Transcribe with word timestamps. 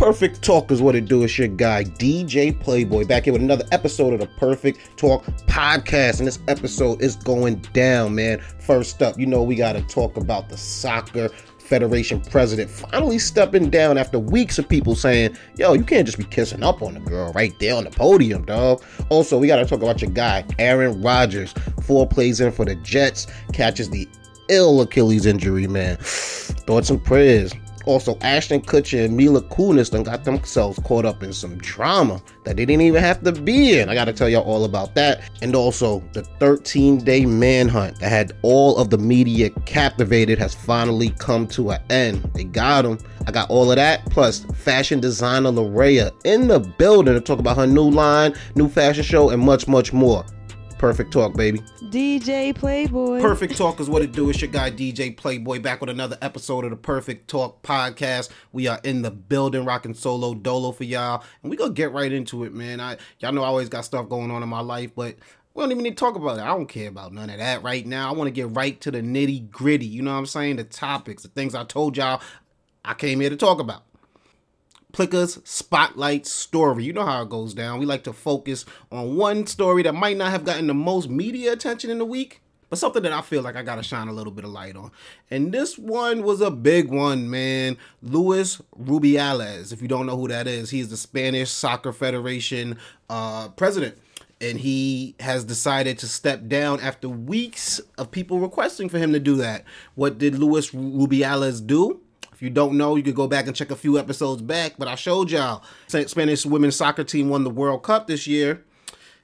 Perfect 0.00 0.40
Talk 0.40 0.70
is 0.70 0.80
what 0.80 0.96
it 0.96 1.04
do. 1.04 1.24
It's 1.24 1.36
your 1.36 1.48
guy, 1.48 1.84
DJ 1.84 2.58
Playboy, 2.58 3.04
back 3.04 3.24
here 3.24 3.34
with 3.34 3.42
another 3.42 3.66
episode 3.70 4.14
of 4.14 4.20
the 4.20 4.28
Perfect 4.38 4.96
Talk 4.96 5.26
podcast. 5.44 6.20
And 6.20 6.26
this 6.26 6.38
episode 6.48 7.02
is 7.02 7.16
going 7.16 7.56
down, 7.74 8.14
man. 8.14 8.40
First 8.60 9.02
up, 9.02 9.18
you 9.18 9.26
know, 9.26 9.42
we 9.42 9.56
got 9.56 9.74
to 9.74 9.82
talk 9.82 10.16
about 10.16 10.48
the 10.48 10.56
soccer 10.56 11.28
Federation 11.58 12.22
president 12.22 12.70
finally 12.70 13.18
stepping 13.18 13.68
down 13.68 13.98
after 13.98 14.18
weeks 14.18 14.58
of 14.58 14.66
people 14.66 14.94
saying, 14.94 15.36
yo, 15.58 15.74
you 15.74 15.84
can't 15.84 16.06
just 16.06 16.16
be 16.16 16.24
kissing 16.24 16.62
up 16.62 16.80
on 16.80 16.94
the 16.94 17.00
girl 17.00 17.30
right 17.34 17.52
there 17.60 17.76
on 17.76 17.84
the 17.84 17.90
podium, 17.90 18.42
dog. 18.46 18.82
Also, 19.10 19.36
we 19.36 19.48
got 19.48 19.56
to 19.56 19.66
talk 19.66 19.82
about 19.82 20.00
your 20.00 20.10
guy, 20.12 20.46
Aaron 20.58 21.02
Rodgers. 21.02 21.52
Four 21.82 22.08
plays 22.08 22.40
in 22.40 22.52
for 22.52 22.64
the 22.64 22.74
Jets, 22.76 23.26
catches 23.52 23.90
the 23.90 24.08
ill 24.48 24.80
Achilles 24.80 25.26
injury, 25.26 25.66
man. 25.66 25.98
Thoughts 26.00 26.88
and 26.88 27.04
prayers. 27.04 27.52
Also, 27.86 28.18
Ashton 28.20 28.60
Kutcher 28.60 29.04
and 29.04 29.16
Mila 29.16 29.42
Kunis 29.42 29.90
done 29.90 30.02
got 30.02 30.24
themselves 30.24 30.78
caught 30.84 31.04
up 31.04 31.22
in 31.22 31.32
some 31.32 31.56
drama 31.58 32.22
that 32.44 32.56
they 32.56 32.64
didn't 32.64 32.82
even 32.82 33.02
have 33.02 33.22
to 33.22 33.32
be 33.32 33.78
in. 33.78 33.88
I 33.88 33.94
gotta 33.94 34.12
tell 34.12 34.28
y'all 34.28 34.42
all 34.42 34.64
about 34.64 34.94
that. 34.94 35.22
And 35.42 35.54
also, 35.54 36.00
the 36.12 36.22
13 36.22 36.98
day 36.98 37.26
manhunt 37.26 37.98
that 38.00 38.08
had 38.08 38.32
all 38.42 38.76
of 38.76 38.90
the 38.90 38.98
media 38.98 39.50
captivated 39.66 40.38
has 40.38 40.54
finally 40.54 41.10
come 41.18 41.46
to 41.48 41.70
an 41.70 41.82
end. 41.90 42.30
They 42.34 42.44
got 42.44 42.84
him. 42.84 42.98
I 43.26 43.32
got 43.32 43.50
all 43.50 43.70
of 43.70 43.76
that, 43.76 44.04
plus 44.10 44.44
fashion 44.54 45.00
designer 45.00 45.50
Laraya 45.50 46.12
in 46.24 46.48
the 46.48 46.60
building 46.60 47.14
to 47.14 47.20
talk 47.20 47.38
about 47.38 47.56
her 47.56 47.66
new 47.66 47.90
line, 47.90 48.34
new 48.54 48.68
fashion 48.68 49.04
show, 49.04 49.30
and 49.30 49.42
much, 49.42 49.68
much 49.68 49.92
more. 49.92 50.24
Perfect 50.80 51.12
talk, 51.12 51.34
baby. 51.34 51.58
DJ 51.90 52.54
Playboy. 52.54 53.20
Perfect 53.20 53.58
Talk 53.58 53.80
is 53.80 53.90
what 53.90 54.00
it 54.00 54.12
do. 54.12 54.30
It's 54.30 54.40
your 54.40 54.50
guy 54.50 54.70
DJ 54.70 55.14
Playboy 55.14 55.60
back 55.60 55.82
with 55.82 55.90
another 55.90 56.16
episode 56.22 56.64
of 56.64 56.70
the 56.70 56.76
Perfect 56.76 57.28
Talk 57.28 57.62
podcast. 57.62 58.30
We 58.52 58.66
are 58.66 58.80
in 58.82 59.02
the 59.02 59.10
building, 59.10 59.66
rocking 59.66 59.92
solo 59.92 60.32
dolo 60.32 60.72
for 60.72 60.84
y'all, 60.84 61.22
and 61.42 61.50
we 61.50 61.58
gonna 61.58 61.74
get 61.74 61.92
right 61.92 62.10
into 62.10 62.44
it, 62.44 62.54
man. 62.54 62.80
I 62.80 62.96
y'all 63.18 63.30
know 63.30 63.42
I 63.42 63.48
always 63.48 63.68
got 63.68 63.84
stuff 63.84 64.08
going 64.08 64.30
on 64.30 64.42
in 64.42 64.48
my 64.48 64.60
life, 64.60 64.92
but 64.96 65.16
we 65.52 65.62
don't 65.62 65.70
even 65.70 65.84
need 65.84 65.98
to 65.98 66.02
talk 66.02 66.16
about 66.16 66.38
it. 66.38 66.42
I 66.44 66.46
don't 66.46 66.64
care 66.64 66.88
about 66.88 67.12
none 67.12 67.28
of 67.28 67.36
that 67.36 67.62
right 67.62 67.84
now. 67.84 68.08
I 68.08 68.14
want 68.14 68.28
to 68.28 68.32
get 68.32 68.48
right 68.56 68.80
to 68.80 68.90
the 68.90 69.02
nitty 69.02 69.50
gritty. 69.50 69.84
You 69.84 70.00
know 70.00 70.12
what 70.12 70.18
I'm 70.20 70.24
saying? 70.24 70.56
The 70.56 70.64
topics, 70.64 71.24
the 71.24 71.28
things 71.28 71.54
I 71.54 71.64
told 71.64 71.98
y'all 71.98 72.22
I 72.86 72.94
came 72.94 73.20
here 73.20 73.28
to 73.28 73.36
talk 73.36 73.60
about. 73.60 73.82
Plicca's 74.92 75.40
Spotlight 75.44 76.26
Story. 76.26 76.84
You 76.84 76.92
know 76.92 77.04
how 77.04 77.22
it 77.22 77.28
goes 77.28 77.54
down. 77.54 77.78
We 77.78 77.86
like 77.86 78.04
to 78.04 78.12
focus 78.12 78.64
on 78.90 79.16
one 79.16 79.46
story 79.46 79.82
that 79.84 79.94
might 79.94 80.16
not 80.16 80.30
have 80.30 80.44
gotten 80.44 80.66
the 80.66 80.74
most 80.74 81.08
media 81.08 81.52
attention 81.52 81.90
in 81.90 81.98
the 81.98 82.04
week, 82.04 82.42
but 82.68 82.78
something 82.78 83.02
that 83.02 83.12
I 83.12 83.20
feel 83.20 83.42
like 83.42 83.56
I 83.56 83.62
got 83.62 83.76
to 83.76 83.82
shine 83.82 84.08
a 84.08 84.12
little 84.12 84.32
bit 84.32 84.44
of 84.44 84.50
light 84.50 84.76
on. 84.76 84.90
And 85.30 85.52
this 85.52 85.76
one 85.76 86.22
was 86.22 86.40
a 86.40 86.50
big 86.50 86.88
one, 86.88 87.28
man. 87.28 87.76
Luis 88.02 88.60
Rubiales. 88.80 89.72
If 89.72 89.82
you 89.82 89.88
don't 89.88 90.06
know 90.06 90.16
who 90.16 90.28
that 90.28 90.46
is, 90.46 90.70
he's 90.70 90.88
the 90.88 90.96
Spanish 90.96 91.50
Soccer 91.50 91.92
Federation 91.92 92.78
uh, 93.08 93.48
president. 93.50 93.98
And 94.42 94.58
he 94.58 95.16
has 95.20 95.44
decided 95.44 95.98
to 95.98 96.06
step 96.06 96.46
down 96.46 96.80
after 96.80 97.10
weeks 97.10 97.78
of 97.98 98.10
people 98.10 98.38
requesting 98.38 98.88
for 98.88 98.98
him 98.98 99.12
to 99.12 99.20
do 99.20 99.36
that. 99.36 99.64
What 99.96 100.16
did 100.16 100.38
Luis 100.38 100.70
Rubiales 100.70 101.66
do? 101.66 102.00
If 102.40 102.44
you 102.44 102.48
don't 102.48 102.78
know, 102.78 102.96
you 102.96 103.02
could 103.02 103.14
go 103.14 103.26
back 103.26 103.46
and 103.46 103.54
check 103.54 103.70
a 103.70 103.76
few 103.76 103.98
episodes 103.98 104.40
back, 104.40 104.76
but 104.78 104.88
I 104.88 104.94
showed 104.94 105.30
y'all 105.30 105.62
Spanish 105.88 106.46
women's 106.46 106.74
soccer 106.74 107.04
team 107.04 107.28
won 107.28 107.44
the 107.44 107.50
World 107.50 107.82
Cup 107.82 108.06
this 108.06 108.26
year. 108.26 108.64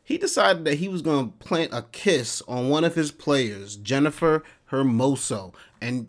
He 0.05 0.19
decided 0.19 0.67
that 0.67 0.75
he 0.75 0.89
was 0.89 1.01
going 1.01 1.31
to 1.31 1.37
plant 1.39 1.73
a 1.73 1.87
kiss 1.93 2.43
on 2.47 2.69
one 2.69 2.85
of 2.85 2.95
his 2.95 3.11
players, 3.11 3.77
Jennifer 3.77 4.45
Hermoso. 4.71 5.55
And 5.81 6.09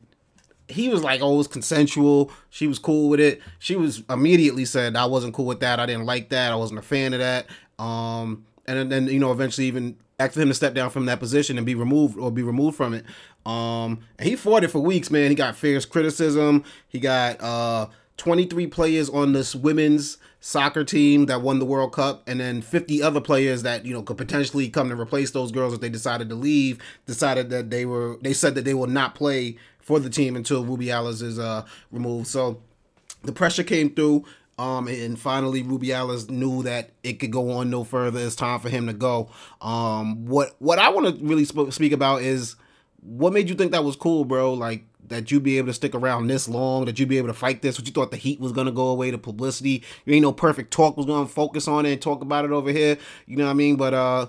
he 0.68 0.90
was 0.90 1.02
like, 1.02 1.22
oh, 1.22 1.36
it 1.36 1.38
was 1.38 1.48
consensual. 1.48 2.30
She 2.50 2.68
was 2.68 2.78
cool 2.78 3.08
with 3.08 3.22
it. 3.22 3.40
She 3.58 3.78
was 3.78 4.04
immediately 4.10 4.66
said, 4.66 4.98
I 4.98 5.06
wasn't 5.06 5.34
cool 5.34 5.46
with 5.46 5.62
that. 5.62 5.80
I 5.80 5.86
didn't 5.86 6.08
like 6.08 6.28
that. 6.32 6.52
I 6.52 6.58
wasn't 6.58 6.80
a 6.80 6.84
fan 6.84 7.14
of 7.14 7.20
that. 7.20 7.48
Um, 7.80 8.46
and 8.66 8.92
then, 8.92 9.08
you 9.08 9.20
know, 9.20 9.32
eventually 9.32 9.68
even 9.68 9.96
asked 10.20 10.36
him 10.36 10.50
to 10.50 10.54
step 10.54 10.74
down 10.74 10.90
from 10.90 11.06
that 11.06 11.22
position 11.22 11.58
and 11.58 11.66
be 11.66 11.76
removed 11.76 12.18
or 12.18 12.32
be 12.32 12.44
removed 12.44 12.76
from 12.76 12.94
it. 12.94 13.06
Um, 13.48 14.02
he 14.22 14.36
fought 14.36 14.66
it 14.66 14.68
for 14.68 14.80
weeks, 14.80 15.10
man. 15.10 15.30
He 15.30 15.36
got 15.36 15.56
fierce 15.56 15.86
criticism. 15.86 16.64
He 16.90 17.00
got 17.00 17.42
uh 17.42 17.88
23 18.18 18.68
players 18.68 19.10
on 19.10 19.32
this 19.32 19.56
women's 19.56 20.18
soccer 20.40 20.84
team 20.84 21.28
that 21.28 21.42
won 21.42 21.60
the 21.60 21.66
World 21.66 21.94
Cup, 21.94 22.24
and 22.28 22.40
then 22.40 22.62
50 22.62 23.02
other 23.02 23.22
players 23.22 23.64
that 23.64 23.86
you 23.86 23.94
know 23.94 24.02
could 24.02 24.18
potentially 24.18 24.70
come 24.70 24.90
to 24.90 25.00
replace 25.00 25.32
those 25.32 25.52
girls 25.52 25.74
if 25.74 25.80
they 25.80 25.90
decided 25.90 26.28
to 26.30 26.36
leave. 26.36 26.80
Decided 27.06 27.50
that 27.52 27.70
they 27.70 27.86
were 27.86 28.18
they 28.22 28.34
said 28.34 28.54
that 28.56 28.66
they 28.66 28.74
will 28.74 28.88
not 28.88 29.16
play 29.16 29.58
for 29.80 30.00
the 30.00 30.10
team 30.10 30.36
until 30.36 30.66
Rubiales 30.66 31.22
is 31.22 31.40
uh 31.40 31.66
removed. 31.92 32.28
So 32.28 32.62
the 33.24 33.32
pressure 33.32 33.64
came 33.64 33.92
through. 33.92 34.26
Um, 34.60 34.88
and 34.88 35.20
finally, 35.20 35.64
Rubiales 35.64 36.32
knew 36.32 36.64
that 36.64 36.90
it 37.04 37.20
could 37.20 37.32
go 37.32 37.52
on 37.52 37.70
no 37.70 37.84
further. 37.84 38.20
It's 38.20 38.36
time 38.36 38.60
for 38.60 38.70
him 38.70 38.88
to 38.88 38.94
go. 38.94 39.30
Um, 39.62 40.26
what 40.26 40.56
what 40.58 40.80
I 40.80 40.90
want 40.90 41.20
to 41.20 41.24
really 41.24 41.46
sp- 41.46 41.70
speak 41.70 41.92
about 41.92 42.24
is 42.24 42.56
what 43.08 43.32
made 43.32 43.48
you 43.48 43.56
think 43.56 43.72
that 43.72 43.86
was 43.86 43.96
cool, 43.96 44.26
bro? 44.26 44.54
Like 44.54 44.84
that 45.08 45.32
you'd 45.32 45.44
be 45.44 45.58
able 45.58 45.68
to 45.68 45.74
stick 45.74 45.96
around 45.96 46.28
this 46.28 46.50
long, 46.50 46.86
that 46.86 47.00
you'd 47.00 47.08
be 47.08 47.18
able 47.18 47.30
to 47.30 47.34
fight 47.34 47.62
this, 47.62 47.78
what 47.78 47.88
you 47.88 47.94
thought 47.94 48.12
the 48.12 48.18
heat 48.18 48.40
was 48.40 48.52
gonna 48.52 48.72
go 48.72 48.88
away, 48.90 49.12
the 49.12 49.18
publicity. 49.18 49.84
You 50.06 50.14
ain't 50.14 50.24
no 50.24 50.34
perfect 50.34 50.72
talk 50.72 50.98
was 50.98 51.06
gonna 51.06 51.28
focus 51.28 51.68
on 51.68 51.86
it 51.86 51.94
and 51.94 52.02
talk 52.02 52.22
about 52.22 52.44
it 52.44 52.52
over 52.52 52.72
here. 52.72 52.98
You 53.26 53.38
know 53.38 53.46
what 53.46 53.52
I 53.52 53.56
mean? 53.56 53.78
But 53.78 53.94
uh 53.94 54.28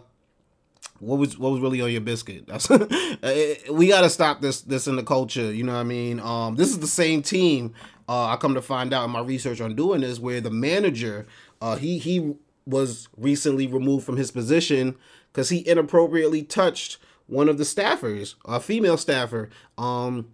what 1.00 1.18
was 1.18 1.36
what 1.38 1.50
was 1.50 1.60
really 1.60 1.80
on 1.80 1.90
your 1.90 2.00
biscuit? 2.00 2.46
That's 2.46 2.68
we 3.70 3.88
gotta 3.88 4.10
stop 4.10 4.40
this 4.40 4.60
this 4.60 4.86
in 4.86 4.94
the 4.94 5.02
culture, 5.02 5.52
you 5.52 5.64
know 5.64 5.74
what 5.74 5.80
I 5.80 5.84
mean? 5.84 6.20
Um 6.20 6.54
this 6.54 6.68
is 6.68 6.78
the 6.78 6.86
same 6.86 7.22
team, 7.22 7.74
uh 8.08 8.26
I 8.26 8.36
come 8.36 8.54
to 8.54 8.62
find 8.62 8.94
out 8.94 9.04
in 9.04 9.10
my 9.10 9.20
research 9.20 9.60
on 9.60 9.74
doing 9.74 10.02
this 10.02 10.20
where 10.20 10.40
the 10.40 10.50
manager 10.50 11.26
uh 11.60 11.76
he 11.76 11.98
he 11.98 12.34
was 12.64 13.08
recently 13.16 13.66
removed 13.66 14.06
from 14.06 14.16
his 14.16 14.30
position 14.30 14.94
because 15.32 15.48
he 15.48 15.66
inappropriately 15.66 16.42
touched 16.42 16.98
one 17.28 17.48
of 17.48 17.58
the 17.58 17.64
staffers, 17.64 18.34
a 18.44 18.58
female 18.58 18.96
staffer. 18.96 19.50
Um, 19.76 20.28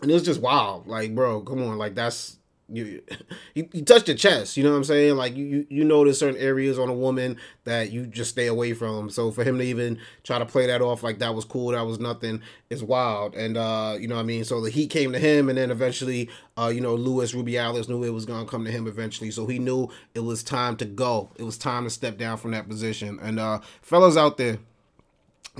and 0.00 0.10
it 0.10 0.14
was 0.14 0.22
just 0.22 0.40
wild. 0.40 0.86
Like, 0.86 1.14
bro, 1.14 1.40
come 1.42 1.62
on, 1.62 1.76
like 1.78 1.94
that's 1.94 2.38
you. 2.68 3.02
You, 3.56 3.68
you 3.72 3.84
touched 3.84 4.06
your 4.06 4.16
chest. 4.16 4.56
You 4.56 4.62
know 4.62 4.70
what 4.70 4.76
I'm 4.76 4.84
saying? 4.84 5.16
Like 5.16 5.36
you, 5.36 5.66
you 5.68 5.84
there's 6.04 6.18
certain 6.18 6.40
areas 6.40 6.78
on 6.78 6.88
a 6.88 6.94
woman 6.94 7.36
that 7.64 7.90
you 7.90 8.06
just 8.06 8.30
stay 8.30 8.46
away 8.46 8.74
from. 8.74 9.10
So 9.10 9.32
for 9.32 9.42
him 9.42 9.58
to 9.58 9.64
even 9.64 9.98
try 10.22 10.38
to 10.38 10.46
play 10.46 10.68
that 10.68 10.80
off 10.80 11.02
like 11.02 11.18
that 11.18 11.34
was 11.34 11.44
cool, 11.44 11.72
that 11.72 11.84
was 11.84 11.98
nothing, 11.98 12.40
is 12.70 12.84
wild. 12.84 13.34
And 13.34 13.56
uh, 13.56 13.96
you 13.98 14.06
know 14.06 14.14
what 14.14 14.20
I 14.20 14.24
mean. 14.24 14.44
So 14.44 14.60
the 14.60 14.70
heat 14.70 14.88
came 14.88 15.10
to 15.12 15.18
him, 15.18 15.48
and 15.48 15.58
then 15.58 15.72
eventually, 15.72 16.30
uh, 16.56 16.68
you 16.68 16.80
know, 16.80 16.94
Luis 16.94 17.32
Rubiales 17.32 17.88
knew 17.88 18.04
it 18.04 18.10
was 18.10 18.24
gonna 18.24 18.46
come 18.46 18.64
to 18.64 18.70
him 18.70 18.86
eventually. 18.86 19.32
So 19.32 19.46
he 19.46 19.58
knew 19.58 19.88
it 20.14 20.20
was 20.20 20.44
time 20.44 20.76
to 20.76 20.84
go. 20.84 21.32
It 21.36 21.42
was 21.42 21.58
time 21.58 21.84
to 21.84 21.90
step 21.90 22.18
down 22.18 22.38
from 22.38 22.52
that 22.52 22.68
position. 22.68 23.18
And 23.20 23.40
uh, 23.40 23.60
fellas 23.82 24.16
out 24.16 24.36
there 24.36 24.58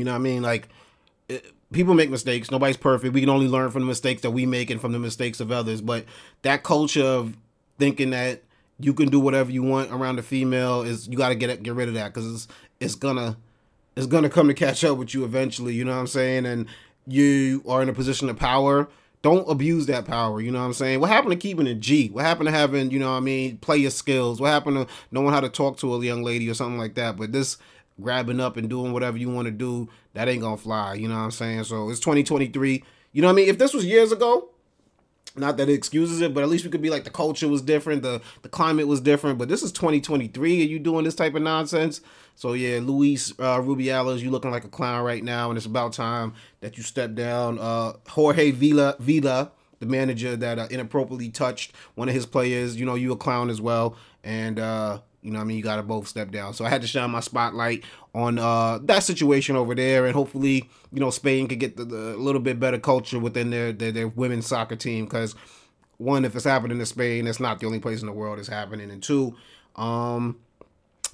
you 0.00 0.04
know 0.04 0.12
what 0.12 0.16
I 0.16 0.22
mean? 0.22 0.42
Like, 0.42 0.68
it, 1.28 1.46
people 1.72 1.94
make 1.94 2.10
mistakes. 2.10 2.50
Nobody's 2.50 2.76
perfect. 2.76 3.14
We 3.14 3.20
can 3.20 3.30
only 3.30 3.46
learn 3.46 3.70
from 3.70 3.82
the 3.82 3.86
mistakes 3.86 4.22
that 4.22 4.30
we 4.32 4.46
make 4.46 4.70
and 4.70 4.80
from 4.80 4.92
the 4.92 4.98
mistakes 4.98 5.40
of 5.40 5.52
others. 5.52 5.80
But 5.80 6.04
that 6.42 6.62
culture 6.62 7.04
of 7.04 7.36
thinking 7.78 8.10
that 8.10 8.42
you 8.78 8.94
can 8.94 9.08
do 9.08 9.20
whatever 9.20 9.50
you 9.50 9.62
want 9.62 9.92
around 9.92 10.18
a 10.18 10.22
female 10.22 10.82
is 10.82 11.06
you 11.06 11.16
got 11.16 11.28
to 11.28 11.34
get 11.34 11.62
get 11.62 11.74
rid 11.74 11.88
of 11.88 11.94
that 11.94 12.12
because 12.12 12.32
it's 12.32 12.48
it's 12.80 12.94
gonna 12.94 13.36
it's 13.94 14.06
gonna 14.06 14.30
come 14.30 14.48
to 14.48 14.54
catch 14.54 14.82
up 14.84 14.98
with 14.98 15.14
you 15.14 15.24
eventually. 15.24 15.74
You 15.74 15.84
know 15.84 15.92
what 15.92 16.00
I'm 16.00 16.06
saying? 16.06 16.46
And 16.46 16.66
you 17.06 17.62
are 17.68 17.82
in 17.82 17.88
a 17.88 17.92
position 17.92 18.28
of 18.28 18.36
power. 18.36 18.88
Don't 19.22 19.48
abuse 19.50 19.84
that 19.86 20.06
power. 20.06 20.40
You 20.40 20.50
know 20.50 20.60
what 20.60 20.66
I'm 20.66 20.72
saying? 20.72 21.00
What 21.00 21.10
happened 21.10 21.32
to 21.32 21.36
keeping 21.36 21.66
it 21.66 21.80
G? 21.80 22.08
What 22.08 22.24
happened 22.24 22.46
to 22.46 22.52
having 22.52 22.90
you 22.90 22.98
know 22.98 23.10
what 23.10 23.18
I 23.18 23.20
mean 23.20 23.58
play 23.58 23.76
your 23.76 23.90
skills? 23.90 24.40
What 24.40 24.48
happened 24.48 24.88
to 24.88 24.94
knowing 25.10 25.32
how 25.32 25.40
to 25.40 25.50
talk 25.50 25.76
to 25.78 25.94
a 25.94 26.04
young 26.04 26.22
lady 26.22 26.48
or 26.48 26.54
something 26.54 26.78
like 26.78 26.94
that? 26.94 27.16
But 27.16 27.32
this 27.32 27.58
grabbing 28.00 28.40
up 28.40 28.56
and 28.56 28.68
doing 28.68 28.92
whatever 28.92 29.16
you 29.18 29.30
want 29.30 29.46
to 29.46 29.52
do, 29.52 29.88
that 30.14 30.28
ain't 30.28 30.42
gonna 30.42 30.56
fly. 30.56 30.94
You 30.94 31.08
know 31.08 31.14
what 31.14 31.20
I'm 31.20 31.30
saying? 31.30 31.64
So 31.64 31.90
it's 31.90 32.00
2023. 32.00 32.84
You 33.12 33.22
know 33.22 33.28
what 33.28 33.32
I 33.32 33.36
mean? 33.36 33.48
If 33.48 33.58
this 33.58 33.74
was 33.74 33.84
years 33.84 34.12
ago, 34.12 34.50
not 35.36 35.56
that 35.58 35.68
it 35.68 35.74
excuses 35.74 36.20
it, 36.20 36.34
but 36.34 36.42
at 36.42 36.48
least 36.48 36.64
we 36.64 36.70
could 36.70 36.82
be 36.82 36.90
like 36.90 37.04
the 37.04 37.10
culture 37.10 37.48
was 37.48 37.62
different, 37.62 38.02
the 38.02 38.20
the 38.42 38.48
climate 38.48 38.86
was 38.86 39.00
different. 39.00 39.38
But 39.38 39.48
this 39.48 39.62
is 39.62 39.72
2023, 39.72 40.62
and 40.62 40.70
you 40.70 40.78
doing 40.78 41.04
this 41.04 41.14
type 41.14 41.34
of 41.34 41.42
nonsense. 41.42 42.00
So 42.34 42.54
yeah, 42.54 42.80
Luis 42.82 43.32
uh, 43.38 43.60
Rubiales, 43.60 44.20
you 44.20 44.30
looking 44.30 44.50
like 44.50 44.64
a 44.64 44.68
clown 44.68 45.04
right 45.04 45.22
now, 45.22 45.50
and 45.50 45.56
it's 45.56 45.66
about 45.66 45.92
time 45.92 46.34
that 46.60 46.76
you 46.76 46.82
step 46.82 47.14
down. 47.14 47.58
Uh, 47.58 47.92
Jorge 48.08 48.52
Vilda 48.52 48.98
Vilda, 49.00 49.50
the 49.78 49.86
manager 49.86 50.36
that 50.36 50.58
uh, 50.58 50.66
inappropriately 50.70 51.30
touched 51.30 51.74
one 51.94 52.08
of 52.08 52.14
his 52.14 52.26
players, 52.26 52.76
you 52.76 52.84
know, 52.84 52.94
you 52.94 53.12
a 53.12 53.16
clown 53.16 53.50
as 53.50 53.60
well, 53.60 53.96
and 54.24 54.58
uh, 54.58 55.00
you 55.22 55.30
know 55.30 55.40
I 55.40 55.44
mean? 55.44 55.56
You 55.56 55.62
got 55.62 55.76
to 55.76 55.82
both 55.82 56.08
step 56.08 56.30
down. 56.30 56.54
So 56.54 56.64
I 56.64 56.70
had 56.70 56.82
to 56.82 56.86
shine 56.86 57.10
my 57.10 57.20
spotlight 57.20 57.84
on 58.14 58.38
uh, 58.38 58.78
that 58.84 59.02
situation 59.02 59.56
over 59.56 59.74
there. 59.74 60.06
And 60.06 60.14
hopefully, 60.14 60.68
you 60.92 61.00
know, 61.00 61.10
Spain 61.10 61.46
could 61.46 61.60
get 61.60 61.76
the, 61.76 61.84
the 61.84 62.16
little 62.16 62.40
bit 62.40 62.58
better 62.58 62.78
culture 62.78 63.18
within 63.18 63.50
their, 63.50 63.72
their, 63.72 63.92
their 63.92 64.08
women's 64.08 64.46
soccer 64.46 64.76
team. 64.76 65.04
Because, 65.04 65.34
one, 65.98 66.24
if 66.24 66.34
it's 66.34 66.44
happening 66.44 66.80
in 66.80 66.86
Spain, 66.86 67.26
it's 67.26 67.40
not 67.40 67.60
the 67.60 67.66
only 67.66 67.80
place 67.80 68.00
in 68.00 68.06
the 68.06 68.12
world 68.12 68.38
it's 68.38 68.48
happening. 68.48 68.90
And 68.90 69.02
two, 69.02 69.36
um, 69.76 70.38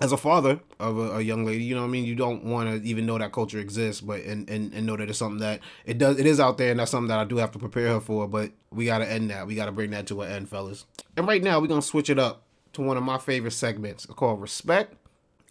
as 0.00 0.12
a 0.12 0.16
father 0.16 0.60
of 0.78 0.98
a, 0.98 1.16
a, 1.16 1.20
young 1.22 1.44
lady, 1.44 1.64
you 1.64 1.74
know 1.74 1.80
what 1.80 1.88
I 1.88 1.90
mean? 1.90 2.04
You 2.04 2.14
don't 2.14 2.44
want 2.44 2.68
to 2.68 2.86
even 2.86 3.06
know 3.06 3.18
that 3.18 3.32
culture 3.32 3.58
exists, 3.58 4.02
but 4.02 4.20
and, 4.22 4.48
and, 4.48 4.72
and 4.74 4.86
know 4.86 4.96
that 4.96 5.08
it's 5.08 5.18
something 5.18 5.40
that 5.40 5.60
it 5.86 5.96
does 5.96 6.18
it 6.18 6.26
is 6.26 6.38
out 6.38 6.58
there 6.58 6.70
and 6.70 6.78
that's 6.78 6.90
something 6.90 7.08
that 7.08 7.18
I 7.18 7.24
do 7.24 7.38
have 7.38 7.50
to 7.52 7.58
prepare 7.58 7.88
her 7.88 8.00
for, 8.00 8.28
but 8.28 8.52
we 8.70 8.84
gotta 8.84 9.10
end 9.10 9.30
that. 9.30 9.46
We 9.46 9.54
gotta 9.54 9.72
bring 9.72 9.90
that 9.92 10.06
to 10.08 10.20
an 10.20 10.30
end, 10.30 10.48
fellas. 10.50 10.84
And 11.16 11.26
right 11.26 11.42
now 11.42 11.60
we're 11.60 11.66
gonna 11.66 11.80
switch 11.80 12.10
it 12.10 12.18
up 12.18 12.45
to 12.76 12.82
one 12.82 12.96
of 12.96 13.02
my 13.02 13.18
favorite 13.18 13.52
segments. 13.52 14.06
Called 14.06 14.40
Respect 14.40 14.94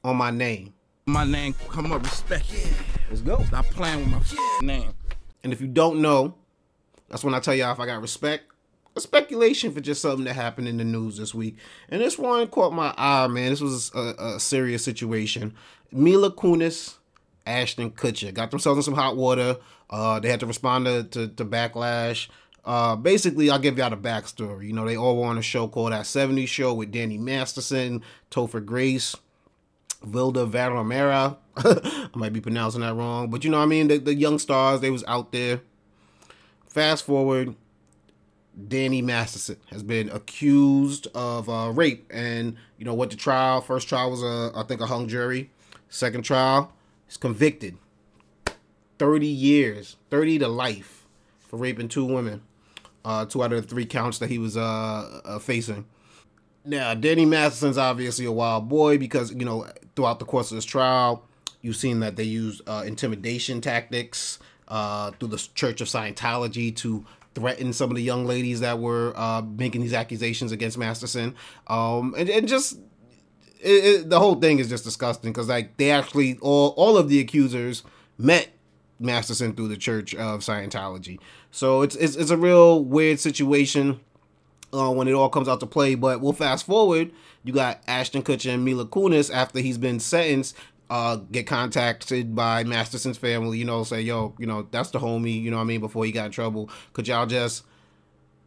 on 0.04 0.16
My 0.16 0.31
Name. 0.31 0.74
My 1.07 1.24
name 1.24 1.54
come 1.69 1.92
up, 1.92 2.04
respect. 2.04 2.51
Yeah. 2.51 2.68
Let's 3.10 3.22
go. 3.22 3.44
Stop 3.44 3.66
playing 3.66 4.00
with 4.00 4.07
my 4.07 4.18
f- 4.18 4.62
name. 4.62 4.94
And 5.44 5.54
if 5.54 5.62
you 5.62 5.68
don't 5.68 6.01
know, 6.01 6.36
that's 7.10 7.24
when 7.24 7.36
I 7.36 7.39
tell 7.39 7.54
y'all 7.54 7.72
if 7.72 7.80
I 7.80 7.86
got 7.86 8.01
respect. 8.01 8.45
A 8.95 9.01
speculation 9.01 9.72
for 9.72 9.81
just 9.81 10.01
something 10.01 10.25
that 10.25 10.36
happened 10.36 10.68
in 10.68 10.77
the 10.77 10.83
news 10.83 11.18
this 11.18 11.33
week. 11.36 11.57
And 11.89 12.01
this 12.01 12.18
one 12.18 12.48
caught 12.48 12.74
my 12.74 12.94
eye, 12.98 13.28
man. 13.28 13.50
This 13.50 13.62
was 13.62 13.92
a, 13.94 14.16
a 14.18 14.39
serious 14.39 14.83
situation. 14.83 15.54
Mila 15.92 16.31
Kunis, 16.31 16.95
Ashton 17.45 17.92
Kutcher 17.92 18.33
got 18.33 18.51
themselves 18.51 18.78
in 18.78 18.83
some 18.83 18.95
hot 18.95 19.16
water. 19.18 19.57
Uh, 19.89 20.19
they 20.19 20.30
had 20.30 20.39
to 20.39 20.45
respond 20.45 20.86
to, 20.86 21.04
to, 21.04 21.28
to 21.28 21.45
backlash. 21.45 22.30
Uh, 22.65 22.95
basically, 22.95 23.50
I'll 23.50 23.59
give 23.59 23.77
y'all 23.77 23.91
the 23.91 23.97
backstory. 23.97 24.67
You 24.67 24.73
know, 24.73 24.85
they 24.85 24.97
all 24.97 25.17
were 25.17 25.27
on 25.27 25.38
a 25.38 25.44
show 25.44 25.67
called 25.67 25.91
That 25.91 26.06
70s 26.06 26.47
Show 26.47 26.73
with 26.73 26.91
Danny 26.91 27.17
Masterson, 27.17 28.01
Topher 28.31 28.65
Grace, 28.65 29.15
Vilda 30.03 30.50
Varamera. 30.50 31.38
I 31.57 32.17
might 32.17 32.33
be 32.33 32.41
pronouncing 32.41 32.81
that 32.81 32.95
wrong, 32.95 33.29
but 33.29 33.44
you 33.44 33.51
know 33.51 33.57
what 33.57 33.63
I 33.63 33.67
mean? 33.67 33.88
The, 33.88 34.00
the 34.00 34.15
young 34.15 34.39
stars, 34.39 34.81
they 34.81 34.89
was 34.89 35.03
out 35.07 35.31
there. 35.31 35.62
Fast 36.67 37.06
forward, 37.06 37.56
Danny 38.68 39.01
Masterson 39.01 39.57
has 39.68 39.83
been 39.83 40.09
accused 40.09 41.07
of 41.13 41.47
uh, 41.47 41.71
rape, 41.71 42.09
and 42.11 42.56
you 42.77 42.85
know 42.85 42.94
what? 42.94 43.11
The 43.11 43.15
trial, 43.15 43.61
first 43.61 43.88
trial 43.88 44.09
was 44.09 44.23
a, 44.23 44.51
I 44.56 44.63
think 44.63 44.81
a 44.81 44.88
hung 44.88 45.07
jury. 45.07 45.51
Second 45.88 46.23
trial, 46.23 46.73
he's 47.06 47.18
convicted. 47.18 47.77
Thirty 48.97 49.27
years, 49.27 49.97
thirty 50.09 50.39
to 50.39 50.47
life, 50.47 51.06
for 51.39 51.57
raping 51.57 51.89
two 51.89 52.06
women. 52.06 52.41
Uh, 53.06 53.24
two 53.24 53.44
out 53.44 53.54
of 53.54 53.62
the 53.62 53.68
three 53.68 53.86
counts 53.86 54.18
that 54.18 54.31
he 54.31 54.40
was 54.40 54.57
uh, 54.57 55.22
uh, 55.24 55.40
facing. 55.40 55.86
Now, 56.66 56.96
Danny 56.96 57.24
Masterson's 57.24 57.78
obviously 57.78 58.25
a 58.25 58.31
wild 58.31 58.68
boy 58.68 58.98
because 58.98 59.31
you 59.31 59.46
know 59.46 59.68
throughout 59.96 60.18
the 60.18 60.25
course 60.25 60.50
of 60.52 60.57
this 60.57 60.66
trial, 60.66 61.24
you've 61.62 61.75
seen 61.75 62.00
that 62.00 62.16
they 62.16 62.24
used 62.24 62.68
uh, 62.68 62.84
intimidation 62.86 63.62
tactics 63.62 64.40
uh, 64.68 65.12
through 65.12 65.28
the 65.28 65.48
Church 65.54 65.81
of 65.81 65.88
Scientology 65.88 66.75
to 66.78 67.06
threaten 67.36 67.72
some 67.74 67.92
of 67.92 67.96
the 67.96 68.02
young 68.02 68.25
ladies 68.25 68.62
that 68.62 68.80
were 68.80 69.13
making 69.56 69.81
these 69.81 69.94
accusations 69.94 70.52
against 70.52 70.78
Masterson, 70.78 71.36
um, 71.68 72.16
and, 72.18 72.28
and 72.28 72.48
just 72.48 72.80
it, 73.62 73.86
it, 73.86 74.10
the 74.10 74.19
whole 74.19 74.36
thing 74.36 74.60
is 74.60 74.68
just 74.68 74.84
disgusting 74.84 75.31
because 75.31 75.48
like 75.48 75.78
they 75.78 75.92
actually 75.92 76.38
all 76.42 76.69
all 76.78 76.98
of 76.98 77.10
the 77.10 77.19
accusers 77.19 77.84
met 78.18 78.50
Masterson 79.00 79.54
through 79.54 79.68
the 79.68 79.78
Church 79.78 80.16
of 80.16 80.42
Scientology, 80.42 81.19
so 81.56 81.81
it's 81.84 81.96
it's, 81.96 82.16
it's 82.16 82.31
a 82.31 82.38
real 82.38 82.84
weird 82.84 83.19
situation. 83.19 84.00
Uh, 84.74 84.92
when 84.92 85.07
it 85.07 85.13
all 85.13 85.30
comes 85.30 85.48
out 85.48 85.62
to 85.62 85.66
play, 85.66 85.96
but 85.96 86.19
we'll 86.19 86.34
fast 86.34 86.66
forward. 86.66 87.10
You 87.46 87.54
got 87.54 87.80
Ashton 87.88 88.24
Kutcher 88.24 88.54
and 88.54 88.66
Mila 88.66 88.86
Kunis 88.86 89.34
after 89.34 89.60
he's 89.60 89.78
been 89.78 90.02
sentenced 90.02 90.54
uh, 90.90 91.18
get 91.31 91.48
contacted 91.48 92.36
by 92.36 92.63
Masterson's 92.63 93.18
family, 93.18 93.57
you 93.57 93.66
know, 93.66 93.84
say, 93.84 94.02
yo, 94.02 94.34
you 94.38 94.46
know, 94.46 94.68
that's 94.72 94.92
the 94.92 95.00
homie, 95.00 95.42
you 95.42 95.50
know 95.50 95.57
what 95.57 95.63
I 95.63 95.68
mean, 95.68 95.80
before 95.80 96.06
he 96.06 96.12
got 96.12 96.28
in 96.28 96.31
trouble. 96.31 96.69
Could 96.94 97.07
y'all 97.07 97.25
just, 97.25 97.63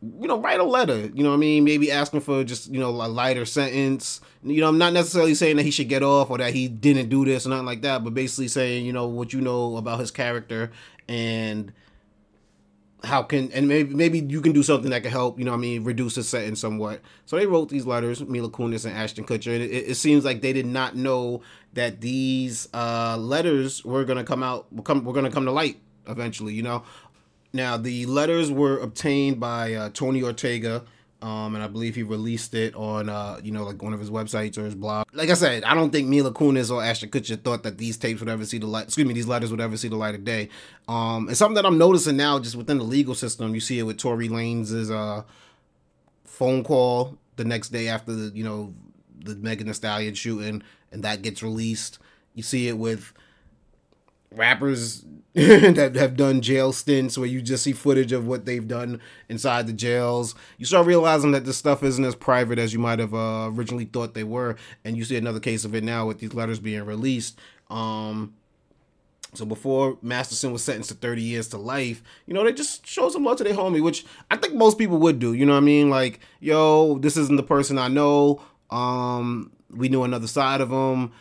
you 0.03 0.29
know, 0.29 0.39
write 0.39 0.61
a 0.61 0.65
letter, 0.65 1.11
you 1.15 1.23
know 1.25 1.31
what 1.31 1.37
I 1.37 1.39
mean? 1.39 1.65
Maybe 1.65 1.91
asking 1.91 2.21
for 2.21 2.45
just, 2.45 2.71
you 2.71 2.79
know, 2.79 2.91
a 2.91 3.09
lighter 3.09 3.45
sentence. 3.45 4.21
You 4.45 4.61
know, 4.61 4.69
I'm 4.69 4.79
not 4.79 4.93
necessarily 4.93 5.35
saying 5.35 5.57
that 5.57 5.65
he 5.65 5.73
should 5.73 5.89
get 5.89 6.03
off 6.03 6.31
or 6.31 6.39
that 6.39 6.55
he 6.55 6.69
didn't 6.69 7.09
do 7.09 7.25
this 7.25 7.47
or 7.47 7.51
nothing 7.51 7.67
like 7.67 7.83
that, 7.83 8.05
but 8.05 8.15
basically 8.15 8.49
saying, 8.49 8.87
you 8.87 8.93
know, 8.93 9.07
what 9.07 9.33
you 9.33 9.41
know 9.41 9.77
about 9.77 9.99
his 9.99 10.11
character 10.11 10.71
and 11.09 11.73
how 13.05 13.23
can 13.23 13.53
and 13.53 13.69
maybe 13.69 13.95
maybe 13.95 14.19
you 14.19 14.41
can 14.41 14.53
do 14.53 14.62
something 14.62 14.91
that 14.91 15.03
can 15.03 15.12
help 15.12 15.39
you 15.39 15.45
know 15.45 15.55
I 15.55 15.56
mean 15.56 15.85
reduce 15.85 16.17
the 16.17 16.25
setting 16.25 16.56
somewhat. 16.56 17.00
So 17.27 17.37
they 17.37 17.47
wrote 17.47 17.69
these 17.69 17.87
letters, 17.87 18.21
Mila 18.23 18.50
Kunis 18.50 18.85
and 18.85 18.97
Ashton 18.97 19.25
Kutcher, 19.25 19.55
and 19.55 19.62
it, 19.62 19.71
it 19.71 19.95
seems 19.95 20.25
like 20.25 20.41
they 20.41 20.53
did 20.53 20.67
not 20.67 20.97
know 20.97 21.43
that 21.75 22.00
these 22.00 22.69
uh, 22.75 23.17
letters 23.17 23.85
were 23.85 24.05
gonna 24.05 24.25
come 24.25 24.43
out, 24.43 24.67
come 24.85 25.05
were 25.05 25.12
gonna 25.12 25.31
come 25.31 25.45
to 25.45 25.53
light 25.53 25.81
eventually. 26.09 26.55
You 26.55 26.62
know, 26.62 26.83
now 27.53 27.77
the 27.77 28.06
letters 28.06 28.50
were 28.50 28.79
obtained 28.79 29.39
by 29.39 29.75
uh, 29.75 29.91
Tony 29.91 30.23
Ortega. 30.23 30.85
Um, 31.20 31.56
and 31.56 31.65
I 31.65 31.67
believe 31.67 31.97
he 31.97 32.05
released 32.05 32.55
it 32.55 32.76
on, 32.76 33.09
uh, 33.09 33.41
you 33.43 33.50
know, 33.50 33.65
like 33.65 33.82
one 33.82 33.93
of 33.93 33.99
his 33.99 34.09
websites 34.09 34.56
or 34.56 34.62
his 34.62 34.76
blog. 34.76 35.09
Like 35.12 35.31
I 35.31 35.35
said, 35.35 35.65
I 35.65 35.75
don't 35.75 35.91
think 35.91 36.06
Mila 36.06 36.32
Kunis 36.32 36.70
or 36.70 36.81
Ashton 36.81 37.11
Kutcher 37.11 37.43
thought 37.43 37.65
that 37.65 37.76
these 37.76 37.97
tapes 37.97 38.20
would 38.20 38.29
ever 38.29 38.44
see 38.44 38.59
the 38.59 38.69
light. 38.69 38.85
Excuse 38.85 39.06
me, 39.06 39.15
these 39.15 39.26
letters 39.26 39.50
would 39.50 39.61
ever 39.61 39.76
see 39.76 39.88
the 39.88 39.97
light 39.97 40.15
of 40.15 40.23
day. 40.23 40.49
Um, 40.87 41.26
and 41.26 41.37
something 41.37 41.56
that 41.56 41.67
I'm 41.67 41.76
noticing 41.76 42.17
now, 42.17 42.38
just 42.38 42.55
within 42.55 42.79
the 42.79 42.85
legal 42.85 43.17
system, 43.17 43.53
you 43.53 43.61
see 43.61 43.81
it 43.81 43.82
with 43.82 43.99
Tory 43.99 44.29
Lanez's 44.29 44.93
uh, 44.93 45.25
phone 46.25 46.62
call 46.62 47.19
the 47.35 47.44
next 47.44 47.71
day 47.71 47.88
after 47.88 48.12
the, 48.12 48.37
you 48.37 48.44
know, 48.44 48.73
the 49.25 49.35
Megan 49.35 49.67
Thee 49.67 49.73
Stallion 49.73 50.14
shooting, 50.14 50.62
and 50.93 51.03
that 51.03 51.23
gets 51.23 51.43
released. 51.43 51.99
You 52.35 52.44
see 52.44 52.69
it 52.69 52.79
with 52.79 53.12
rappers 54.33 55.05
that 55.35 55.95
have 55.95 56.17
done 56.17 56.41
jail 56.41 56.73
stints 56.73 57.17
where 57.17 57.27
you 57.27 57.41
just 57.41 57.63
see 57.63 57.73
footage 57.73 58.13
of 58.13 58.27
what 58.27 58.45
they've 58.45 58.67
done 58.67 59.01
inside 59.29 59.67
the 59.67 59.73
jails. 59.73 60.35
You 60.57 60.67
start 60.67 60.87
realizing 60.87 61.33
that 61.33 61.45
this 61.45 61.57
stuff 61.57 61.83
isn't 61.83 62.05
as 62.05 62.15
private 62.15 62.59
as 62.59 62.73
you 62.73 62.79
might 62.79 62.99
have 62.99 63.15
uh, 63.15 63.51
originally 63.53 63.85
thought 63.85 64.15
they 64.15 64.25
were, 64.25 64.57
and 64.85 64.97
you 64.97 65.05
see 65.05 65.17
another 65.17 65.41
case 65.41 65.65
of 65.65 65.75
it 65.75 65.85
now 65.85 66.07
with 66.07 66.19
these 66.19 66.35
letters 66.35 66.59
being 66.59 66.85
released. 66.85 67.39
Um, 67.71 68.35
so 69.35 69.45
before 69.45 69.99
Masterson 70.01 70.53
was 70.53 70.65
sentenced 70.65 70.89
to 70.89 70.97
30 70.97 71.23
years 71.23 71.49
to 71.49 71.59
life, 71.59 72.03
you 72.27 72.35
know, 72.35 72.43
they 72.43 72.53
just 72.53 72.87
show 72.87 73.09
some 73.11 73.25
love 73.25 73.37
to 73.39 73.45
their 73.45 73.55
homie, 73.55 73.83
which 73.83 74.07
I 74.31 74.37
think 74.37 74.55
most 74.55 74.79
people 74.79 74.97
would 74.99 75.19
do. 75.19 75.35
You 75.35 75.45
know 75.47 75.53
what 75.53 75.59
I 75.59 75.67
mean? 75.67 75.91
Like, 75.91 76.21
yo, 76.41 76.99
this 76.99 77.17
isn't 77.17 77.37
the 77.37 77.43
person 77.43 77.79
I 77.79 77.89
know. 77.89 78.41
Um, 78.71 79.53
we 79.71 79.89
knew 79.89 80.03
another 80.03 80.27
side 80.27 80.61
of 80.61 80.71
him 80.71 81.13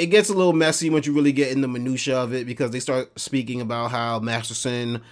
it 0.00 0.06
gets 0.06 0.30
a 0.30 0.34
little 0.34 0.54
messy 0.54 0.88
once 0.88 1.06
you 1.06 1.12
really 1.12 1.30
get 1.30 1.52
in 1.52 1.60
the 1.60 1.68
minutia 1.68 2.16
of 2.16 2.32
it 2.32 2.46
because 2.46 2.70
they 2.70 2.80
start 2.80 3.20
speaking 3.20 3.60
about 3.60 3.90
how 3.90 4.18
Masterson 4.18 5.02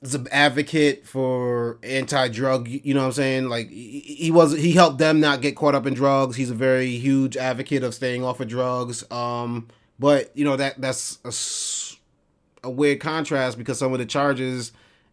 is 0.00 0.14
an 0.14 0.28
advocate 0.30 1.04
for 1.04 1.78
anti-drug. 1.82 2.68
You 2.68 2.94
know 2.94 3.00
what 3.00 3.06
I'm 3.06 3.12
saying? 3.12 3.48
Like 3.48 3.68
he 3.68 4.30
was, 4.30 4.56
he 4.56 4.70
helped 4.70 4.98
them 4.98 5.18
not 5.18 5.40
get 5.40 5.56
caught 5.56 5.74
up 5.74 5.86
in 5.86 5.94
drugs. 5.94 6.36
He's 6.36 6.50
a 6.50 6.54
very 6.54 6.90
huge 6.90 7.36
advocate 7.36 7.82
of 7.82 7.94
staying 7.94 8.22
off 8.22 8.38
of 8.38 8.46
drugs. 8.46 9.10
Um, 9.10 9.66
but 9.98 10.30
you 10.36 10.44
know 10.44 10.54
that 10.54 10.80
that's 10.80 11.18
a, 12.62 12.68
a 12.68 12.70
weird 12.70 13.00
contrast 13.00 13.58
because 13.58 13.76
some 13.76 13.92
of 13.92 13.98
the 13.98 14.06
charges 14.06 14.70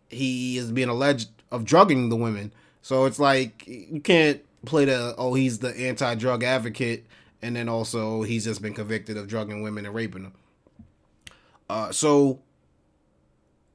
he 0.10 0.58
is 0.58 0.72
being 0.72 0.90
alleged 0.90 1.30
of 1.52 1.66
drugging 1.66 2.10
the 2.10 2.16
women. 2.16 2.54
So 2.84 3.06
it's 3.06 3.20
like 3.20 3.66
you 3.66 4.02
can't 4.02 4.40
play 4.66 4.86
the 4.86 5.16
oh 5.18 5.34
he's 5.34 5.60
the 5.60 5.76
anti-drug 5.76 6.44
advocate 6.44 7.08
and 7.42 7.56
then 7.56 7.70
also 7.70 8.24
he's 8.24 8.46
just 8.46 8.62
been 8.62 8.74
convicted 8.74 9.18
of 9.18 9.28
drugging 9.28 9.62
women 9.62 9.86
and 9.86 9.96
raping 9.96 10.24
them. 10.24 10.34
Uh, 11.70 11.92
so 11.92 12.40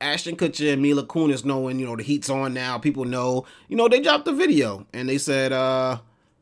Ashton 0.01 0.37
Kutcher 0.37 0.73
and 0.73 0.83
Mila 0.83 1.05
Kunis 1.05 1.45
knowing, 1.45 1.79
you 1.79 1.87
know, 1.87 1.97
the 1.97 2.03
heat's 2.03 2.29
on 2.29 2.55
now, 2.55 2.79
people 2.79 3.05
know, 3.05 3.47
you 3.69 3.77
know, 3.77 3.89
they 3.89 4.01
dropped 4.01 4.27
the 4.27 4.33
video 4.33 4.87
and 4.93 5.09
they 5.09 5.19
said, 5.19 5.53
uh, 5.53 5.99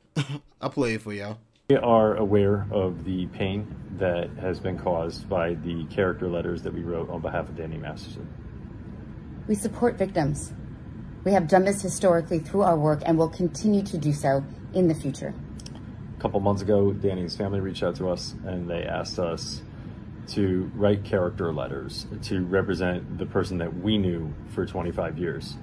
I'll 0.61 0.71
play 0.71 0.95
it 0.95 1.03
for 1.03 1.13
y'all. 1.13 1.39
We 1.71 1.77
are 1.77 2.17
aware 2.17 2.67
of 2.71 3.05
the 3.05 3.27
pain 3.29 3.75
that 3.99 4.29
has 4.41 4.61
been 4.61 4.79
caused 4.79 5.29
by 5.29 5.55
the 5.55 5.85
character 5.85 6.29
letters 6.29 6.63
that 6.63 6.75
we 6.75 6.83
wrote 6.83 7.09
on 7.09 7.23
behalf 7.23 7.49
of 7.49 7.57
Danny 7.57 7.79
Masterson. 7.79 8.29
We 9.47 9.55
support 9.55 9.97
victims. 9.97 10.53
We 11.25 11.33
have 11.33 11.49
done 11.49 11.65
this 11.65 11.81
historically 11.81 12.39
through 12.39 12.63
our 12.63 12.77
work 12.77 13.03
and 13.07 13.17
will 13.17 13.31
continue 13.31 13.83
to 13.83 13.97
do 13.97 14.13
so 14.13 14.45
in 14.75 14.89
the 14.89 14.95
future 14.95 15.35
couple 16.25 16.41
months 16.41 16.63
ago, 16.63 16.91
Danny's 16.91 17.37
family 17.37 17.61
reached 17.61 17.83
out 17.83 17.97
to 17.97 18.09
us 18.09 18.35
and 18.47 18.67
they 18.67 18.85
asked 18.85 19.19
us 19.19 19.61
to 20.29 20.71
write 20.75 21.05
character 21.05 21.53
letters 21.53 22.07
to 22.23 22.47
represent 22.47 23.19
the 23.19 23.27
person 23.27 23.59
that 23.59 23.77
we 23.77 23.99
knew 23.99 24.33
for 24.55 24.65
25 24.65 25.19
years 25.19 25.59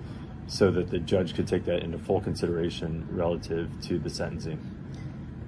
so 0.45 0.69
that 0.69 0.91
the 0.91 0.99
judge 0.99 1.33
could 1.33 1.47
take 1.47 1.65
that 1.65 1.81
into 1.81 1.97
full 1.97 2.21
consideration 2.21 3.07
relative 3.09 3.71
to 3.81 3.97
the 3.97 4.07
sentencing. 4.07 4.59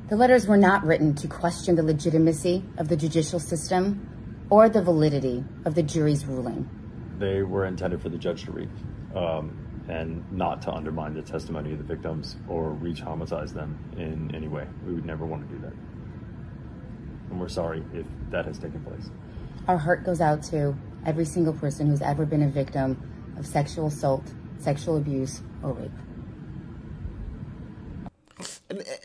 The 0.09 0.15
letters 0.15 0.47
were 0.47 0.57
not 0.57 0.83
written 0.83 1.13
to 1.13 1.27
question 1.27 1.75
the 1.75 1.83
legitimacy 1.83 2.63
of 2.79 2.87
the 2.87 2.97
judicial 2.97 3.39
system 3.39 4.47
or 4.49 4.67
the 4.67 4.81
validity 4.81 5.43
of 5.65 5.75
the 5.75 5.83
jury's 5.83 6.25
ruling. 6.25 6.67
They 7.19 7.43
were 7.43 7.65
intended 7.65 8.01
for 8.01 8.09
the 8.09 8.17
judge 8.17 8.45
to 8.45 8.51
read. 8.51 8.69
Um, 9.13 9.62
and 9.87 10.23
not 10.31 10.61
to 10.63 10.71
undermine 10.71 11.13
the 11.13 11.21
testimony 11.21 11.71
of 11.73 11.77
the 11.77 11.83
victims 11.83 12.37
or 12.47 12.71
re 12.71 12.93
traumatize 12.93 13.53
them 13.53 13.77
in 13.97 14.33
any 14.33 14.47
way. 14.47 14.67
We 14.85 14.93
would 14.93 15.05
never 15.05 15.25
want 15.25 15.47
to 15.47 15.55
do 15.55 15.61
that. 15.61 15.73
And 17.29 17.39
we're 17.39 17.49
sorry 17.49 17.83
if 17.93 18.05
that 18.29 18.45
has 18.45 18.57
taken 18.57 18.83
place. 18.83 19.09
Our 19.67 19.77
heart 19.77 20.05
goes 20.05 20.21
out 20.21 20.43
to 20.43 20.75
every 21.05 21.25
single 21.25 21.53
person 21.53 21.87
who's 21.87 22.01
ever 22.01 22.25
been 22.25 22.43
a 22.43 22.47
victim 22.47 23.35
of 23.37 23.45
sexual 23.45 23.87
assault, 23.87 24.23
sexual 24.59 24.97
abuse, 24.97 25.41
or 25.61 25.73
rape. 25.73 25.91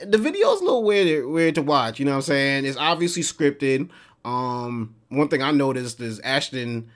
The 0.07 0.19
video 0.19 0.53
is 0.53 0.61
a 0.61 0.65
little 0.65 0.85
weird, 0.85 1.27
weird 1.27 1.55
to 1.57 1.63
watch. 1.63 1.99
You 1.99 2.07
know 2.07 2.13
what 2.13 2.17
I'm 2.19 2.23
saying? 2.23 2.65
It's 2.65 2.79
obviously 2.79 3.23
scripted. 3.23 3.91
Um, 4.25 4.95
one 5.09 5.29
thing 5.29 5.43
I 5.43 5.51
noticed 5.51 6.01
is 6.01 6.21
Ashton 6.21 6.91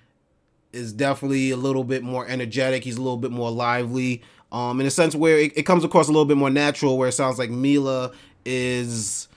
is 0.73 0.93
definitely 0.93 1.51
a 1.51 1.57
little 1.57 1.85
bit 1.85 2.03
more 2.03 2.27
energetic. 2.27 2.85
He's 2.85 2.97
a 2.97 3.03
little 3.03 3.19
bit 3.19 3.31
more 3.31 3.51
lively. 3.51 4.23
Um, 4.51 4.81
in 4.81 4.87
a 4.87 4.91
sense 4.91 5.15
where 5.15 5.39
it, 5.39 5.57
it 5.57 5.63
comes 5.63 5.83
across 5.83 6.09
a 6.09 6.13
little 6.13 6.27
bit 6.27 6.37
more 6.37 6.51
natural, 6.51 6.99
where 6.99 7.09
it 7.09 7.13
sounds 7.13 7.39
like 7.39 7.51
Mila 7.51 8.13
is 8.45 9.29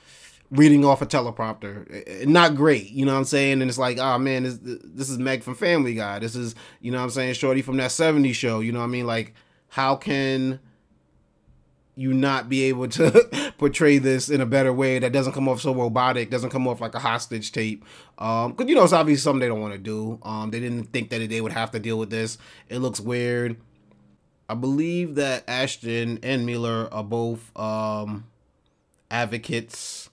reading 0.51 0.85
off 0.85 1.01
a 1.01 1.05
teleprompter. 1.05 2.25
Not 2.27 2.55
great, 2.55 2.91
you 2.91 3.05
know 3.05 3.13
what 3.13 3.19
I'm 3.19 3.25
saying? 3.25 3.61
And 3.61 3.69
it's 3.69 3.77
like, 3.77 3.97
oh 3.97 4.17
man, 4.17 4.43
this, 4.43 4.59
this 4.61 5.09
is 5.09 5.17
Meg 5.17 5.43
from 5.43 5.55
Family 5.55 5.95
Guy. 5.95 6.19
This 6.19 6.35
is, 6.35 6.55
you 6.81 6.91
know 6.91 6.97
what 6.97 7.05
I'm 7.05 7.09
saying, 7.11 7.33
Shorty 7.33 7.61
from 7.61 7.77
that 7.77 7.91
70s 7.91 8.35
show. 8.35 8.59
You 8.59 8.71
know 8.71 8.79
what 8.79 8.85
I 8.85 8.89
mean? 8.89 9.07
Like, 9.07 9.33
how 9.69 9.95
can 9.95 10.59
you 11.95 12.13
not 12.13 12.49
be 12.49 12.63
able 12.63 12.87
to 12.89 13.53
portray 13.57 13.97
this 13.97 14.29
in 14.29 14.41
a 14.41 14.45
better 14.45 14.73
way 14.73 14.99
that 14.99 15.13
doesn't 15.13 15.33
come 15.33 15.47
off 15.47 15.61
so 15.61 15.73
robotic, 15.73 16.29
doesn't 16.29 16.49
come 16.49 16.67
off 16.67 16.81
like 16.81 16.93
a 16.93 16.99
hostage 16.99 17.51
tape. 17.51 17.85
Um, 18.17 18.53
cause 18.53 18.67
you 18.67 18.75
know 18.75 18.83
it's 18.83 18.93
obviously 18.93 19.21
something 19.21 19.39
they 19.39 19.47
don't 19.47 19.61
want 19.61 19.73
to 19.73 19.79
do. 19.79 20.19
Um, 20.23 20.51
they 20.51 20.59
didn't 20.59 20.91
think 20.91 21.09
that 21.09 21.27
they 21.29 21.41
would 21.41 21.53
have 21.53 21.71
to 21.71 21.79
deal 21.79 21.97
with 21.97 22.09
this. 22.09 22.37
It 22.69 22.79
looks 22.79 22.99
weird. 22.99 23.57
I 24.47 24.53
believe 24.53 25.15
that 25.15 25.43
Ashton 25.47 26.19
and 26.21 26.45
Mila 26.45 26.87
are 26.89 27.03
both 27.03 27.57
um, 27.57 28.25
advocates, 29.09 30.09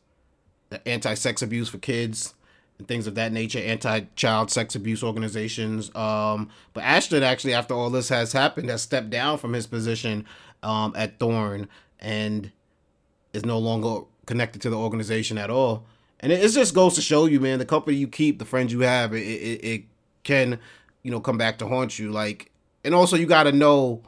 anti-sex 0.86 1.42
abuse 1.42 1.68
for 1.68 1.78
kids 1.78 2.34
and 2.78 2.88
things 2.88 3.06
of 3.06 3.14
that 3.16 3.32
nature, 3.32 3.58
anti-child 3.58 4.50
sex 4.50 4.74
abuse 4.74 5.02
organizations. 5.02 5.94
Um, 5.94 6.48
but 6.72 6.82
Ashton 6.84 7.22
actually, 7.22 7.52
after 7.52 7.74
all 7.74 7.90
this 7.90 8.08
has 8.08 8.32
happened, 8.32 8.70
has 8.70 8.80
stepped 8.80 9.10
down 9.10 9.36
from 9.36 9.52
his 9.52 9.66
position 9.66 10.26
um, 10.62 10.92
at 10.96 11.18
Thorn 11.18 11.68
and 12.00 12.50
is 13.32 13.44
no 13.44 13.58
longer 13.58 14.06
connected 14.26 14.62
to 14.62 14.70
the 14.70 14.76
organization 14.76 15.38
at 15.38 15.50
all. 15.50 15.84
And 16.20 16.32
it, 16.32 16.44
it 16.44 16.48
just 16.50 16.74
goes 16.74 16.94
to 16.94 17.00
show 17.00 17.26
you, 17.26 17.40
man, 17.40 17.58
the 17.58 17.64
company 17.64 17.96
you 17.96 18.08
keep, 18.08 18.38
the 18.38 18.44
friends 18.44 18.72
you 18.72 18.80
have, 18.80 19.12
it, 19.12 19.22
it, 19.22 19.64
it 19.64 19.82
can, 20.22 20.58
you 21.02 21.10
know, 21.10 21.20
come 21.20 21.38
back 21.38 21.58
to 21.58 21.66
haunt 21.66 21.98
you. 21.98 22.10
Like, 22.10 22.50
and 22.84 22.94
also 22.94 23.16
you 23.16 23.26
got 23.26 23.44
to 23.44 23.52
know 23.52 24.02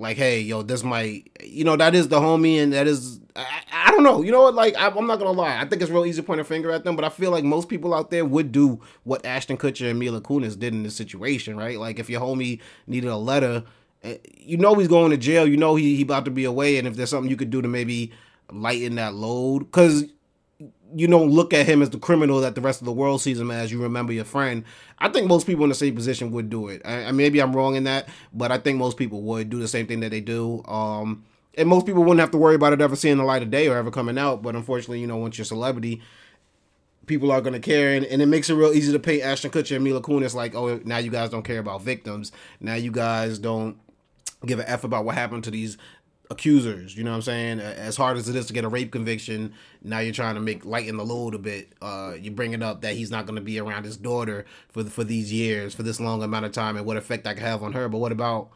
like, 0.00 0.16
hey, 0.16 0.40
yo, 0.40 0.62
this 0.62 0.82
might, 0.82 1.30
you 1.44 1.62
know, 1.62 1.76
that 1.76 1.94
is 1.94 2.08
the 2.08 2.18
homie, 2.18 2.60
and 2.60 2.72
that 2.72 2.86
is, 2.86 3.20
I, 3.36 3.46
I 3.70 3.90
don't 3.90 4.02
know, 4.02 4.22
you 4.22 4.32
know 4.32 4.40
what? 4.42 4.54
Like, 4.54 4.74
I, 4.76 4.86
am 4.86 5.06
not 5.06 5.18
gonna 5.18 5.32
lie, 5.32 5.60
I 5.60 5.66
think 5.66 5.82
it's 5.82 5.90
real 5.90 6.06
easy 6.06 6.22
to 6.22 6.26
point 6.26 6.40
a 6.40 6.44
finger 6.44 6.70
at 6.72 6.84
them, 6.84 6.96
but 6.96 7.04
I 7.04 7.10
feel 7.10 7.30
like 7.30 7.44
most 7.44 7.68
people 7.68 7.92
out 7.92 8.10
there 8.10 8.24
would 8.24 8.50
do 8.50 8.80
what 9.04 9.26
Ashton 9.26 9.58
Kutcher 9.58 9.90
and 9.90 9.98
Mila 9.98 10.22
Kunis 10.22 10.58
did 10.58 10.72
in 10.72 10.84
this 10.84 10.96
situation, 10.96 11.56
right? 11.56 11.78
Like, 11.78 11.98
if 11.98 12.08
your 12.08 12.22
homie 12.22 12.60
needed 12.86 13.10
a 13.10 13.16
letter, 13.16 13.64
you 14.02 14.56
know 14.56 14.74
he's 14.74 14.88
going 14.88 15.10
to 15.10 15.16
jail, 15.16 15.46
you 15.46 15.56
know 15.56 15.74
he 15.74 15.96
he 15.96 16.02
about 16.02 16.24
to 16.24 16.30
be 16.30 16.44
away, 16.44 16.78
and 16.78 16.86
if 16.88 16.96
there's 16.96 17.10
something 17.10 17.30
you 17.30 17.36
could 17.36 17.50
do 17.50 17.62
to 17.62 17.68
maybe 17.68 18.12
lighten 18.50 18.96
that 18.96 19.14
load, 19.14 19.60
because 19.60 20.04
you 20.94 21.06
don't 21.06 21.30
look 21.30 21.52
at 21.54 21.66
him 21.66 21.82
as 21.82 21.90
the 21.90 21.98
criminal 21.98 22.40
that 22.40 22.54
the 22.54 22.60
rest 22.60 22.80
of 22.80 22.84
the 22.84 22.92
world 22.92 23.20
sees 23.20 23.38
him 23.38 23.50
as. 23.50 23.70
You 23.70 23.82
remember 23.82 24.12
your 24.12 24.24
friend. 24.24 24.64
I 24.98 25.08
think 25.08 25.26
most 25.26 25.46
people 25.46 25.64
in 25.64 25.68
the 25.68 25.74
same 25.74 25.94
position 25.94 26.32
would 26.32 26.50
do 26.50 26.68
it. 26.68 26.82
I, 26.84 27.04
I, 27.04 27.12
maybe 27.12 27.40
I'm 27.40 27.54
wrong 27.54 27.76
in 27.76 27.84
that, 27.84 28.08
but 28.32 28.50
I 28.50 28.58
think 28.58 28.78
most 28.78 28.96
people 28.96 29.22
would 29.22 29.50
do 29.50 29.58
the 29.58 29.68
same 29.68 29.86
thing 29.86 30.00
that 30.00 30.10
they 30.10 30.20
do. 30.20 30.62
Um, 30.64 31.24
and 31.56 31.68
most 31.68 31.86
people 31.86 32.02
wouldn't 32.02 32.20
have 32.20 32.30
to 32.32 32.38
worry 32.38 32.54
about 32.54 32.72
it 32.72 32.80
ever 32.80 32.96
seeing 32.96 33.18
the 33.18 33.24
light 33.24 33.42
of 33.42 33.50
day 33.50 33.68
or 33.68 33.76
ever 33.76 33.90
coming 33.90 34.18
out. 34.18 34.42
But 34.42 34.56
unfortunately, 34.56 35.00
you 35.00 35.06
know, 35.06 35.16
once 35.16 35.38
you're 35.38 35.44
a 35.44 35.46
celebrity, 35.46 36.02
people 37.06 37.32
are 37.32 37.40
going 37.40 37.54
to 37.54 37.60
care, 37.60 37.94
and, 37.94 38.04
and, 38.06 38.22
it 38.22 38.26
makes 38.26 38.50
it 38.50 38.54
real 38.54 38.72
easy 38.72 38.92
to 38.92 38.98
paint 38.98 39.22
Ashton 39.22 39.50
Kutcher 39.50 39.74
and 39.76 39.84
Mila 39.84 40.00
Kunis 40.00 40.34
like, 40.34 40.54
oh, 40.54 40.80
now 40.84 40.98
you 40.98 41.10
guys 41.10 41.30
don't 41.30 41.42
care 41.42 41.58
about 41.58 41.82
victims. 41.82 42.30
Now 42.60 42.74
you 42.74 42.92
guys 42.92 43.38
don't 43.38 43.78
give 44.46 44.58
a 44.58 44.68
f 44.68 44.84
about 44.84 45.04
what 45.04 45.14
happened 45.14 45.44
to 45.44 45.50
these 45.50 45.76
accusers. 46.30 46.96
You 46.96 47.02
know 47.02 47.10
what 47.10 47.16
I'm 47.16 47.22
saying? 47.22 47.60
As 47.60 47.96
hard 47.96 48.16
as 48.16 48.28
it 48.28 48.36
is 48.36 48.46
to 48.46 48.52
get 48.52 48.64
a 48.64 48.68
rape 48.68 48.92
conviction, 48.92 49.52
now 49.82 49.98
you're 49.98 50.14
trying 50.14 50.36
to 50.36 50.40
make 50.40 50.64
lighten 50.64 50.96
the 50.96 51.04
load 51.04 51.34
a 51.34 51.38
bit. 51.38 51.72
Uh, 51.82 52.14
you're 52.18 52.32
bringing 52.32 52.62
up 52.62 52.82
that 52.82 52.94
he's 52.94 53.10
not 53.10 53.26
going 53.26 53.36
to 53.36 53.42
be 53.42 53.58
around 53.58 53.84
his 53.84 53.96
daughter 53.96 54.46
for 54.68 54.84
for 54.84 55.04
these 55.04 55.32
years, 55.32 55.74
for 55.74 55.82
this 55.82 56.00
long 56.00 56.22
amount 56.22 56.46
of 56.46 56.52
time, 56.52 56.76
and 56.76 56.86
what 56.86 56.96
effect 56.96 57.24
that 57.24 57.34
could 57.34 57.42
have 57.42 57.62
on 57.62 57.72
her. 57.72 57.88
But 57.88 57.98
what 57.98 58.12
about 58.12 58.50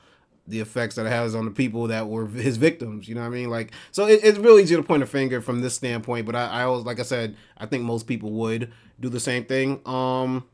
the 0.46 0.60
effects 0.60 0.94
that 0.96 1.06
it 1.06 1.10
has 1.10 1.34
on 1.34 1.46
the 1.46 1.50
people 1.50 1.88
that 1.88 2.08
were 2.08 2.26
his 2.26 2.58
victims? 2.58 3.08
You 3.08 3.16
know 3.16 3.22
what 3.22 3.28
I 3.28 3.30
mean? 3.30 3.50
Like, 3.50 3.72
so 3.90 4.06
it, 4.06 4.20
it's 4.22 4.38
really 4.38 4.62
easy 4.62 4.76
to 4.76 4.82
point 4.82 5.02
a 5.02 5.06
finger 5.06 5.40
from 5.40 5.60
this 5.60 5.74
standpoint. 5.74 6.26
But 6.26 6.36
I, 6.36 6.46
I 6.46 6.62
always, 6.62 6.84
like 6.84 7.00
I 7.00 7.04
said, 7.04 7.36
I 7.58 7.66
think 7.66 7.82
most 7.82 8.06
people 8.06 8.30
would 8.32 8.72
do 9.00 9.08
the 9.08 9.20
same 9.20 9.44
thing. 9.44 9.80
Um, 9.84 10.44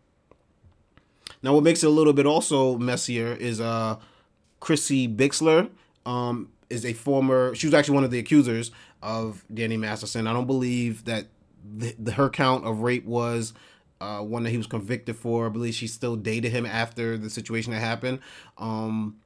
now, 1.43 1.55
what 1.55 1.65
makes 1.65 1.83
it 1.83 1.87
a 1.87 1.91
little 1.91 2.13
bit 2.13 2.27
also 2.27 2.79
messier 2.79 3.35
is 3.35 3.61
uh, 3.61 3.97
Chrissie 4.61 5.09
Bixler. 5.09 5.71
Um, 6.07 6.51
is 6.71 6.87
a 6.87 6.93
former. 6.93 7.55
She 7.55 7.67
was 7.67 7.75
actually 7.75 7.97
one 7.97 8.05
of 8.05 8.11
the 8.11 8.19
accusers 8.21 8.71
of 9.03 9.45
Danny 9.53 9.77
Masterson. 9.77 10.27
I 10.27 10.33
don't 10.33 10.47
believe 10.47 11.05
that 11.05 11.27
the, 11.77 11.95
the 11.99 12.13
her 12.13 12.31
count 12.31 12.65
of 12.65 12.81
rape 12.81 13.05
was 13.05 13.53
uh, 14.01 14.21
one 14.21 14.45
that 14.45 14.51
he 14.51 14.57
was 14.57 14.67
convicted 14.67 15.17
for. 15.17 15.47
I 15.47 15.49
believe 15.51 15.75
she 15.75 15.89
still 15.89 16.17
dated 16.17 16.53
him 16.53 16.65
after 16.65 17.19
the 17.19 17.29
situation 17.29 17.73
that 17.73 17.81
happened. 17.81 18.21
Um, 18.57 19.17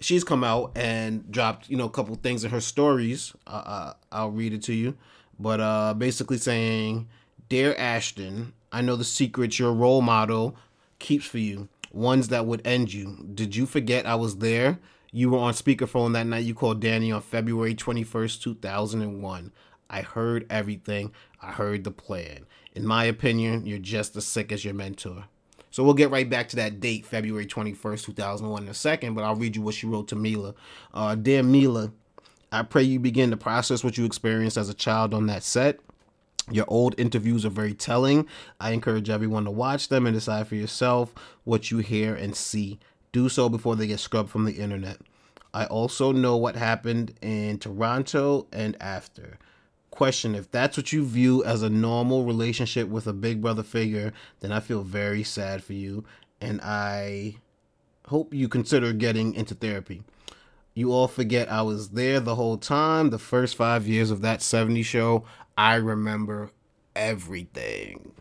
she's 0.00 0.24
come 0.24 0.44
out 0.44 0.72
and 0.76 1.30
dropped 1.30 1.68
you 1.68 1.76
know 1.76 1.86
a 1.86 1.90
couple 1.90 2.14
things 2.14 2.44
in 2.44 2.50
her 2.50 2.60
stories. 2.60 3.34
Uh, 3.46 3.62
uh, 3.66 3.92
I'll 4.12 4.30
read 4.30 4.54
it 4.54 4.62
to 4.62 4.72
you, 4.72 4.96
but 5.38 5.60
uh, 5.60 5.94
basically 5.94 6.38
saying, 6.38 7.08
"Dear 7.48 7.74
Ashton, 7.76 8.54
I 8.72 8.80
know 8.80 8.96
the 8.96 9.04
secrets 9.04 9.58
your 9.58 9.72
role 9.72 10.00
model 10.00 10.56
keeps 11.00 11.26
for 11.26 11.38
you." 11.38 11.68
Ones 11.94 12.28
that 12.28 12.44
would 12.44 12.66
end 12.66 12.92
you. 12.92 13.24
Did 13.34 13.54
you 13.54 13.66
forget 13.66 14.04
I 14.04 14.16
was 14.16 14.38
there? 14.38 14.80
You 15.12 15.30
were 15.30 15.38
on 15.38 15.54
speakerphone 15.54 16.12
that 16.14 16.26
night. 16.26 16.44
You 16.44 16.52
called 16.52 16.80
Danny 16.80 17.12
on 17.12 17.22
February 17.22 17.76
21st, 17.76 18.42
2001. 18.42 19.52
I 19.88 20.02
heard 20.02 20.44
everything. 20.50 21.12
I 21.40 21.52
heard 21.52 21.84
the 21.84 21.92
plan. 21.92 22.46
In 22.74 22.84
my 22.84 23.04
opinion, 23.04 23.64
you're 23.64 23.78
just 23.78 24.16
as 24.16 24.26
sick 24.26 24.50
as 24.50 24.64
your 24.64 24.74
mentor. 24.74 25.26
So 25.70 25.84
we'll 25.84 25.94
get 25.94 26.10
right 26.10 26.28
back 26.28 26.48
to 26.48 26.56
that 26.56 26.80
date, 26.80 27.06
February 27.06 27.46
21st, 27.46 28.04
2001, 28.06 28.64
in 28.64 28.68
a 28.68 28.74
second, 28.74 29.14
but 29.14 29.22
I'll 29.22 29.36
read 29.36 29.54
you 29.54 29.62
what 29.62 29.74
she 29.74 29.86
wrote 29.86 30.08
to 30.08 30.16
Mila. 30.16 30.54
Uh, 30.92 31.14
Dear 31.14 31.44
Mila, 31.44 31.92
I 32.50 32.64
pray 32.64 32.82
you 32.82 32.98
begin 32.98 33.30
to 33.30 33.36
process 33.36 33.84
what 33.84 33.96
you 33.96 34.04
experienced 34.04 34.56
as 34.56 34.68
a 34.68 34.74
child 34.74 35.14
on 35.14 35.26
that 35.26 35.44
set. 35.44 35.78
Your 36.50 36.66
old 36.68 36.94
interviews 36.98 37.44
are 37.44 37.50
very 37.50 37.74
telling. 37.74 38.26
I 38.60 38.72
encourage 38.72 39.08
everyone 39.08 39.44
to 39.44 39.50
watch 39.50 39.88
them 39.88 40.06
and 40.06 40.14
decide 40.14 40.46
for 40.46 40.56
yourself 40.56 41.14
what 41.44 41.70
you 41.70 41.78
hear 41.78 42.14
and 42.14 42.36
see 42.36 42.78
do 43.12 43.28
so 43.28 43.48
before 43.48 43.76
they 43.76 43.86
get 43.86 44.00
scrubbed 44.00 44.28
from 44.28 44.44
the 44.44 44.54
internet. 44.54 44.98
I 45.54 45.66
also 45.66 46.10
know 46.10 46.36
what 46.36 46.56
happened 46.56 47.14
in 47.22 47.58
Toronto 47.58 48.48
and 48.52 48.76
after. 48.80 49.38
Question 49.90 50.34
If 50.34 50.50
that's 50.50 50.76
what 50.76 50.92
you 50.92 51.06
view 51.06 51.44
as 51.44 51.62
a 51.62 51.70
normal 51.70 52.24
relationship 52.24 52.88
with 52.88 53.06
a 53.06 53.12
big 53.12 53.40
brother 53.40 53.62
figure, 53.62 54.12
then 54.40 54.50
I 54.50 54.58
feel 54.58 54.82
very 54.82 55.22
sad 55.22 55.62
for 55.62 55.72
you, 55.72 56.04
and 56.40 56.60
I 56.60 57.36
hope 58.08 58.34
you 58.34 58.48
consider 58.48 58.92
getting 58.92 59.34
into 59.34 59.54
therapy. 59.54 60.02
You 60.74 60.92
all 60.92 61.06
forget 61.06 61.50
I 61.50 61.62
was 61.62 61.90
there 61.90 62.18
the 62.18 62.34
whole 62.34 62.58
time. 62.58 63.10
The 63.10 63.18
first 63.20 63.56
five 63.56 63.86
years 63.86 64.10
of 64.10 64.22
that 64.22 64.42
70 64.42 64.82
show, 64.82 65.24
I 65.56 65.76
remember 65.76 66.50
everything 66.94 68.12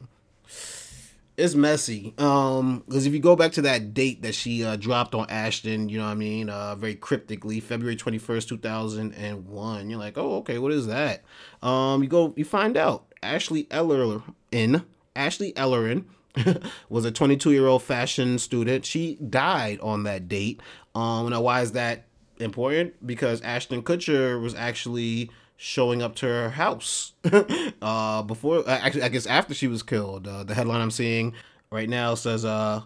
it's 1.35 1.55
messy. 1.55 2.13
Um, 2.17 2.83
because 2.85 3.05
if 3.05 3.13
you 3.13 3.19
go 3.19 3.35
back 3.35 3.53
to 3.53 3.63
that 3.63 3.93
date 3.93 4.21
that 4.21 4.35
she 4.35 4.63
uh, 4.63 4.75
dropped 4.75 5.15
on 5.15 5.29
Ashton, 5.29 5.89
you 5.89 5.97
know 5.97 6.05
what 6.05 6.11
I 6.11 6.15
mean, 6.15 6.49
uh, 6.49 6.75
very 6.75 6.95
cryptically, 6.95 7.59
February 7.59 7.95
twenty 7.95 8.17
first, 8.17 8.47
two 8.49 8.57
thousand 8.57 9.13
and 9.13 9.47
one. 9.47 9.89
You're 9.89 9.99
like, 9.99 10.17
oh, 10.17 10.37
okay, 10.37 10.59
what 10.59 10.71
is 10.71 10.87
that? 10.87 11.23
Um, 11.61 12.03
you 12.03 12.09
go, 12.09 12.33
you 12.35 12.45
find 12.45 12.77
out. 12.77 13.05
Ashley 13.23 13.67
Ellerin, 13.71 14.83
Ashley 15.15 15.53
Ellerin, 15.55 16.05
was 16.89 17.05
a 17.05 17.11
22 17.11 17.51
year 17.53 17.67
old 17.67 17.83
fashion 17.83 18.37
student. 18.37 18.85
She 18.85 19.15
died 19.15 19.79
on 19.79 20.03
that 20.03 20.27
date. 20.27 20.61
Um, 20.93 21.29
now 21.29 21.41
why 21.41 21.61
is 21.61 21.71
that 21.71 22.05
important? 22.39 23.07
Because 23.07 23.39
Ashton 23.41 23.81
Kutcher 23.81 24.41
was 24.41 24.53
actually 24.55 25.31
showing 25.57 26.01
up 26.01 26.15
to 26.15 26.25
her 26.25 26.49
house 26.51 27.13
uh, 27.81 28.21
before 28.23 28.63
actually 28.67 29.03
I 29.03 29.09
guess 29.09 29.25
after 29.25 29.53
she 29.53 29.67
was 29.67 29.83
killed. 29.83 30.27
Uh, 30.27 30.43
the 30.43 30.55
headline 30.55 30.81
I'm 30.81 30.91
seeing 30.91 31.33
right 31.71 31.89
now 31.89 32.15
says 32.15 32.45
uh, 32.45 32.83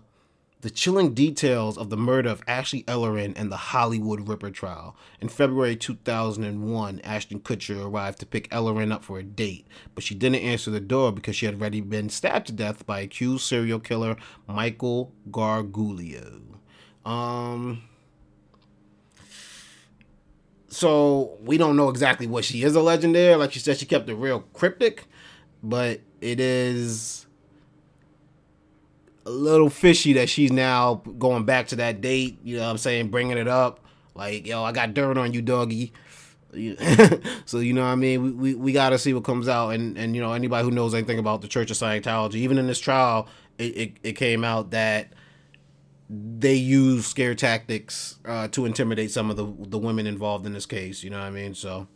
the 0.61 0.69
chilling 0.69 1.13
details 1.13 1.77
of 1.77 1.89
the 1.89 1.97
murder 1.97 2.29
of 2.29 2.43
Ashley 2.47 2.83
Ellerin 2.87 3.33
and 3.35 3.51
the 3.51 3.57
Hollywood 3.57 4.27
Ripper 4.27 4.49
trial. 4.49 4.95
In 5.21 5.29
February 5.29 5.75
2001, 5.75 6.99
Ashton 7.03 7.39
Kutcher 7.39 7.85
arrived 7.85 8.19
to 8.19 8.25
pick 8.25 8.51
Ellerin 8.51 8.91
up 8.91 9.03
for 9.03 9.19
a 9.19 9.23
date, 9.23 9.67
but 9.93 10.03
she 10.03 10.15
didn't 10.15 10.41
answer 10.41 10.71
the 10.71 10.79
door 10.79 11.11
because 11.11 11.35
she 11.35 11.45
had 11.45 11.55
already 11.55 11.81
been 11.81 12.09
stabbed 12.09 12.47
to 12.47 12.53
death 12.53 12.85
by 12.85 13.01
accused 13.01 13.45
serial 13.45 13.79
killer 13.79 14.17
Michael 14.47 15.13
Gargiulo. 15.29 16.41
Um 17.05 17.83
so 20.69 21.37
we 21.41 21.57
don't 21.57 21.75
know 21.75 21.89
exactly 21.89 22.27
what 22.27 22.45
she 22.45 22.63
is 22.63 22.75
a 22.75 22.81
legendary. 22.81 23.35
Like 23.35 23.53
she 23.53 23.59
said, 23.59 23.77
she 23.77 23.85
kept 23.85 24.09
it 24.09 24.15
real 24.15 24.41
cryptic, 24.53 25.05
but 25.63 26.01
it 26.21 26.39
is 26.39 27.25
a 29.25 29.29
little 29.29 29.69
fishy 29.69 30.13
that 30.13 30.29
she's 30.29 30.51
now 30.51 30.95
going 31.17 31.45
back 31.45 31.67
to 31.67 31.77
that 31.77 32.01
date. 32.01 32.39
You 32.43 32.57
know 32.57 32.63
what 32.63 32.71
I'm 32.71 32.77
saying? 32.77 33.09
Bringing 33.09 33.37
it 33.37 33.47
up. 33.47 33.81
Like, 34.15 34.47
yo, 34.47 34.63
I 34.63 34.71
got 34.71 34.93
dirt 34.93 35.17
on 35.17 35.33
you, 35.33 35.41
doggy. 35.41 35.93
so 37.45 37.59
you 37.59 37.73
know 37.73 37.81
what 37.81 37.89
I 37.89 37.95
mean 37.95 38.23
we, 38.23 38.31
we, 38.31 38.55
we 38.55 38.71
got 38.71 38.91
to 38.91 38.97
see 38.97 39.13
what 39.13 39.25
comes 39.25 39.49
out 39.49 39.71
and 39.71 39.97
and 39.97 40.15
you 40.15 40.21
know 40.21 40.31
anybody 40.31 40.63
who 40.63 40.71
knows 40.71 40.93
anything 40.93 41.19
about 41.19 41.41
the 41.41 41.47
Church 41.47 41.69
of 41.69 41.77
Scientology 41.77 42.35
even 42.35 42.57
in 42.57 42.67
this 42.67 42.79
trial 42.79 43.27
it, 43.57 43.77
it, 43.77 43.93
it 44.01 44.13
came 44.13 44.45
out 44.45 44.71
that 44.71 45.11
they 46.09 46.53
use 46.53 47.05
scare 47.05 47.35
tactics 47.35 48.19
uh, 48.25 48.47
to 48.49 48.65
intimidate 48.65 49.11
some 49.11 49.29
of 49.29 49.35
the 49.35 49.45
the 49.67 49.77
women 49.77 50.07
involved 50.07 50.45
in 50.45 50.53
this 50.53 50.65
case. 50.65 51.03
You 51.03 51.09
know 51.09 51.19
what 51.19 51.25
I 51.25 51.31
mean? 51.31 51.53
So, 51.53 51.87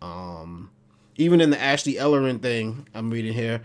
um, 0.00 0.70
even 1.16 1.40
in 1.40 1.50
the 1.50 1.60
Ashley 1.60 1.98
Ellerin 1.98 2.38
thing, 2.38 2.88
I'm 2.94 3.10
reading 3.10 3.34
here, 3.34 3.62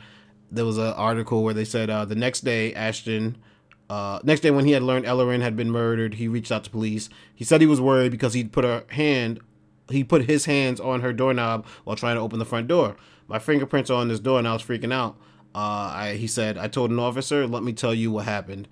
there 0.51 0.65
was 0.65 0.77
an 0.77 0.93
article 0.93 1.43
where 1.43 1.53
they 1.53 1.65
said 1.65 1.89
uh, 1.89 2.05
the 2.05 2.15
next 2.15 2.41
day 2.41 2.74
Ashton. 2.74 3.38
Uh, 3.89 4.20
next 4.24 4.39
day, 4.39 4.50
when 4.50 4.65
he 4.65 4.72
had 4.72 4.82
learned 4.82 5.05
Ellerin 5.05 5.41
had 5.41 5.55
been 5.55 5.70
murdered, 5.70 6.15
he 6.15 6.27
reached 6.27 6.51
out 6.51 6.63
to 6.63 6.70
police. 6.70 7.10
He 7.36 7.43
said 7.43 7.62
he 7.62 7.67
was 7.67 7.82
worried 7.82 8.12
because 8.12 8.34
he'd 8.34 8.51
put 8.51 8.65
a 8.65 8.86
hand, 8.89 9.39
he 9.89 10.03
put 10.03 10.25
his 10.25 10.46
hands 10.46 10.79
on 10.79 11.01
her 11.01 11.13
doorknob 11.13 11.65
while 11.84 11.96
trying 11.96 12.15
to 12.15 12.22
open 12.22 12.39
the 12.39 12.46
front 12.46 12.67
door. 12.67 12.96
My 13.27 13.39
fingerprints 13.39 13.91
are 13.91 14.00
on 14.00 14.08
this 14.08 14.20
door, 14.20 14.39
and 14.39 14.48
I 14.48 14.53
was 14.53 14.63
freaking 14.63 14.93
out. 14.93 15.17
Uh, 15.53 15.91
I, 15.93 16.15
he 16.17 16.27
said, 16.27 16.58
I 16.58 16.67
told 16.67 16.89
an 16.89 16.98
officer, 16.98 17.46
let 17.46 17.62
me 17.62 17.74
tell 17.74 17.93
you 17.93 18.10
what 18.10 18.25
happened. 18.25 18.67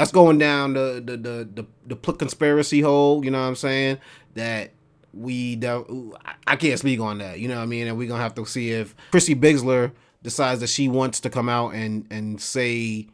That's 0.00 0.12
going 0.12 0.38
down 0.38 0.72
the 0.72 1.02
the 1.04 1.16
the 1.18 1.66
the, 1.86 1.94
the 1.94 2.12
conspiracy 2.14 2.80
hole. 2.80 3.22
You 3.22 3.30
know 3.30 3.38
what 3.38 3.48
I'm 3.48 3.54
saying? 3.54 3.98
That 4.32 4.70
we 5.12 5.56
don't. 5.56 6.14
I 6.46 6.56
can't 6.56 6.78
speak 6.78 7.00
on 7.00 7.18
that. 7.18 7.38
You 7.38 7.48
know 7.48 7.56
what 7.56 7.64
I 7.64 7.66
mean? 7.66 7.86
And 7.86 7.98
we're 7.98 8.08
gonna 8.08 8.22
have 8.22 8.34
to 8.36 8.46
see 8.46 8.70
if 8.70 8.96
Chrissie 9.10 9.34
Bixler 9.34 9.92
decides 10.22 10.60
that 10.60 10.68
she 10.68 10.88
wants 10.88 11.20
to 11.20 11.28
come 11.28 11.50
out 11.50 11.74
and 11.74 12.06
and 12.10 12.40
say 12.40 13.08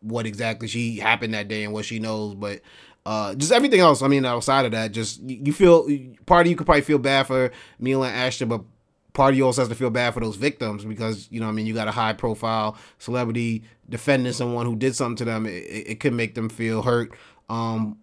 what 0.00 0.26
exactly 0.26 0.66
she 0.66 0.96
happened 0.98 1.32
that 1.34 1.46
day 1.46 1.62
and 1.62 1.72
what 1.72 1.84
she 1.84 2.00
knows, 2.00 2.34
but. 2.34 2.60
Uh, 3.08 3.36
just 3.36 3.52
everything 3.52 3.78
else. 3.78 4.02
I 4.02 4.08
mean, 4.08 4.24
outside 4.24 4.64
of 4.64 4.72
that, 4.72 4.90
just 4.90 5.22
you 5.22 5.52
feel 5.52 5.88
part 6.26 6.44
of 6.44 6.50
you 6.50 6.56
could 6.56 6.66
probably 6.66 6.82
feel 6.82 6.98
bad 6.98 7.28
for 7.28 7.52
Mila 7.78 8.08
and 8.08 8.16
Ashton, 8.16 8.48
but 8.48 8.62
part 9.16 9.32
of 9.32 9.38
you 9.38 9.46
also 9.46 9.62
has 9.62 9.70
to 9.70 9.74
feel 9.74 9.88
bad 9.88 10.12
for 10.12 10.20
those 10.20 10.36
victims 10.36 10.84
because 10.84 11.26
you 11.30 11.40
know 11.40 11.48
I 11.48 11.52
mean 11.52 11.66
you 11.66 11.72
got 11.72 11.88
a 11.88 11.92
high 11.92 12.12
profile 12.12 12.76
celebrity 12.98 13.64
defending 13.88 14.34
someone 14.34 14.66
who 14.66 14.76
did 14.76 14.94
something 14.94 15.16
to 15.16 15.24
them. 15.24 15.46
It, 15.46 15.50
it 15.50 16.00
could 16.00 16.12
make 16.12 16.34
them 16.34 16.50
feel 16.50 16.82
hurt. 16.82 17.12
Um, 17.48 17.98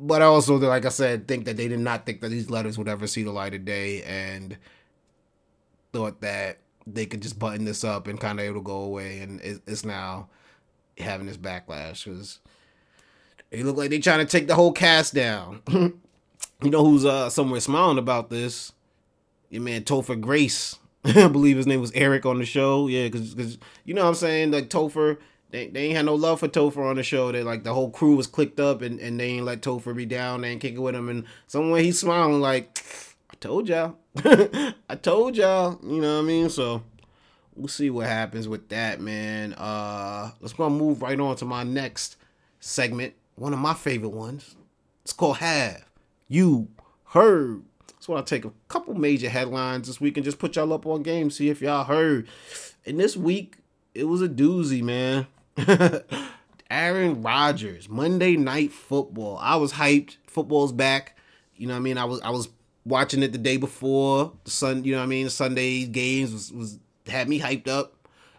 but 0.00 0.20
I 0.20 0.24
also, 0.24 0.56
like 0.56 0.84
I 0.84 0.88
said, 0.88 1.28
think 1.28 1.44
that 1.44 1.56
they 1.56 1.68
did 1.68 1.78
not 1.78 2.06
think 2.06 2.22
that 2.22 2.30
these 2.30 2.50
letters 2.50 2.76
would 2.76 2.88
ever 2.88 3.06
see 3.06 3.22
the 3.22 3.30
light 3.30 3.54
of 3.54 3.64
day, 3.64 4.02
and 4.02 4.58
thought 5.92 6.20
that 6.22 6.58
they 6.86 7.06
could 7.06 7.20
just 7.20 7.38
button 7.38 7.64
this 7.64 7.84
up 7.84 8.08
and 8.08 8.18
kind 8.18 8.40
of 8.40 8.46
it'll 8.46 8.62
go 8.62 8.82
away, 8.82 9.20
and 9.20 9.40
it's 9.66 9.84
now 9.84 10.28
having 10.98 11.28
this 11.28 11.36
backlash 11.36 12.04
because 12.04 12.40
they 13.50 13.62
look 13.62 13.76
like 13.76 13.90
they're 13.90 14.00
trying 14.00 14.26
to 14.26 14.30
take 14.30 14.48
the 14.48 14.56
whole 14.56 14.72
cast 14.72 15.14
down. 15.14 15.62
you 15.70 16.00
know 16.70 16.84
who's 16.84 17.04
uh 17.04 17.30
somewhere 17.30 17.60
smiling 17.60 17.98
about 17.98 18.28
this? 18.28 18.72
Your 19.50 19.62
man 19.62 19.82
Topher 19.82 20.18
Grace. 20.18 20.76
I 21.04 21.28
believe 21.28 21.56
his 21.56 21.66
name 21.66 21.80
was 21.80 21.92
Eric 21.92 22.24
on 22.24 22.38
the 22.38 22.46
show. 22.46 22.86
Yeah, 22.86 23.08
because 23.08 23.58
you 23.84 23.94
know 23.94 24.02
what 24.02 24.08
I'm 24.08 24.14
saying? 24.14 24.50
Like 24.52 24.68
Topher, 24.70 25.18
they, 25.50 25.66
they 25.68 25.86
ain't 25.86 25.96
had 25.96 26.06
no 26.06 26.14
love 26.14 26.40
for 26.40 26.48
Topher 26.48 26.88
on 26.88 26.96
the 26.96 27.02
show. 27.02 27.32
They 27.32 27.42
like 27.42 27.64
the 27.64 27.74
whole 27.74 27.90
crew 27.90 28.16
was 28.16 28.26
clicked 28.26 28.60
up 28.60 28.82
and, 28.82 29.00
and 29.00 29.18
they 29.18 29.26
ain't 29.26 29.44
let 29.44 29.62
Topher 29.62 29.94
be 29.94 30.06
down. 30.06 30.42
They 30.42 30.50
ain't 30.50 30.60
kicking 30.60 30.80
with 30.80 30.94
him. 30.94 31.08
And 31.08 31.24
somewhere 31.46 31.82
he's 31.82 31.98
smiling 31.98 32.40
like, 32.40 32.82
I 33.30 33.34
told 33.40 33.68
y'all. 33.68 33.96
I 34.16 34.96
told 35.02 35.36
y'all. 35.36 35.78
You 35.82 36.00
know 36.00 36.16
what 36.16 36.24
I 36.24 36.26
mean? 36.26 36.48
So 36.48 36.82
we'll 37.56 37.68
see 37.68 37.90
what 37.90 38.06
happens 38.06 38.46
with 38.46 38.68
that, 38.68 39.00
man. 39.00 39.54
Uh 39.54 40.30
let's 40.40 40.52
go 40.52 40.70
move 40.70 41.02
right 41.02 41.18
on 41.18 41.36
to 41.36 41.44
my 41.44 41.64
next 41.64 42.16
segment. 42.60 43.14
One 43.34 43.52
of 43.52 43.58
my 43.58 43.74
favorite 43.74 44.10
ones. 44.10 44.54
It's 45.02 45.14
called 45.14 45.38
Have 45.38 45.84
You 46.28 46.68
Heard 47.04 47.64
so 48.10 48.16
I 48.16 48.22
take 48.22 48.44
a 48.44 48.52
couple 48.66 48.94
major 48.94 49.28
headlines 49.28 49.86
this 49.86 50.00
week 50.00 50.16
and 50.16 50.24
just 50.24 50.38
put 50.38 50.56
y'all 50.56 50.72
up 50.72 50.84
on 50.84 51.02
game, 51.02 51.30
see 51.30 51.48
if 51.48 51.60
y'all 51.60 51.84
heard. 51.84 52.26
And 52.84 52.98
this 52.98 53.16
week, 53.16 53.58
it 53.94 54.04
was 54.04 54.20
a 54.20 54.28
doozy, 54.28 54.82
man. 54.82 55.28
Aaron 56.70 57.22
Rodgers, 57.22 57.88
Monday 57.88 58.36
Night 58.36 58.72
Football. 58.72 59.38
I 59.40 59.56
was 59.56 59.72
hyped. 59.72 60.16
Football's 60.26 60.72
back. 60.72 61.16
You 61.54 61.68
know 61.68 61.74
what 61.74 61.80
I 61.80 61.82
mean? 61.82 61.98
I 61.98 62.04
was 62.04 62.20
I 62.22 62.30
was 62.30 62.48
watching 62.84 63.22
it 63.22 63.30
the 63.30 63.38
day 63.38 63.56
before 63.56 64.32
the 64.44 64.50
sun. 64.50 64.82
You 64.82 64.92
know 64.92 64.98
what 64.98 65.04
I 65.04 65.08
mean? 65.08 65.24
The 65.26 65.30
Sunday 65.30 65.84
games 65.84 66.32
was, 66.32 66.52
was 66.52 66.78
had 67.06 67.28
me 67.28 67.38
hyped 67.38 67.68
up. 67.68 67.94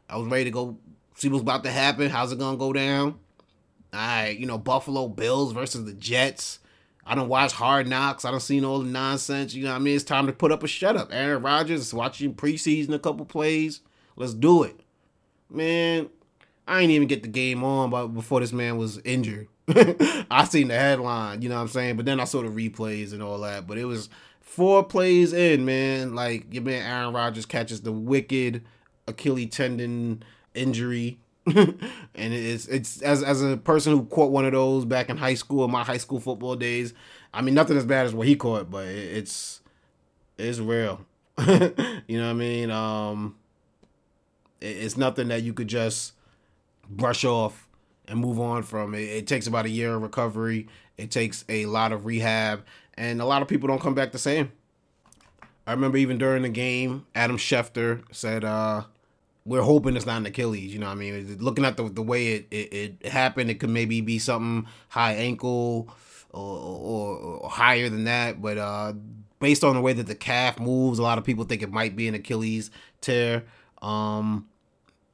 I 0.10 0.18
was 0.18 0.28
ready 0.28 0.46
to 0.46 0.52
go 0.52 0.78
see 1.16 1.30
what's 1.30 1.42
about 1.42 1.64
to 1.64 1.72
happen. 1.72 2.10
How's 2.10 2.34
it 2.34 2.40
gonna 2.40 2.58
go 2.58 2.74
down? 2.74 3.20
All 3.94 4.00
right, 4.00 4.38
you 4.38 4.46
know 4.46 4.58
Buffalo 4.58 5.08
Bills 5.08 5.54
versus 5.54 5.86
the 5.86 5.94
Jets. 5.94 6.60
I 7.12 7.16
don't 7.16 7.28
watch 7.28 7.52
Hard 7.52 7.90
Knocks. 7.90 8.24
I 8.24 8.32
don't 8.32 8.40
see 8.40 8.64
all 8.64 8.80
the 8.80 8.86
nonsense. 8.86 9.54
You 9.54 9.66
know 9.66 9.72
what 9.72 9.76
I 9.76 9.80
mean? 9.80 9.98
It's 9.98 10.06
time 10.06 10.28
to 10.28 10.32
put 10.34 10.54
up 10.54 10.64
a 10.64 10.68
shut 10.68 10.96
up. 10.96 11.10
Aaron 11.12 11.44
Rodgers 11.44 11.82
is 11.82 11.94
watching 11.94 12.34
preseason 12.34 12.94
a 12.94 13.00
couple 13.00 13.26
plays. 13.26 13.82
Let's 14.16 14.34
do 14.34 14.64
it. 14.64 14.80
Man, 15.50 16.08
I 16.66 16.80
ain't 16.80 16.92
even 16.92 17.10
get 17.10 17.22
the 17.22 17.28
game 17.28 17.66
on 17.66 17.90
but 17.90 18.08
before 18.08 18.40
this 18.40 18.54
man 18.54 18.78
was 18.78 18.98
injured. 19.00 19.50
I 20.32 20.46
seen 20.46 20.70
the 20.70 20.76
headline, 20.76 21.42
you 21.42 21.50
know 21.50 21.56
what 21.56 21.64
I'm 21.64 21.68
saying? 21.68 21.98
But 21.98 22.06
then 22.06 22.22
I 22.22 22.24
saw 22.24 22.44
the 22.44 22.48
replays 22.48 23.12
and 23.12 23.22
all 23.22 23.40
that. 23.40 23.68
But 23.68 23.78
it 23.78 23.84
was 23.84 24.08
four 24.40 24.82
plays 24.82 25.34
in, 25.34 25.66
man. 25.66 26.16
Like 26.16 26.54
your 26.54 26.64
man 26.64 26.90
Aaron 26.90 27.14
Rodgers 27.14 27.46
catches 27.46 27.82
the 27.82 27.92
wicked 27.92 28.64
Achilles 29.06 29.50
tendon 29.50 30.24
injury 30.54 31.20
and 31.56 31.80
it's 32.16 32.68
it's 32.68 33.02
as 33.02 33.24
as 33.24 33.42
a 33.42 33.58
person 33.58 33.94
who 33.94 34.06
caught 34.06 34.32
one 34.32 34.46
of 34.46 34.52
those 34.52 34.86
back 34.86 35.10
in 35.10 35.18
high 35.18 35.34
school, 35.34 35.66
in 35.66 35.72
my 35.72 35.84
high 35.84 35.98
school 35.98 36.20
football 36.20 36.56
days. 36.56 36.94
I 37.34 37.42
mean, 37.42 37.56
nothing 37.56 37.78
as 37.78 37.86
bad 37.86 38.06
as 38.06 38.14
what 38.14 38.28
he 38.28 38.36
caught, 38.36 38.70
but 38.70 38.86
it's 38.86 39.62
it's 40.38 40.60
real. 40.60 41.06
you 41.48 42.18
know 42.20 42.26
what 42.26 42.30
I 42.30 42.34
mean? 42.34 42.70
Um, 42.70 43.36
it's 44.60 44.98
nothing 44.98 45.30
that 45.30 45.42
you 45.42 45.54
could 45.54 45.68
just 45.68 46.14
brush 46.88 47.26
off 47.26 47.68
and 48.08 48.20
move 48.20 48.40
on 48.40 48.62
from. 48.62 48.94
It, 48.94 49.02
it 49.02 49.28
takes 49.28 49.48
about 49.48 49.66
a 49.66 49.70
year 49.70 49.96
of 49.96 50.02
recovery. 50.04 50.68
It 50.98 51.10
takes 51.10 51.44
a 51.50 51.66
lot 51.66 51.92
of 51.92 52.06
rehab, 52.06 52.64
and 52.94 53.20
a 53.20 53.26
lot 53.26 53.42
of 53.42 53.48
people 53.48 53.68
don't 53.68 53.82
come 53.82 53.96
back 53.96 54.12
the 54.12 54.20
same. 54.20 54.52
I 55.66 55.72
remember 55.72 55.98
even 55.98 56.18
during 56.18 56.44
the 56.44 56.50
game, 56.50 57.06
Adam 57.16 57.38
Schefter 57.38 58.04
said, 58.12 58.44
uh, 58.44 58.84
we're 59.46 59.62
hoping 59.62 59.96
it's 59.96 60.06
not 60.06 60.18
an 60.18 60.26
Achilles. 60.26 60.74
You 60.74 60.80
know, 60.80 60.88
what 60.88 60.94
I 60.94 60.96
mean, 60.96 61.38
looking 61.40 61.66
at 61.66 61.78
the 61.78 61.90
the 61.90 62.02
way 62.02 62.28
it, 62.28 62.48
it, 62.52 62.98
it 63.02 63.12
happened, 63.12 63.50
it 63.50 63.60
could 63.60 63.70
maybe 63.70 64.02
be 64.02 64.20
something 64.20 64.70
high 64.90 65.14
ankle 65.14 65.90
or, 66.30 66.58
or, 66.58 67.18
or 67.18 67.50
higher 67.50 67.90
than 67.90 68.04
that. 68.06 68.42
But 68.42 68.58
uh, 68.58 68.94
based 69.40 69.64
on 69.64 69.76
the 69.76 69.82
way 69.82 69.94
that 69.94 70.08
the 70.08 70.16
calf 70.16 70.60
moves, 70.60 71.00
a 71.00 71.04
lot 71.04 71.18
of 71.18 71.24
people 71.24 71.46
think 71.46 71.62
it 71.62 71.72
might 71.72 71.96
be 71.96 72.08
an 72.08 72.16
Achilles 72.16 72.72
tear. 73.02 73.44
Um, 73.82 74.48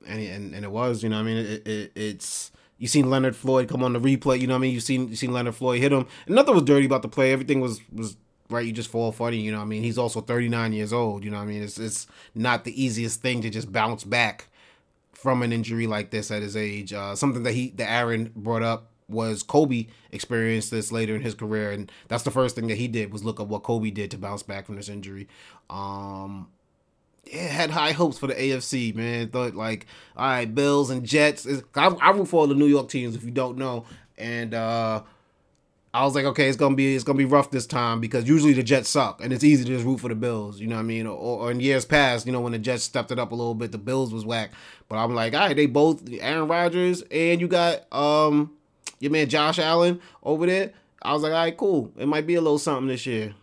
and 0.05 0.21
and, 0.21 0.55
and 0.55 0.65
it 0.65 0.71
was. 0.71 1.03
You 1.03 1.09
know, 1.09 1.19
I 1.19 1.23
mean, 1.23 1.37
it, 1.37 1.67
it, 1.67 1.91
it's. 1.95 2.51
You 2.79 2.87
seen 2.87 3.09
Leonard 3.09 3.35
Floyd 3.35 3.69
come 3.69 3.83
on 3.83 3.93
the 3.93 3.99
replay. 3.99 4.39
You 4.39 4.45
know 4.45 4.53
what 4.53 4.59
I 4.59 4.61
mean. 4.61 4.73
You 4.73 4.79
seen 4.79 5.09
you 5.09 5.15
seen 5.15 5.33
Leonard 5.33 5.55
Floyd 5.55 5.81
hit 5.81 5.91
him. 5.91 6.05
And 6.27 6.35
nothing 6.35 6.53
was 6.53 6.63
dirty 6.63 6.85
about 6.85 7.01
the 7.01 7.07
play. 7.07 7.31
Everything 7.31 7.59
was 7.59 7.81
was 7.91 8.17
right? 8.49 8.65
You 8.65 8.71
just 8.71 8.89
fall 8.89 9.12
funny, 9.12 9.38
you 9.38 9.51
know. 9.51 9.60
I 9.62 9.65
mean, 9.65 9.83
he's 9.83 9.97
also 9.97 10.21
39 10.21 10.73
years 10.73 10.93
old. 10.93 11.23
You 11.23 11.31
know, 11.31 11.38
I 11.38 11.45
mean, 11.45 11.63
it's 11.63 11.77
it's 11.77 12.07
not 12.36 12.63
the 12.63 12.81
easiest 12.81 13.21
thing 13.21 13.41
to 13.41 13.49
just 13.49 13.71
bounce 13.71 14.03
back 14.03 14.47
from 15.13 15.41
an 15.41 15.51
injury 15.51 15.88
like 15.88 16.12
this 16.12 16.31
at 16.31 16.41
his 16.41 16.55
age. 16.55 16.93
Uh, 16.93 17.15
something 17.15 17.43
that 17.43 17.53
he 17.53 17.71
that 17.71 17.89
Aaron 17.89 18.31
brought 18.36 18.63
up 18.63 18.91
was 19.10 19.41
Kobe 19.41 19.88
experienced 20.12 20.71
this 20.71 20.91
later 20.91 21.15
in 21.15 21.21
his 21.21 21.33
career, 21.33 21.71
and 21.71 21.91
that's 22.07 22.23
the 22.23 22.31
first 22.31 22.55
thing 22.55 22.67
that 22.67 22.77
he 22.77 22.88
did 22.88 23.12
was 23.12 23.23
look 23.23 23.39
up 23.39 23.47
what 23.47 23.63
Kobe 23.63 23.89
did 23.89 24.12
to 24.12 24.17
bounce 24.17 24.43
back 24.43 24.65
from 24.65 24.75
this 24.75 24.89
injury. 24.89 25.27
Um, 25.69 26.49
yeah, 27.25 27.47
had 27.47 27.71
high 27.71 27.91
hopes 27.91 28.17
for 28.17 28.27
the 28.27 28.33
AFC, 28.36 28.95
man. 28.95 29.29
Thought 29.29 29.55
like, 29.55 29.86
all 30.15 30.27
right, 30.27 30.53
Bills 30.53 30.89
and 30.89 31.05
Jets. 31.05 31.47
I, 31.75 31.88
I 31.88 32.12
root 32.12 32.27
for 32.27 32.41
all 32.41 32.47
the 32.47 32.55
New 32.55 32.67
York 32.67 32.89
teams 32.89 33.15
if 33.15 33.23
you 33.23 33.31
don't 33.31 33.57
know, 33.57 33.86
and 34.17 34.53
uh 34.53 35.03
I 35.97 36.05
was 36.05 36.13
like, 36.13 36.25
okay, 36.25 36.47
it's 36.47 36.57
gonna 36.57 36.75
be 36.75 36.93
it's 36.93 37.03
gonna 37.03 37.17
be 37.17 37.25
rough 37.25 37.49
this 37.49 37.65
time 37.65 37.99
because 37.99 38.27
usually 38.27 38.53
the 38.53 38.62
Jets 38.62 38.88
suck 38.88 39.19
and 39.23 39.33
it's 39.33 39.43
easy 39.43 39.63
to 39.63 39.69
just 39.71 39.83
root 39.83 39.99
for 39.99 40.10
the 40.10 40.15
Bills. 40.15 40.60
You 40.60 40.67
know 40.67 40.75
what 40.75 40.81
I 40.81 40.86
mean? 40.86 41.07
Or, 41.07 41.17
or 41.17 41.49
in 41.49 41.60
years 41.60 41.86
past, 41.86 42.27
you 42.27 42.31
know, 42.31 42.39
when 42.39 42.51
the 42.51 42.60
Jets 42.60 42.83
stepped 42.83 43.10
it 43.12 43.17
up 43.17 43.31
a 43.31 43.36
little 43.36 43.55
bit, 43.55 43.71
the 43.71 43.79
Bills 43.79 44.13
was 44.13 44.23
whack. 44.23 44.51
But 44.89 44.97
I'm 44.97 45.15
like, 45.15 45.33
all 45.33 45.39
right, 45.39 45.55
they 45.55 45.65
both 45.65 46.07
Aaron 46.21 46.47
Rodgers 46.47 47.01
and 47.10 47.41
you 47.41 47.47
got 47.47 47.91
um 47.91 48.51
your 48.99 49.12
man 49.12 49.27
Josh 49.27 49.57
Allen 49.57 49.99
over 50.21 50.45
there. 50.45 50.71
I 51.01 51.13
was 51.13 51.23
like, 51.23 51.31
all 51.31 51.39
right, 51.39 51.57
cool. 51.57 51.91
It 51.97 52.07
might 52.07 52.27
be 52.27 52.36
a 52.36 52.41
little 52.41 52.60
something 52.60 52.88
this 52.88 53.07
year. 53.07 53.33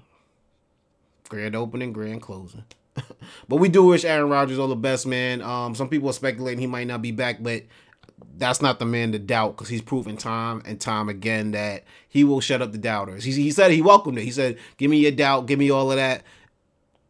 Grand 1.28 1.56
opening, 1.56 1.92
grand 1.92 2.22
closing. 2.22 2.62
but 3.48 3.56
we 3.56 3.68
do 3.68 3.82
wish 3.82 4.04
Aaron 4.04 4.30
Rodgers 4.30 4.60
all 4.60 4.68
the 4.68 4.76
best, 4.76 5.08
man. 5.08 5.42
Um, 5.42 5.74
some 5.74 5.88
people 5.88 6.08
are 6.08 6.12
speculating 6.12 6.60
he 6.60 6.68
might 6.68 6.86
not 6.86 7.02
be 7.02 7.10
back, 7.10 7.42
but 7.42 7.64
that's 8.36 8.62
not 8.62 8.78
the 8.78 8.84
man 8.84 9.12
to 9.12 9.18
doubt 9.18 9.56
because 9.56 9.68
he's 9.68 9.82
proven 9.82 10.16
time 10.16 10.62
and 10.64 10.80
time 10.80 11.08
again 11.08 11.52
that 11.52 11.84
he 12.08 12.24
will 12.24 12.40
shut 12.40 12.62
up 12.62 12.72
the 12.72 12.78
doubters. 12.78 13.24
He, 13.24 13.32
he 13.32 13.50
said 13.50 13.70
he 13.70 13.82
welcomed 13.82 14.18
it. 14.18 14.24
He 14.24 14.30
said, 14.30 14.58
"Give 14.76 14.90
me 14.90 14.98
your 14.98 15.12
doubt, 15.12 15.46
give 15.46 15.58
me 15.58 15.70
all 15.70 15.90
of 15.90 15.96
that, 15.96 16.22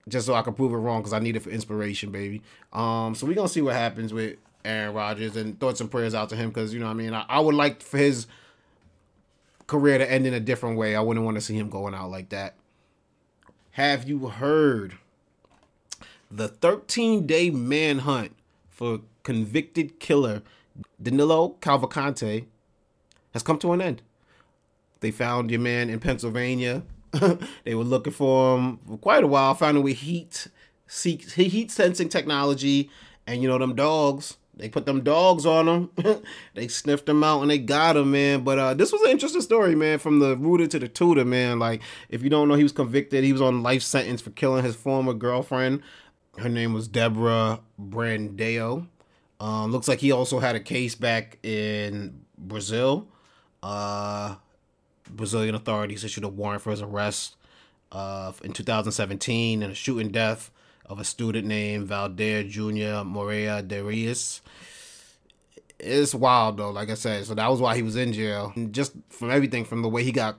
just 0.08 0.26
so 0.26 0.34
I 0.34 0.42
can 0.42 0.54
prove 0.54 0.72
it 0.72 0.76
wrong 0.76 1.00
because 1.00 1.12
I 1.12 1.18
need 1.18 1.36
it 1.36 1.40
for 1.40 1.50
inspiration, 1.50 2.10
baby." 2.10 2.42
Um, 2.72 3.14
so 3.14 3.26
we're 3.26 3.34
gonna 3.34 3.48
see 3.48 3.62
what 3.62 3.74
happens 3.74 4.12
with 4.12 4.36
Aaron 4.64 4.94
Rodgers 4.94 5.36
and 5.36 5.58
thoughts 5.58 5.80
and 5.80 5.90
prayers 5.90 6.14
out 6.14 6.28
to 6.30 6.36
him 6.36 6.48
because 6.48 6.72
you 6.72 6.80
know 6.80 6.86
what 6.86 6.92
I 6.92 6.94
mean. 6.94 7.14
I, 7.14 7.24
I 7.28 7.40
would 7.40 7.54
like 7.54 7.82
for 7.82 7.98
his 7.98 8.26
career 9.66 9.98
to 9.98 10.10
end 10.10 10.26
in 10.26 10.34
a 10.34 10.40
different 10.40 10.76
way. 10.76 10.94
I 10.94 11.00
wouldn't 11.00 11.24
want 11.24 11.36
to 11.36 11.40
see 11.40 11.56
him 11.56 11.68
going 11.68 11.94
out 11.94 12.10
like 12.10 12.30
that. 12.30 12.54
Have 13.72 14.08
you 14.08 14.28
heard 14.28 14.98
the 16.30 16.48
13 16.48 17.26
day 17.26 17.50
manhunt 17.50 18.32
for 18.68 19.00
convicted 19.22 19.98
killer 19.98 20.42
Danilo 21.00 21.56
Cavalcante 21.60 22.46
has 23.32 23.42
come 23.42 23.58
to 23.58 23.72
an 23.72 23.80
end. 23.80 24.02
They 25.00 25.10
found 25.10 25.50
your 25.50 25.60
man 25.60 25.90
in 25.90 26.00
Pennsylvania. 26.00 26.82
they 27.64 27.74
were 27.74 27.84
looking 27.84 28.12
for 28.12 28.58
him 28.58 28.78
for 28.86 28.96
quite 28.98 29.24
a 29.24 29.26
while. 29.26 29.54
Found 29.54 29.76
him 29.76 29.82
with 29.82 29.98
heat, 29.98 30.48
heat 31.34 31.70
sensing 31.70 32.08
technology, 32.08 32.90
and 33.26 33.42
you 33.42 33.48
know 33.48 33.58
them 33.58 33.74
dogs. 33.74 34.38
They 34.56 34.68
put 34.68 34.86
them 34.86 35.02
dogs 35.02 35.44
on 35.46 35.68
him. 35.68 36.22
they 36.54 36.68
sniffed 36.68 37.08
him 37.08 37.24
out 37.24 37.42
and 37.42 37.50
they 37.50 37.58
got 37.58 37.96
him, 37.96 38.12
man. 38.12 38.42
But 38.44 38.58
uh, 38.58 38.74
this 38.74 38.92
was 38.92 39.02
an 39.02 39.10
interesting 39.10 39.42
story, 39.42 39.74
man. 39.74 39.98
From 39.98 40.20
the 40.20 40.36
rooter 40.36 40.68
to 40.68 40.78
the 40.78 40.88
tutor, 40.88 41.24
man. 41.24 41.58
Like 41.58 41.82
if 42.08 42.22
you 42.22 42.30
don't 42.30 42.48
know, 42.48 42.54
he 42.54 42.62
was 42.62 42.72
convicted. 42.72 43.24
He 43.24 43.32
was 43.32 43.42
on 43.42 43.62
life 43.62 43.82
sentence 43.82 44.20
for 44.20 44.30
killing 44.30 44.64
his 44.64 44.76
former 44.76 45.12
girlfriend. 45.12 45.82
Her 46.38 46.48
name 46.48 46.72
was 46.72 46.88
Deborah 46.88 47.60
Brandao. 47.80 48.86
Um, 49.44 49.72
looks 49.72 49.88
like 49.88 49.98
he 49.98 50.10
also 50.10 50.38
had 50.38 50.56
a 50.56 50.60
case 50.60 50.94
back 50.94 51.36
in 51.42 52.24
Brazil. 52.38 53.08
Uh, 53.62 54.36
Brazilian 55.10 55.54
authorities 55.54 56.02
issued 56.02 56.24
a 56.24 56.28
warrant 56.28 56.62
for 56.62 56.70
his 56.70 56.80
arrest 56.80 57.36
uh, 57.92 58.32
in 58.42 58.54
2017 58.54 59.62
and 59.62 59.72
a 59.72 59.74
shooting 59.74 60.10
death 60.10 60.50
of 60.86 60.98
a 60.98 61.04
student 61.04 61.46
named 61.46 61.90
Valdir 61.90 62.48
Junior 62.48 63.04
Moreira 63.04 63.60
de. 63.60 64.14
It's 65.78 66.14
wild 66.14 66.56
though, 66.56 66.70
like 66.70 66.88
I 66.88 66.94
said. 66.94 67.26
So 67.26 67.34
that 67.34 67.50
was 67.50 67.60
why 67.60 67.76
he 67.76 67.82
was 67.82 67.96
in 67.96 68.14
jail. 68.14 68.50
And 68.56 68.72
just 68.72 68.94
from 69.10 69.30
everything, 69.30 69.66
from 69.66 69.82
the 69.82 69.90
way 69.90 70.04
he 70.04 70.12
got 70.12 70.38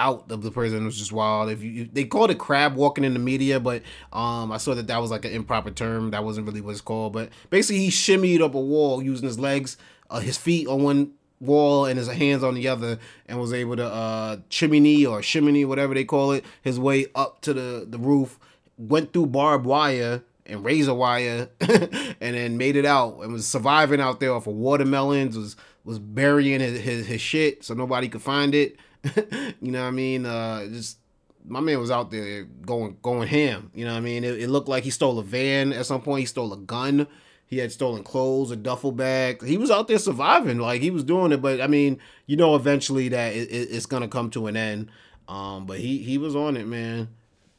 out 0.00 0.30
of 0.30 0.42
the 0.42 0.50
prison 0.50 0.84
was 0.86 0.98
just 0.98 1.12
wild. 1.12 1.50
If 1.50 1.62
you, 1.62 1.88
they 1.92 2.04
called 2.04 2.30
it 2.30 2.38
crab 2.38 2.74
walking 2.74 3.04
in 3.04 3.12
the 3.12 3.18
media, 3.20 3.60
but 3.60 3.82
um, 4.12 4.50
I 4.50 4.56
saw 4.56 4.74
that 4.74 4.86
that 4.86 4.98
was 4.98 5.10
like 5.10 5.26
an 5.26 5.32
improper 5.32 5.70
term. 5.70 6.10
That 6.10 6.24
wasn't 6.24 6.46
really 6.46 6.62
what 6.62 6.72
it's 6.72 6.80
called. 6.80 7.12
But 7.12 7.28
basically, 7.50 7.80
he 7.80 7.90
shimmied 7.90 8.40
up 8.40 8.54
a 8.54 8.60
wall 8.60 9.02
using 9.02 9.26
his 9.26 9.38
legs, 9.38 9.76
uh, 10.08 10.20
his 10.20 10.38
feet 10.38 10.66
on 10.66 10.82
one 10.82 11.12
wall 11.38 11.84
and 11.84 11.98
his 11.98 12.08
hands 12.08 12.42
on 12.42 12.54
the 12.54 12.66
other, 12.66 12.98
and 13.28 13.38
was 13.38 13.52
able 13.52 13.76
to 13.76 13.84
uh, 13.84 14.38
chimney 14.48 15.04
or 15.04 15.20
chimney, 15.20 15.64
whatever 15.66 15.92
they 15.92 16.04
call 16.04 16.32
it, 16.32 16.44
his 16.62 16.80
way 16.80 17.06
up 17.14 17.42
to 17.42 17.52
the 17.52 17.86
the 17.88 17.98
roof. 17.98 18.38
Went 18.78 19.12
through 19.12 19.26
barbed 19.26 19.66
wire 19.66 20.22
and 20.46 20.64
razor 20.64 20.94
wire, 20.94 21.50
and 21.60 22.16
then 22.20 22.56
made 22.56 22.74
it 22.74 22.86
out 22.86 23.18
and 23.20 23.34
was 23.34 23.46
surviving 23.46 24.00
out 24.00 24.18
there 24.18 24.32
off 24.32 24.46
of 24.46 24.54
watermelons. 24.54 25.36
Was 25.36 25.56
was 25.84 25.98
burying 25.98 26.60
his, 26.60 26.80
his, 26.80 27.06
his 27.06 27.20
shit 27.20 27.64
so 27.64 27.74
nobody 27.74 28.08
could 28.08 28.22
find 28.22 28.54
it. 28.54 28.76
you 29.60 29.70
know 29.70 29.82
what 29.82 29.88
I 29.88 29.90
mean? 29.92 30.26
Uh, 30.26 30.66
just 30.66 30.98
my 31.46 31.60
man 31.60 31.78
was 31.78 31.90
out 31.90 32.10
there 32.10 32.44
going 32.44 32.96
going 33.02 33.28
ham. 33.28 33.70
You 33.74 33.84
know 33.84 33.92
what 33.92 33.98
I 33.98 34.02
mean? 34.02 34.24
It, 34.24 34.40
it, 34.40 34.50
looked 34.50 34.68
like 34.68 34.84
he 34.84 34.90
stole 34.90 35.18
a 35.18 35.22
van 35.22 35.72
at 35.72 35.86
some 35.86 36.02
point. 36.02 36.20
He 36.20 36.26
stole 36.26 36.52
a 36.52 36.58
gun. 36.58 37.06
He 37.46 37.58
had 37.58 37.72
stolen 37.72 38.04
clothes, 38.04 38.52
a 38.52 38.56
duffel 38.56 38.92
bag. 38.92 39.44
He 39.44 39.56
was 39.56 39.72
out 39.72 39.88
there 39.88 39.98
surviving, 39.98 40.58
like 40.58 40.82
he 40.82 40.90
was 40.90 41.02
doing 41.02 41.32
it. 41.32 41.42
But 41.42 41.60
I 41.60 41.66
mean, 41.66 41.98
you 42.26 42.36
know, 42.36 42.54
eventually 42.54 43.08
that 43.08 43.34
it, 43.34 43.50
it, 43.50 43.68
it's 43.72 43.86
gonna 43.86 44.08
come 44.08 44.30
to 44.30 44.46
an 44.46 44.56
end. 44.56 44.90
Um, 45.28 45.66
but 45.66 45.78
he 45.78 45.98
he 45.98 46.18
was 46.18 46.36
on 46.36 46.56
it, 46.56 46.66
man. 46.66 47.08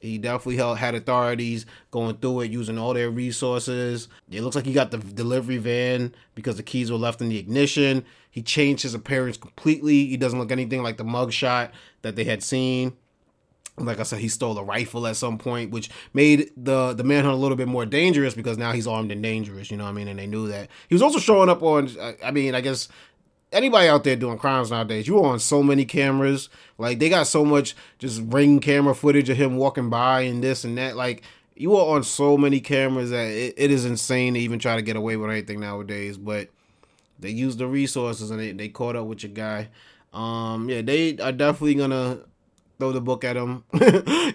He 0.01 0.17
definitely 0.17 0.57
held, 0.57 0.79
had 0.79 0.95
authorities 0.95 1.67
going 1.91 2.17
through 2.17 2.41
it, 2.41 2.51
using 2.51 2.79
all 2.79 2.93
their 2.93 3.11
resources. 3.11 4.07
It 4.31 4.41
looks 4.41 4.55
like 4.55 4.65
he 4.65 4.73
got 4.73 4.89
the 4.89 4.97
delivery 4.97 5.57
van 5.57 6.15
because 6.33 6.57
the 6.57 6.63
keys 6.63 6.91
were 6.91 6.97
left 6.97 7.21
in 7.21 7.29
the 7.29 7.37
ignition. 7.37 8.03
He 8.31 8.41
changed 8.41 8.81
his 8.81 8.95
appearance 8.95 9.37
completely. 9.37 10.07
He 10.07 10.17
doesn't 10.17 10.39
look 10.39 10.51
anything 10.51 10.81
like 10.81 10.97
the 10.97 11.03
mugshot 11.03 11.69
that 12.01 12.15
they 12.15 12.23
had 12.23 12.41
seen. 12.41 12.93
Like 13.77 13.99
I 13.99 14.03
said, 14.03 14.19
he 14.19 14.27
stole 14.27 14.57
a 14.57 14.63
rifle 14.63 15.05
at 15.05 15.15
some 15.15 15.37
point, 15.37 15.71
which 15.71 15.89
made 16.13 16.51
the 16.57 16.93
the 16.93 17.03
manhunt 17.03 17.33
a 17.33 17.37
little 17.37 17.55
bit 17.55 17.67
more 17.67 17.85
dangerous 17.85 18.33
because 18.33 18.57
now 18.57 18.71
he's 18.73 18.87
armed 18.87 19.11
and 19.11 19.23
dangerous. 19.23 19.71
You 19.71 19.77
know 19.77 19.85
what 19.85 19.91
I 19.91 19.93
mean? 19.93 20.07
And 20.07 20.19
they 20.19 20.27
knew 20.27 20.47
that 20.47 20.69
he 20.89 20.95
was 20.95 21.01
also 21.01 21.19
showing 21.19 21.47
up 21.49 21.63
on. 21.63 21.89
I 22.23 22.31
mean, 22.31 22.53
I 22.53 22.61
guess 22.61 22.89
anybody 23.51 23.87
out 23.87 24.03
there 24.03 24.15
doing 24.15 24.37
crimes 24.37 24.71
nowadays, 24.71 25.07
you 25.07 25.19
are 25.19 25.31
on 25.31 25.39
so 25.39 25.61
many 25.61 25.85
cameras. 25.85 26.49
Like 26.77 26.99
they 26.99 27.09
got 27.09 27.27
so 27.27 27.43
much 27.45 27.75
just 27.99 28.21
ring 28.25 28.59
camera 28.59 28.95
footage 28.95 29.29
of 29.29 29.37
him 29.37 29.57
walking 29.57 29.89
by 29.89 30.21
and 30.21 30.43
this 30.43 30.63
and 30.63 30.77
that. 30.77 30.95
Like 30.95 31.23
you 31.55 31.75
are 31.75 31.95
on 31.95 32.03
so 32.03 32.37
many 32.37 32.59
cameras 32.59 33.09
that 33.11 33.27
it, 33.27 33.53
it 33.57 33.71
is 33.71 33.85
insane 33.85 34.33
to 34.33 34.39
even 34.39 34.59
try 34.59 34.75
to 34.75 34.81
get 34.81 34.95
away 34.95 35.17
with 35.17 35.29
anything 35.29 35.59
nowadays. 35.59 36.17
But 36.17 36.49
they 37.19 37.29
use 37.29 37.57
the 37.57 37.67
resources 37.67 38.31
and 38.31 38.39
they, 38.39 38.51
they 38.51 38.69
caught 38.69 38.95
up 38.95 39.05
with 39.05 39.23
your 39.23 39.31
guy. 39.31 39.69
Um, 40.13 40.69
yeah, 40.69 40.81
they 40.81 41.17
are 41.17 41.31
definitely 41.31 41.75
gonna 41.75 42.19
throw 42.79 42.91
the 42.91 43.01
book 43.01 43.23
at 43.23 43.37
him. 43.37 43.63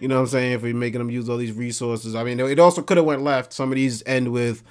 you 0.00 0.08
know 0.08 0.16
what 0.16 0.20
I'm 0.20 0.26
saying? 0.28 0.60
For 0.60 0.66
making 0.66 1.00
them 1.00 1.10
use 1.10 1.28
all 1.28 1.36
these 1.36 1.52
resources. 1.52 2.14
I 2.14 2.22
mean, 2.22 2.38
it 2.40 2.58
also 2.58 2.80
could 2.82 2.96
have 2.96 3.06
went 3.06 3.22
left. 3.22 3.52
Some 3.52 3.72
of 3.72 3.76
these 3.76 4.02
end 4.06 4.32
with 4.32 4.62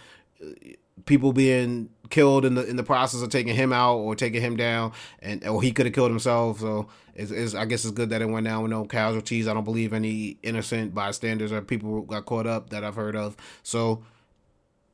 people 1.05 1.33
being 1.33 1.89
killed 2.09 2.45
in 2.45 2.55
the 2.55 2.65
in 2.65 2.75
the 2.75 2.83
process 2.83 3.21
of 3.21 3.29
taking 3.29 3.55
him 3.55 3.73
out 3.73 3.97
or 3.97 4.15
taking 4.15 4.41
him 4.41 4.55
down, 4.55 4.91
and 5.19 5.45
or 5.47 5.61
he 5.61 5.71
could 5.71 5.85
have 5.85 5.93
killed 5.95 6.11
himself. 6.11 6.59
So 6.59 6.87
it's, 7.15 7.31
it's, 7.31 7.55
I 7.55 7.65
guess 7.65 7.85
it's 7.85 7.93
good 7.93 8.09
that 8.09 8.21
it 8.21 8.29
went 8.29 8.45
down 8.45 8.63
with 8.63 8.71
no 8.71 8.85
casualties. 8.85 9.47
I 9.47 9.53
don't 9.53 9.63
believe 9.63 9.93
any 9.93 10.37
innocent 10.43 10.93
bystanders 10.93 11.51
or 11.51 11.61
people 11.61 12.01
got 12.01 12.25
caught 12.25 12.47
up 12.47 12.69
that 12.69 12.83
I've 12.83 12.95
heard 12.95 13.15
of. 13.15 13.37
So 13.63 14.03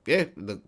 yeah, 0.05 0.25
the 0.37 0.61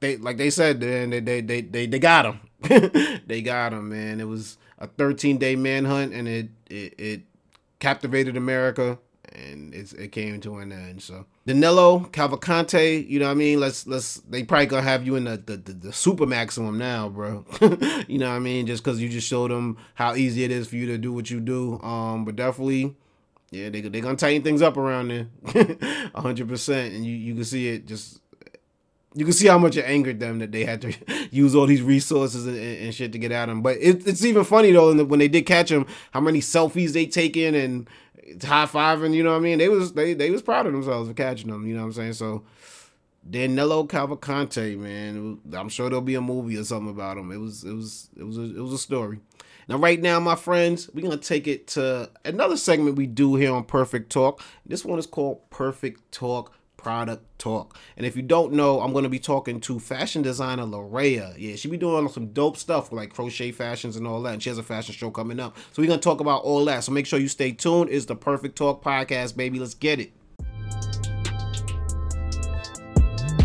they 0.00 0.16
like 0.16 0.36
they 0.36 0.50
said, 0.50 0.80
they 0.80 1.06
they 1.20 1.40
they 1.40 1.60
they, 1.60 1.86
they 1.86 1.98
got 1.98 2.26
him. 2.26 2.40
they 3.26 3.42
got 3.42 3.72
him, 3.72 3.90
man. 3.90 4.20
It 4.20 4.28
was 4.28 4.58
a 4.78 4.86
13 4.86 5.38
day 5.38 5.56
manhunt, 5.56 6.12
and 6.12 6.26
it 6.26 6.48
it, 6.70 6.94
it 6.98 7.22
captivated 7.78 8.36
America 8.36 8.98
and 9.34 9.74
it 9.74 10.12
came 10.12 10.40
to 10.40 10.58
an 10.58 10.72
end. 10.72 11.02
So 11.02 11.26
Danilo 11.46 12.00
Cavalcante, 12.12 13.08
you 13.08 13.18
know 13.18 13.26
what 13.26 13.32
I 13.32 13.34
mean? 13.34 13.60
Let's 13.60 13.86
let's 13.86 14.16
they 14.28 14.44
probably 14.44 14.66
gonna 14.66 14.82
have 14.82 15.04
you 15.04 15.16
in 15.16 15.24
the 15.24 15.36
the, 15.36 15.56
the, 15.56 15.72
the 15.72 15.92
super 15.92 16.26
maximum 16.26 16.78
now, 16.78 17.08
bro. 17.08 17.44
you 18.08 18.18
know 18.18 18.28
what 18.28 18.36
I 18.36 18.40
mean? 18.40 18.66
Just 18.66 18.84
because 18.84 19.00
you 19.00 19.08
just 19.08 19.28
showed 19.28 19.50
them 19.50 19.76
how 19.94 20.14
easy 20.14 20.44
it 20.44 20.50
is 20.50 20.68
for 20.68 20.76
you 20.76 20.86
to 20.86 20.98
do 20.98 21.12
what 21.12 21.30
you 21.30 21.40
do. 21.40 21.80
Um, 21.80 22.24
but 22.24 22.36
definitely. 22.36 22.96
Yeah, 23.50 23.68
they 23.68 23.82
they 23.82 24.00
gonna 24.00 24.16
tighten 24.16 24.42
things 24.42 24.62
up 24.62 24.76
around 24.76 25.08
there, 25.08 25.28
hundred 26.16 26.48
percent, 26.48 26.92
and 26.92 27.04
you, 27.04 27.14
you 27.14 27.34
can 27.34 27.44
see 27.44 27.68
it. 27.68 27.86
Just 27.86 28.18
you 29.14 29.24
can 29.24 29.32
see 29.32 29.46
how 29.46 29.58
much 29.58 29.76
it 29.76 29.84
angered 29.84 30.18
them 30.18 30.40
that 30.40 30.50
they 30.50 30.64
had 30.64 30.82
to 30.82 30.92
use 31.30 31.54
all 31.54 31.66
these 31.66 31.82
resources 31.82 32.46
and, 32.46 32.56
and 32.56 32.94
shit 32.94 33.12
to 33.12 33.18
get 33.18 33.30
at 33.30 33.48
him. 33.48 33.62
But 33.62 33.76
it, 33.78 34.06
it's 34.06 34.24
even 34.24 34.44
funny 34.44 34.72
though 34.72 35.04
when 35.04 35.20
they 35.20 35.28
did 35.28 35.46
catch 35.46 35.70
him, 35.70 35.86
how 36.10 36.20
many 36.20 36.40
selfies 36.40 36.92
they 36.92 37.06
taken 37.06 37.54
and 37.54 37.88
high 38.42 38.66
fiving, 38.66 39.14
you 39.14 39.22
know 39.22 39.30
what 39.30 39.36
I 39.36 39.40
mean? 39.40 39.58
They 39.58 39.68
was 39.68 39.92
they 39.92 40.14
they 40.14 40.30
was 40.30 40.42
proud 40.42 40.66
of 40.66 40.72
themselves 40.72 41.08
for 41.08 41.14
catching 41.14 41.50
them, 41.50 41.66
you 41.66 41.74
know 41.74 41.82
what 41.82 41.86
I'm 41.88 41.92
saying? 41.92 42.12
So 42.14 42.44
Danilo 43.28 43.86
Cavalcante, 43.86 44.76
man, 44.76 45.40
I'm 45.52 45.68
sure 45.68 45.88
there'll 45.88 46.02
be 46.02 46.14
a 46.14 46.20
movie 46.20 46.56
or 46.56 46.64
something 46.64 46.90
about 46.90 47.16
him. 47.16 47.30
It 47.32 47.38
was 47.38 47.64
it 47.64 47.72
was 47.72 48.10
it 48.16 48.24
was 48.24 48.38
a, 48.38 48.42
it 48.42 48.60
was 48.60 48.72
a 48.72 48.78
story. 48.78 49.20
Now, 49.66 49.78
right 49.78 50.00
now, 50.00 50.20
my 50.20 50.34
friends, 50.34 50.90
we're 50.92 51.02
gonna 51.02 51.16
take 51.16 51.46
it 51.46 51.66
to 51.68 52.10
another 52.24 52.56
segment 52.56 52.96
we 52.96 53.06
do 53.06 53.36
here 53.36 53.52
on 53.52 53.64
Perfect 53.64 54.10
Talk. 54.12 54.42
This 54.66 54.84
one 54.84 54.98
is 54.98 55.06
called 55.06 55.48
Perfect 55.50 56.12
Talk 56.12 56.52
product 56.84 57.24
talk. 57.38 57.78
And 57.96 58.04
if 58.04 58.14
you 58.14 58.22
don't 58.22 58.52
know, 58.52 58.80
I'm 58.80 58.92
going 58.92 59.04
to 59.04 59.08
be 59.08 59.18
talking 59.18 59.58
to 59.62 59.80
fashion 59.80 60.20
designer 60.20 60.64
Laraya. 60.64 61.34
Yeah, 61.38 61.56
she 61.56 61.68
be 61.68 61.78
doing 61.78 62.06
some 62.08 62.28
dope 62.28 62.58
stuff 62.58 62.92
like 62.92 63.12
crochet 63.12 63.52
fashions 63.52 63.96
and 63.96 64.06
all 64.06 64.22
that. 64.22 64.34
And 64.34 64.42
she 64.42 64.50
has 64.50 64.58
a 64.58 64.62
fashion 64.62 64.94
show 64.94 65.10
coming 65.10 65.40
up. 65.40 65.56
So 65.72 65.80
we're 65.82 65.88
going 65.88 65.98
to 65.98 66.04
talk 66.04 66.20
about 66.20 66.42
all 66.42 66.64
that. 66.66 66.84
So 66.84 66.92
make 66.92 67.06
sure 67.06 67.18
you 67.18 67.28
stay 67.28 67.52
tuned. 67.52 67.88
It's 67.90 68.04
the 68.04 68.14
Perfect 68.14 68.56
Talk 68.56 68.84
podcast, 68.84 69.34
baby. 69.34 69.58
Let's 69.58 69.74
get 69.74 69.98
it. 69.98 70.12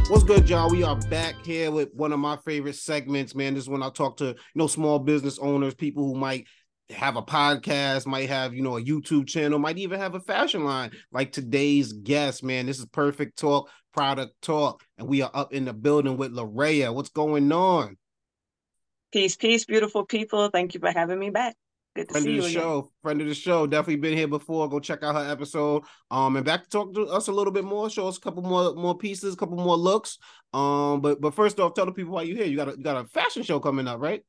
What's 0.10 0.24
good, 0.24 0.50
y'all? 0.50 0.70
We 0.72 0.84
are 0.84 0.96
back 0.96 1.36
here 1.46 1.70
with 1.70 1.94
one 1.94 2.12
of 2.12 2.20
my 2.20 2.36
favorite 2.38 2.76
segments, 2.76 3.36
man. 3.36 3.54
This 3.54 3.66
is 3.66 3.70
when 3.70 3.84
I 3.84 3.90
talk 3.90 4.18
to 4.18 4.26
you 4.26 4.36
know 4.56 4.66
small 4.66 4.98
business 4.98 5.38
owners, 5.38 5.76
people 5.76 6.04
who 6.04 6.16
might 6.16 6.48
have 6.90 7.16
a 7.16 7.22
podcast, 7.22 8.06
might 8.06 8.30
have, 8.30 8.54
you 8.54 8.62
know, 8.62 8.78
a 8.78 8.84
YouTube 8.84 9.28
channel, 9.28 9.60
might 9.60 9.78
even 9.78 10.00
have 10.00 10.16
a 10.16 10.20
fashion 10.20 10.64
line 10.64 10.92
like 11.12 11.32
today's 11.32 11.94
guest, 11.94 12.44
man. 12.44 12.66
This 12.66 12.80
is 12.80 12.86
Perfect 12.88 13.38
Talk, 13.38 13.70
Product 13.94 14.34
Talk, 14.42 14.84
and 14.98 15.08
we 15.08 15.22
are 15.22 15.32
up 15.34 15.54
in 15.54 15.66
the 15.66 15.74
building 15.74 16.18
with 16.18 16.34
Laraya. 16.34 16.94
What's 16.94 17.10
going 17.10 17.52
on? 17.52 17.98
Peace, 19.12 19.36
peace, 19.36 19.66
beautiful 19.66 20.06
people. 20.06 20.50
Thank 20.50 20.74
you 20.74 20.80
for 20.80 20.92
having 20.92 21.20
me 21.20 21.30
back. 21.30 21.56
Good 21.96 22.08
to 22.08 22.14
friend 22.14 22.24
see 22.24 22.38
of 22.38 22.44
the 22.44 22.50
you 22.50 22.54
show, 22.54 22.78
again. 22.80 22.90
friend 23.02 23.22
of 23.22 23.28
the 23.28 23.34
show. 23.34 23.66
Definitely 23.66 23.98
been 23.98 24.18
here 24.18 24.28
before. 24.28 24.70
Go 24.70 24.80
check 24.80 25.02
out 25.04 25.16
her 25.16 25.32
episode. 25.32 25.84
Um, 26.12 26.36
and 26.36 26.46
back 26.46 26.64
to 26.64 26.70
talk 26.70 26.94
to 26.94 27.08
us 27.08 27.28
a 27.28 27.32
little 27.32 27.52
bit 27.52 27.64
more. 27.64 27.90
Show 27.90 28.08
us 28.08 28.18
a 28.18 28.22
couple 28.22 28.44
more 28.44 28.76
more 28.76 28.96
pieces, 28.96 29.34
a 29.34 29.38
couple 29.38 29.58
more 29.58 29.76
looks. 29.76 30.20
Um, 30.54 31.02
but 31.02 31.20
but 31.20 31.34
first 31.34 31.60
off, 31.60 31.74
tell 31.74 31.88
the 31.88 31.92
people 31.92 32.14
why 32.14 32.22
you 32.22 32.36
here. 32.36 32.46
You 32.46 32.58
got 32.58 32.70
a 32.70 32.72
you 32.78 32.84
got 32.84 33.04
a 33.04 33.08
fashion 33.10 33.42
show 33.42 33.60
coming 33.60 33.88
up, 33.88 34.00
right? 34.00 34.24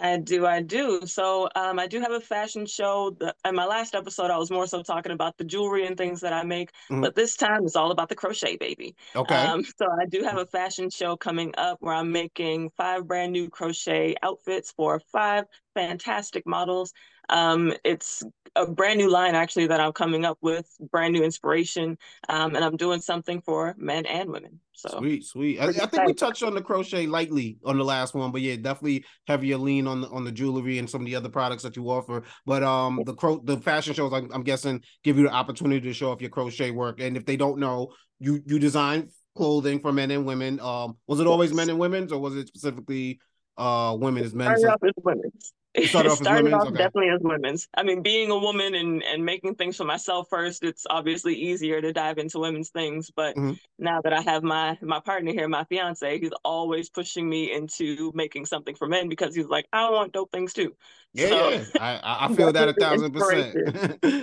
I 0.00 0.18
do, 0.18 0.46
I 0.46 0.62
do. 0.62 1.00
So 1.06 1.48
um, 1.54 1.78
I 1.78 1.86
do 1.86 2.00
have 2.00 2.12
a 2.12 2.20
fashion 2.20 2.66
show. 2.66 3.16
In 3.44 3.54
my 3.54 3.64
last 3.64 3.94
episode, 3.94 4.30
I 4.30 4.38
was 4.38 4.50
more 4.50 4.66
so 4.66 4.82
talking 4.82 5.12
about 5.12 5.36
the 5.36 5.44
jewelry 5.44 5.86
and 5.86 5.96
things 5.96 6.20
that 6.20 6.32
I 6.32 6.42
make, 6.44 6.70
Mhm. 6.90 7.02
but 7.02 7.14
this 7.14 7.36
time 7.36 7.64
it's 7.64 7.76
all 7.76 7.90
about 7.90 8.08
the 8.08 8.14
crochet, 8.14 8.56
baby. 8.56 8.96
Okay. 9.16 9.34
Um, 9.34 9.62
so 9.78 9.86
I 9.90 10.06
do 10.06 10.22
have 10.22 10.38
a 10.38 10.46
fashion 10.46 10.90
show 10.90 11.16
coming 11.16 11.54
up 11.58 11.78
where 11.80 11.94
I'm 11.94 12.12
making 12.12 12.70
five 12.70 13.06
brand 13.06 13.32
new 13.32 13.50
crochet 13.50 14.14
outfits 14.22 14.72
for 14.72 15.00
five 15.12 15.44
fantastic 15.74 16.46
models. 16.46 16.92
Um, 17.28 17.74
it's 17.84 18.22
a 18.58 18.66
brand 18.66 18.98
new 18.98 19.10
line 19.10 19.34
actually 19.34 19.68
that 19.68 19.80
I'm 19.80 19.92
coming 19.92 20.24
up 20.24 20.38
with, 20.40 20.66
brand 20.90 21.12
new 21.12 21.22
inspiration, 21.22 21.96
um, 22.28 22.54
and 22.54 22.64
I'm 22.64 22.76
doing 22.76 23.00
something 23.00 23.40
for 23.40 23.74
men 23.78 24.04
and 24.06 24.30
women. 24.30 24.60
So 24.72 24.98
sweet, 24.98 25.24
sweet. 25.24 25.60
I, 25.60 25.68
I, 25.68 25.72
think 25.72 26.06
we 26.06 26.14
touched 26.14 26.42
on 26.42 26.54
the 26.54 26.62
crochet 26.62 27.06
lightly 27.06 27.58
on 27.64 27.78
the 27.78 27.84
last 27.84 28.14
one, 28.14 28.30
but 28.30 28.42
yeah, 28.42 28.56
definitely 28.56 29.04
heavier 29.26 29.56
lean 29.56 29.86
on 29.86 30.02
the 30.02 30.08
on 30.08 30.24
the 30.24 30.30
jewelry 30.30 30.78
and 30.78 30.88
some 30.88 31.00
of 31.00 31.06
the 31.06 31.16
other 31.16 31.28
products 31.28 31.62
that 31.64 31.76
you 31.76 31.90
offer. 31.90 32.22
But 32.46 32.62
um, 32.62 33.00
the 33.04 33.14
cro 33.14 33.40
the 33.42 33.58
fashion 33.58 33.94
shows, 33.94 34.12
I'm, 34.12 34.30
I'm 34.32 34.44
guessing, 34.44 34.82
give 35.02 35.16
you 35.16 35.24
the 35.24 35.32
opportunity 35.32 35.80
to 35.80 35.92
show 35.92 36.12
off 36.12 36.20
your 36.20 36.30
crochet 36.30 36.70
work. 36.70 37.00
And 37.00 37.16
if 37.16 37.26
they 37.26 37.36
don't 37.36 37.58
know, 37.58 37.88
you 38.20 38.40
you 38.46 38.58
design 38.58 39.08
clothing 39.36 39.80
for 39.80 39.92
men 39.92 40.10
and 40.10 40.24
women. 40.24 40.60
Um, 40.60 40.96
was 41.08 41.18
it 41.18 41.26
always 41.26 41.52
men 41.52 41.70
and 41.70 41.78
women's, 41.78 42.12
or 42.12 42.20
was 42.20 42.36
it 42.36 42.48
specifically 42.48 43.20
uh 43.56 43.96
women 43.98 44.24
as 44.24 44.32
men? 44.32 44.46
Started 44.56 44.74
off 44.74 44.84
as 44.84 44.92
women's. 45.02 45.52
It 45.84 45.88
started 45.88 46.10
off, 46.12 46.18
started 46.18 46.52
off 46.52 46.68
okay. 46.68 46.76
definitely 46.76 47.10
as 47.10 47.20
women's. 47.22 47.68
I 47.76 47.82
mean, 47.82 48.02
being 48.02 48.30
a 48.30 48.38
woman 48.38 48.74
and 48.74 49.02
and 49.02 49.24
making 49.24 49.54
things 49.54 49.76
for 49.76 49.84
myself 49.84 50.28
first, 50.30 50.62
it's 50.62 50.86
obviously 50.88 51.34
easier 51.34 51.80
to 51.80 51.92
dive 51.92 52.18
into 52.18 52.38
women's 52.38 52.70
things. 52.70 53.10
But 53.14 53.36
mm-hmm. 53.36 53.54
now 53.78 54.00
that 54.02 54.12
I 54.12 54.20
have 54.22 54.42
my 54.42 54.78
my 54.82 55.00
partner 55.00 55.32
here, 55.32 55.48
my 55.48 55.64
fiance, 55.64 56.18
he's 56.18 56.32
always 56.44 56.90
pushing 56.90 57.28
me 57.28 57.52
into 57.52 58.12
making 58.14 58.46
something 58.46 58.74
for 58.74 58.88
men 58.88 59.08
because 59.08 59.34
he's 59.34 59.46
like, 59.46 59.66
I 59.72 59.90
want 59.90 60.12
dope 60.12 60.32
things 60.32 60.52
too. 60.52 60.74
Yeah, 61.18 61.28
so, 61.28 61.50
yeah. 61.50 61.64
I, 61.80 62.26
I 62.26 62.34
feel 62.34 62.52
that 62.52 62.68
a 62.68 62.72
thousand 62.74 63.12
percent. 63.12 63.56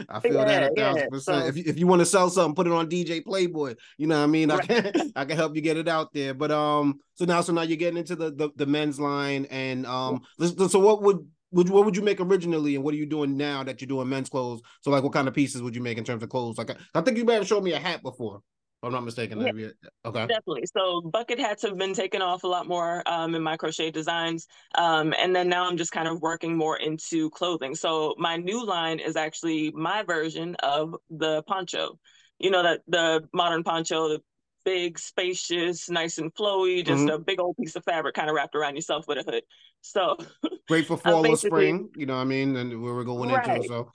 I 0.09 0.19
feel 0.21 0.33
yeah, 0.33 0.45
that 0.45 0.71
a 0.71 0.75
thousand 0.75 1.01
yeah. 1.01 1.07
percent. 1.09 1.41
So, 1.41 1.47
if 1.47 1.57
you, 1.57 1.63
if 1.67 1.77
you 1.77 1.87
want 1.87 1.99
to 1.99 2.05
sell 2.05 2.29
something, 2.29 2.55
put 2.55 2.67
it 2.67 2.73
on 2.73 2.89
DJ 2.89 3.23
Playboy. 3.23 3.75
You 3.97 4.07
know 4.07 4.17
what 4.17 4.23
I 4.23 4.27
mean? 4.27 4.49
Right. 4.49 4.71
I 4.71 4.81
can 4.81 5.11
I 5.15 5.25
can 5.25 5.35
help 5.35 5.55
you 5.55 5.61
get 5.61 5.77
it 5.77 5.87
out 5.87 6.13
there. 6.13 6.33
But 6.33 6.51
um, 6.51 6.99
so 7.15 7.25
now 7.25 7.41
so 7.41 7.51
now 7.51 7.63
you're 7.63 7.77
getting 7.77 7.97
into 7.97 8.15
the 8.15 8.31
the, 8.31 8.49
the 8.55 8.65
men's 8.65 8.99
line, 8.99 9.45
and 9.45 9.85
um, 9.85 10.21
so 10.39 10.79
what 10.79 11.01
would 11.01 11.27
would 11.51 11.69
what 11.69 11.85
would 11.85 11.97
you 11.97 12.03
make 12.03 12.21
originally, 12.21 12.75
and 12.75 12.83
what 12.83 12.93
are 12.93 12.97
you 12.97 13.05
doing 13.05 13.35
now 13.35 13.63
that 13.63 13.81
you're 13.81 13.87
doing 13.87 14.09
men's 14.09 14.29
clothes? 14.29 14.61
So 14.81 14.91
like, 14.91 15.03
what 15.03 15.13
kind 15.13 15.27
of 15.27 15.33
pieces 15.33 15.61
would 15.61 15.75
you 15.75 15.81
make 15.81 15.97
in 15.97 16.03
terms 16.03 16.23
of 16.23 16.29
clothes? 16.29 16.57
Like, 16.57 16.71
I, 16.71 16.75
I 16.93 17.01
think 17.01 17.17
you 17.17 17.25
may 17.25 17.33
have 17.35 17.47
showed 17.47 17.63
me 17.63 17.73
a 17.73 17.79
hat 17.79 18.01
before. 18.03 18.41
I'm 18.83 18.91
not 18.91 19.03
mistaken. 19.03 19.41
Yeah, 19.41 19.69
okay. 20.05 20.27
Definitely. 20.27 20.65
So 20.75 21.01
bucket 21.01 21.39
hats 21.39 21.63
have 21.63 21.77
been 21.77 21.93
taken 21.93 22.21
off 22.21 22.43
a 22.43 22.47
lot 22.47 22.67
more 22.67 23.01
um, 23.07 23.33
in 23.33 23.41
my 23.41 23.57
crochet 23.57 23.89
designs. 23.89 24.47
Um, 24.75 25.13
and 25.17 25.35
then 25.35 25.49
now 25.49 25.67
I'm 25.67 25.77
just 25.77 25.91
kind 25.91 26.07
of 26.07 26.21
working 26.21 26.55
more 26.55 26.77
into 26.77 27.29
clothing. 27.31 27.73
So 27.73 28.13
my 28.17 28.37
new 28.37 28.63
line 28.63 28.99
is 28.99 29.15
actually 29.15 29.71
my 29.71 30.03
version 30.03 30.55
of 30.61 30.95
the 31.09 31.41
poncho. 31.43 31.97
You 32.37 32.51
know 32.51 32.63
that 32.63 32.81
the 32.87 33.27
modern 33.33 33.63
poncho, 33.63 34.09
the 34.09 34.21
big, 34.65 34.99
spacious, 34.99 35.89
nice 35.89 36.17
and 36.17 36.33
flowy, 36.33 36.85
just 36.85 37.03
mm-hmm. 37.03 37.09
a 37.11 37.19
big 37.19 37.39
old 37.39 37.55
piece 37.57 37.75
of 37.75 37.83
fabric 37.85 38.15
kind 38.15 38.29
of 38.29 38.35
wrapped 38.35 38.55
around 38.55 38.75
yourself 38.75 39.07
with 39.07 39.19
a 39.19 39.23
hood. 39.23 39.43
So 39.81 40.17
great 40.67 40.87
for 40.87 40.97
fall 40.97 41.25
or 41.25 41.37
spring, 41.37 41.89
you 41.95 42.05
know 42.05 42.15
what 42.15 42.21
I 42.21 42.25
mean? 42.25 42.55
And 42.57 42.81
where 42.81 42.93
we're 42.93 43.03
going 43.03 43.31
right. 43.31 43.47
into 43.47 43.67
so 43.67 43.83
mm. 43.83 43.89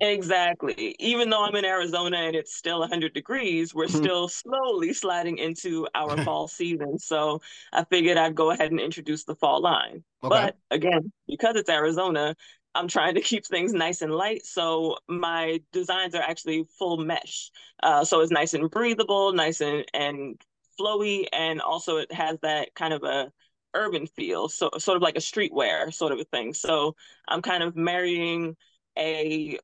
Exactly. 0.00 0.94
Even 0.98 1.28
though 1.28 1.44
I'm 1.44 1.56
in 1.56 1.64
Arizona 1.64 2.18
and 2.18 2.36
it's 2.36 2.54
still 2.54 2.80
100 2.80 3.12
degrees, 3.14 3.74
we're 3.74 3.86
mm-hmm. 3.86 4.02
still 4.02 4.28
slowly 4.28 4.92
sliding 4.92 5.38
into 5.38 5.88
our 5.94 6.16
fall 6.24 6.46
season. 6.46 6.98
So 6.98 7.40
I 7.72 7.84
figured 7.84 8.16
I'd 8.16 8.34
go 8.34 8.50
ahead 8.50 8.70
and 8.70 8.80
introduce 8.80 9.24
the 9.24 9.34
fall 9.34 9.60
line. 9.60 10.04
Okay. 10.22 10.28
But 10.28 10.56
again, 10.70 11.12
because 11.26 11.56
it's 11.56 11.68
Arizona, 11.68 12.36
I'm 12.74 12.88
trying 12.88 13.14
to 13.16 13.20
keep 13.20 13.44
things 13.44 13.72
nice 13.72 14.02
and 14.02 14.12
light. 14.14 14.46
So 14.46 14.98
my 15.08 15.60
designs 15.72 16.14
are 16.14 16.22
actually 16.22 16.64
full 16.78 16.98
mesh. 16.98 17.50
Uh, 17.82 18.04
so 18.04 18.20
it's 18.20 18.32
nice 18.32 18.54
and 18.54 18.70
breathable, 18.70 19.32
nice 19.32 19.60
and, 19.60 19.84
and 19.92 20.40
flowy. 20.80 21.26
And 21.32 21.60
also 21.60 21.96
it 21.96 22.12
has 22.12 22.38
that 22.42 22.74
kind 22.74 22.94
of 22.94 23.02
a 23.02 23.32
urban 23.74 24.06
feel, 24.06 24.48
so 24.48 24.70
sort 24.78 24.96
of 24.96 25.02
like 25.02 25.16
a 25.16 25.20
streetwear 25.20 25.92
sort 25.92 26.12
of 26.12 26.20
a 26.20 26.24
thing. 26.24 26.54
So 26.54 26.94
I'm 27.26 27.42
kind 27.42 27.62
of 27.62 27.74
marrying 27.74 28.56
a 28.98 29.58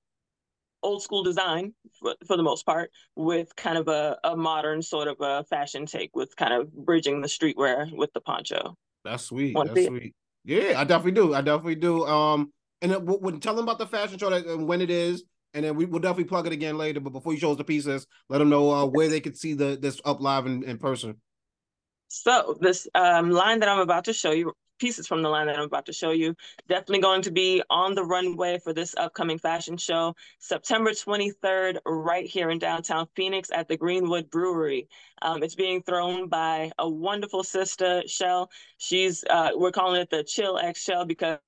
old 0.83 1.03
school 1.03 1.23
design 1.23 1.75
for, 2.01 2.15
for 2.27 2.37
the 2.37 2.43
most 2.43 2.65
part 2.65 2.91
with 3.17 3.55
kind 3.57 3.79
of 3.79 3.89
a, 3.89 4.17
a 4.25 4.37
modern 4.37 4.83
sort 4.83 5.09
of 5.09 5.17
a 5.21 5.45
fashion 5.45 5.87
take 5.87 6.15
with 6.15 6.35
kind 6.37 6.53
of 6.53 6.73
bridging 6.73 7.21
the 7.21 7.29
streetwear 7.29 7.91
with 7.93 8.13
the 8.13 8.21
poncho. 8.21 8.77
That's 9.05 9.25
sweet. 9.25 9.57
That's 9.57 9.87
sweet. 9.87 10.15
Yeah, 10.45 10.81
I 10.81 10.85
definitely 10.85 11.13
do. 11.13 11.35
I 11.35 11.41
definitely 11.41 11.77
do. 11.77 12.07
Um, 12.07 12.53
and 12.81 12.93
then 12.93 13.05
we'll, 13.05 13.39
tell 13.39 13.55
them 13.55 13.65
about 13.65 13.79
the 13.79 13.87
fashion 13.87 14.19
show 14.19 14.31
that, 14.31 14.47
and 14.47 14.67
when 14.67 14.81
it 14.81 14.91
is, 14.91 15.25
and 15.55 15.65
then 15.65 15.75
we 15.77 15.87
will 15.87 15.99
definitely 15.99 16.25
plug 16.25 16.47
it 16.47 16.53
again 16.53 16.79
later. 16.79 17.01
But 17.01 17.13
before 17.13 17.33
you 17.33 17.39
show 17.39 17.51
us 17.51 17.59
the 17.59 17.65
pieces, 17.65 18.07
let 18.29 18.39
them 18.39 18.49
know 18.49 18.71
uh, 18.71 18.87
where 18.87 19.09
they 19.09 19.21
could 19.21 19.37
see 19.37 19.55
the 19.55 19.79
this 19.81 20.01
up 20.05 20.21
live 20.21 20.47
in, 20.47 20.63
in 20.63 20.79
person. 20.79 21.17
So 22.09 22.57
this 22.61 22.87
um, 22.95 23.31
line 23.31 23.61
that 23.61 23.69
I'm 23.69 23.81
about 23.81 24.05
to 24.05 24.13
show 24.13 24.31
you, 24.31 24.53
pieces 24.79 25.07
from 25.07 25.23
the 25.23 25.29
line 25.29 25.47
that 25.47 25.57
I'm 25.59 25.65
about 25.65 25.87
to 25.87 25.93
show 25.93 26.11
you, 26.13 26.35
definitely 26.69 27.01
going 27.01 27.23
to 27.23 27.31
be 27.31 27.63
on 27.71 27.95
the 27.95 28.05
runway 28.05 28.59
for 28.59 28.73
this 28.73 28.95
upcoming 28.97 29.39
fashion 29.39 29.77
show, 29.77 30.15
September 30.39 30.91
23rd, 30.91 31.79
right 31.87 32.27
here 32.27 32.51
in 32.51 32.59
downtown 32.59 33.09
Phoenix 33.15 33.51
at 33.53 33.69
the 33.69 33.77
Greenwood 33.77 34.31
Brewery. 34.31 34.89
Um, 35.23 35.43
it's 35.43 35.55
being 35.55 35.83
thrown 35.83 36.29
by 36.29 36.73
a 36.79 36.89
wonderful 36.89 37.45
sister, 37.45 38.03
Shell. 38.07 38.51
She's, 38.79 39.25
uh, 39.29 39.51
we're 39.55 39.73
calling 39.73 40.01
it 40.01 40.11
the 40.11 40.25
Chill 40.25 40.59
X 40.59 40.83
Shell 40.83 41.07
because 41.07 41.39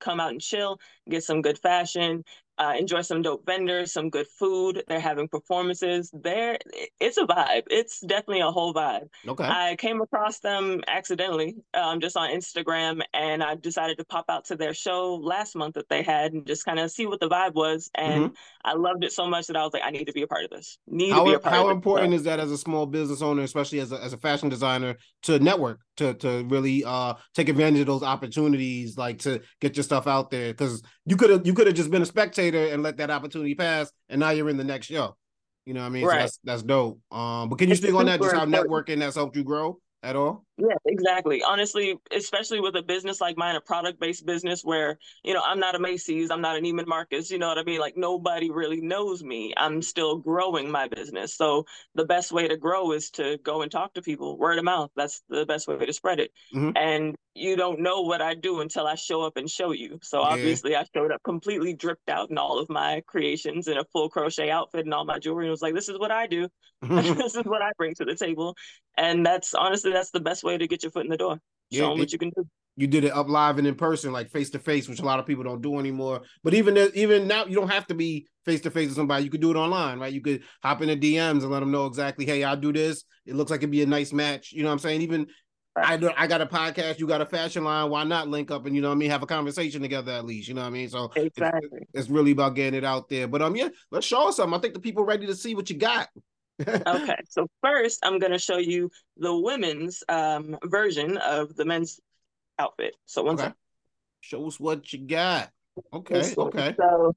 come 0.00 0.20
out 0.20 0.32
and 0.32 0.40
chill, 0.40 0.80
get 1.08 1.22
some 1.22 1.42
good 1.42 1.58
fashion, 1.58 2.24
uh, 2.60 2.74
enjoy 2.78 3.00
some 3.00 3.22
dope 3.22 3.46
vendors, 3.46 3.90
some 3.90 4.10
good 4.10 4.26
food. 4.38 4.84
They're 4.86 5.00
having 5.00 5.28
performances. 5.28 6.10
There, 6.12 6.58
it's 7.00 7.16
a 7.16 7.22
vibe. 7.22 7.62
It's 7.70 8.00
definitely 8.00 8.40
a 8.40 8.50
whole 8.50 8.74
vibe. 8.74 9.08
Okay. 9.26 9.44
I 9.44 9.76
came 9.76 10.02
across 10.02 10.40
them 10.40 10.82
accidentally, 10.86 11.56
um, 11.72 12.00
just 12.00 12.18
on 12.18 12.28
Instagram, 12.28 13.00
and 13.14 13.42
I 13.42 13.54
decided 13.54 13.96
to 13.96 14.04
pop 14.04 14.26
out 14.28 14.44
to 14.46 14.56
their 14.56 14.74
show 14.74 15.14
last 15.14 15.56
month 15.56 15.76
that 15.76 15.88
they 15.88 16.02
had 16.02 16.34
and 16.34 16.46
just 16.46 16.66
kind 16.66 16.78
of 16.78 16.90
see 16.90 17.06
what 17.06 17.18
the 17.18 17.30
vibe 17.30 17.54
was. 17.54 17.90
And 17.94 18.24
mm-hmm. 18.24 18.34
I 18.62 18.74
loved 18.74 19.04
it 19.04 19.12
so 19.12 19.26
much 19.26 19.46
that 19.46 19.56
I 19.56 19.64
was 19.64 19.72
like, 19.72 19.82
I 19.82 19.90
need 19.90 20.04
to 20.04 20.12
be 20.12 20.22
a 20.22 20.26
part 20.26 20.44
of 20.44 20.50
this. 20.50 20.76
Need 20.86 21.12
how, 21.12 21.24
to 21.24 21.30
be 21.30 21.34
a 21.34 21.38
part 21.38 21.54
how 21.54 21.70
important 21.70 22.12
is 22.12 22.24
that 22.24 22.40
as 22.40 22.50
a 22.50 22.58
small 22.58 22.84
business 22.84 23.22
owner, 23.22 23.42
especially 23.42 23.80
as 23.80 23.90
a, 23.90 24.04
as 24.04 24.12
a 24.12 24.18
fashion 24.18 24.50
designer, 24.50 24.98
to 25.22 25.38
network, 25.38 25.80
to 26.00 26.14
to 26.14 26.44
really 26.48 26.84
uh 26.84 27.14
take 27.34 27.48
advantage 27.48 27.80
of 27.80 27.86
those 27.86 28.02
opportunities, 28.02 28.98
like 28.98 29.20
to 29.20 29.40
get 29.60 29.76
your 29.76 29.84
stuff 29.84 30.06
out 30.06 30.30
there? 30.30 30.52
Because 30.52 30.82
you 31.06 31.16
could 31.16 31.30
have 31.30 31.46
you 31.46 31.54
could 31.54 31.66
have 31.66 31.76
just 31.76 31.90
been 31.90 32.02
a 32.02 32.06
spectator 32.06 32.66
and 32.72 32.82
let 32.82 32.96
that 32.98 33.10
opportunity 33.10 33.54
pass, 33.54 33.90
and 34.08 34.20
now 34.20 34.30
you're 34.30 34.50
in 34.50 34.56
the 34.56 34.64
next 34.64 34.86
show. 34.86 35.16
You 35.64 35.74
know 35.74 35.80
what 35.80 35.86
I 35.86 35.90
mean? 35.90 36.04
Right. 36.04 36.14
So 36.14 36.20
that's 36.20 36.38
that's 36.44 36.62
dope. 36.62 37.00
Um, 37.12 37.48
but 37.48 37.58
can 37.58 37.68
you 37.68 37.76
speak 37.76 37.94
on 37.94 38.06
that? 38.06 38.20
Just 38.20 38.34
how 38.34 38.44
networking 38.44 39.00
has 39.00 39.14
helped 39.14 39.36
you 39.36 39.44
grow? 39.44 39.78
at 40.02 40.16
all? 40.16 40.44
Yeah, 40.60 40.76
exactly. 40.86 41.42
Honestly, 41.42 41.96
especially 42.10 42.60
with 42.60 42.76
a 42.76 42.82
business 42.82 43.20
like 43.20 43.36
mine, 43.36 43.56
a 43.56 43.60
product 43.60 44.00
based 44.00 44.26
business 44.26 44.62
where, 44.62 44.98
you 45.24 45.34
know, 45.34 45.42
I'm 45.44 45.58
not 45.58 45.74
a 45.74 45.78
Macy's, 45.78 46.30
I'm 46.30 46.40
not 46.40 46.56
a 46.56 46.60
Neiman 46.60 46.86
Marcus, 46.86 47.30
you 47.30 47.38
know 47.38 47.48
what 47.48 47.58
I 47.58 47.62
mean? 47.62 47.80
Like 47.80 47.96
nobody 47.96 48.50
really 48.50 48.80
knows 48.80 49.22
me. 49.22 49.54
I'm 49.56 49.82
still 49.82 50.18
growing 50.18 50.70
my 50.70 50.88
business. 50.88 51.34
So 51.34 51.64
the 51.94 52.04
best 52.04 52.32
way 52.32 52.48
to 52.48 52.56
grow 52.56 52.92
is 52.92 53.10
to 53.12 53.38
go 53.42 53.62
and 53.62 53.70
talk 53.70 53.94
to 53.94 54.02
people, 54.02 54.36
word 54.38 54.58
of 54.58 54.64
mouth. 54.64 54.90
That's 54.96 55.22
the 55.28 55.46
best 55.46 55.66
way 55.66 55.84
to 55.84 55.92
spread 55.92 56.20
it. 56.20 56.32
Mm-hmm. 56.54 56.76
And 56.76 57.16
you 57.34 57.56
don't 57.56 57.80
know 57.80 58.02
what 58.02 58.20
I 58.20 58.34
do 58.34 58.60
until 58.60 58.86
I 58.86 58.96
show 58.96 59.22
up 59.22 59.36
and 59.36 59.48
show 59.48 59.72
you. 59.72 59.98
So 60.02 60.20
yeah. 60.20 60.28
obviously 60.28 60.76
I 60.76 60.84
showed 60.94 61.12
up 61.12 61.22
completely 61.22 61.74
dripped 61.74 62.08
out 62.08 62.30
in 62.30 62.38
all 62.38 62.58
of 62.58 62.68
my 62.68 63.02
creations 63.06 63.68
in 63.68 63.78
a 63.78 63.84
full 63.92 64.08
crochet 64.08 64.50
outfit 64.50 64.84
and 64.84 64.92
all 64.92 65.04
my 65.04 65.18
jewelry 65.18 65.46
and 65.46 65.50
was 65.50 65.62
like, 65.62 65.74
this 65.74 65.88
is 65.88 65.98
what 65.98 66.10
I 66.10 66.26
do. 66.26 66.48
this 66.82 67.36
is 67.36 67.44
what 67.44 67.62
I 67.62 67.70
bring 67.78 67.94
to 67.96 68.04
the 68.04 68.16
table. 68.16 68.56
And 68.96 69.24
that's 69.24 69.54
honestly 69.54 69.92
that's 69.92 70.10
the 70.10 70.20
best 70.20 70.42
way 70.42 70.49
to 70.58 70.66
get 70.66 70.82
your 70.82 70.92
foot 70.92 71.04
in 71.04 71.10
the 71.10 71.16
door. 71.16 71.36
Show 71.72 71.82
yeah, 71.82 71.88
them 71.88 71.98
what 71.98 72.12
you 72.12 72.18
can 72.18 72.30
do. 72.30 72.46
You 72.76 72.86
did 72.86 73.04
it 73.04 73.12
up 73.12 73.28
live 73.28 73.58
and 73.58 73.66
in 73.66 73.74
person, 73.74 74.12
like 74.12 74.30
face 74.30 74.50
to 74.50 74.58
face, 74.58 74.88
which 74.88 75.00
a 75.00 75.04
lot 75.04 75.18
of 75.18 75.26
people 75.26 75.44
don't 75.44 75.60
do 75.60 75.78
anymore. 75.78 76.22
But 76.42 76.54
even 76.54 76.76
even 76.94 77.26
now, 77.26 77.44
you 77.44 77.54
don't 77.54 77.70
have 77.70 77.86
to 77.88 77.94
be 77.94 78.26
face 78.44 78.60
to 78.62 78.70
face 78.70 78.88
with 78.88 78.96
somebody. 78.96 79.24
You 79.24 79.30
could 79.30 79.40
do 79.40 79.50
it 79.50 79.56
online, 79.56 79.98
right? 79.98 80.12
You 80.12 80.20
could 80.20 80.42
hop 80.62 80.80
in 80.82 80.88
the 80.88 80.96
DMs 80.96 81.42
and 81.42 81.50
let 81.50 81.60
them 81.60 81.70
know 81.70 81.86
exactly, 81.86 82.24
hey, 82.24 82.42
I'll 82.42 82.56
do 82.56 82.72
this. 82.72 83.04
It 83.26 83.34
looks 83.34 83.50
like 83.50 83.58
it'd 83.58 83.70
be 83.70 83.82
a 83.82 83.86
nice 83.86 84.12
match. 84.12 84.52
You 84.52 84.62
know 84.62 84.68
what 84.68 84.74
I'm 84.74 84.78
saying? 84.78 85.02
Even 85.02 85.26
I 85.76 85.96
do, 85.96 86.10
I 86.16 86.26
got 86.26 86.40
a 86.40 86.46
podcast, 86.46 86.98
you 86.98 87.06
got 87.06 87.20
a 87.20 87.26
fashion 87.26 87.64
line. 87.64 87.90
Why 87.90 88.04
not 88.04 88.28
link 88.28 88.50
up 88.50 88.66
and 88.66 88.74
you 88.74 88.82
know 88.82 88.88
what 88.88 88.94
I 88.94 88.98
mean, 88.98 89.10
have 89.10 89.22
a 89.22 89.26
conversation 89.26 89.82
together 89.82 90.12
at 90.12 90.24
least. 90.24 90.48
You 90.48 90.54
know 90.54 90.62
what 90.62 90.68
I 90.68 90.70
mean? 90.70 90.88
So 90.88 91.12
exactly. 91.14 91.68
it's, 91.72 91.90
it's 91.94 92.10
really 92.10 92.32
about 92.32 92.54
getting 92.54 92.76
it 92.76 92.84
out 92.84 93.08
there. 93.08 93.28
But 93.28 93.42
um, 93.42 93.56
yeah, 93.56 93.68
let's 93.90 94.06
show 94.06 94.28
us 94.28 94.36
something. 94.36 94.58
I 94.58 94.60
think 94.60 94.74
the 94.74 94.80
people 94.80 95.04
ready 95.04 95.26
to 95.26 95.34
see 95.34 95.54
what 95.54 95.70
you 95.70 95.76
got 95.76 96.08
okay, 96.68 97.16
so 97.28 97.46
first 97.62 98.00
I'm 98.02 98.18
going 98.18 98.32
to 98.32 98.38
show 98.38 98.58
you 98.58 98.90
the 99.16 99.34
women's 99.34 100.02
um, 100.08 100.58
version 100.64 101.16
of 101.16 101.54
the 101.56 101.64
men's 101.64 102.00
outfit. 102.58 102.96
So 103.06 103.22
one 103.22 103.34
okay. 103.34 103.42
Second. 103.42 103.56
Show 104.20 104.46
us 104.46 104.60
what 104.60 104.92
you 104.92 105.00
got. 105.06 105.50
Okay, 105.92 106.34
okay. 106.36 106.74
So 106.76 107.14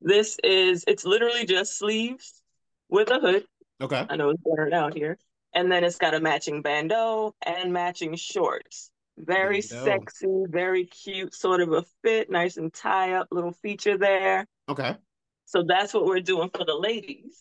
this 0.00 0.38
is 0.42 0.84
it's 0.88 1.04
literally 1.04 1.46
just 1.46 1.78
sleeves 1.78 2.42
with 2.88 3.10
a 3.10 3.20
hood. 3.20 3.44
Okay. 3.80 4.04
I 4.08 4.16
know 4.16 4.30
it's 4.30 4.42
blurred 4.42 4.72
out 4.72 4.94
here. 4.94 5.18
And 5.54 5.70
then 5.70 5.84
it's 5.84 5.98
got 5.98 6.14
a 6.14 6.20
matching 6.20 6.62
bandeau 6.62 7.34
and 7.44 7.72
matching 7.72 8.16
shorts. 8.16 8.90
Very 9.18 9.60
sexy, 9.60 10.44
very 10.48 10.86
cute, 10.86 11.34
sort 11.34 11.60
of 11.60 11.72
a 11.72 11.84
fit, 12.02 12.30
nice 12.30 12.56
and 12.56 12.72
tie 12.72 13.12
up 13.12 13.28
little 13.30 13.52
feature 13.52 13.98
there. 13.98 14.46
Okay. 14.68 14.96
So 15.44 15.62
that's 15.62 15.92
what 15.92 16.06
we're 16.06 16.20
doing 16.20 16.48
for 16.48 16.64
the 16.64 16.74
ladies. 16.74 17.38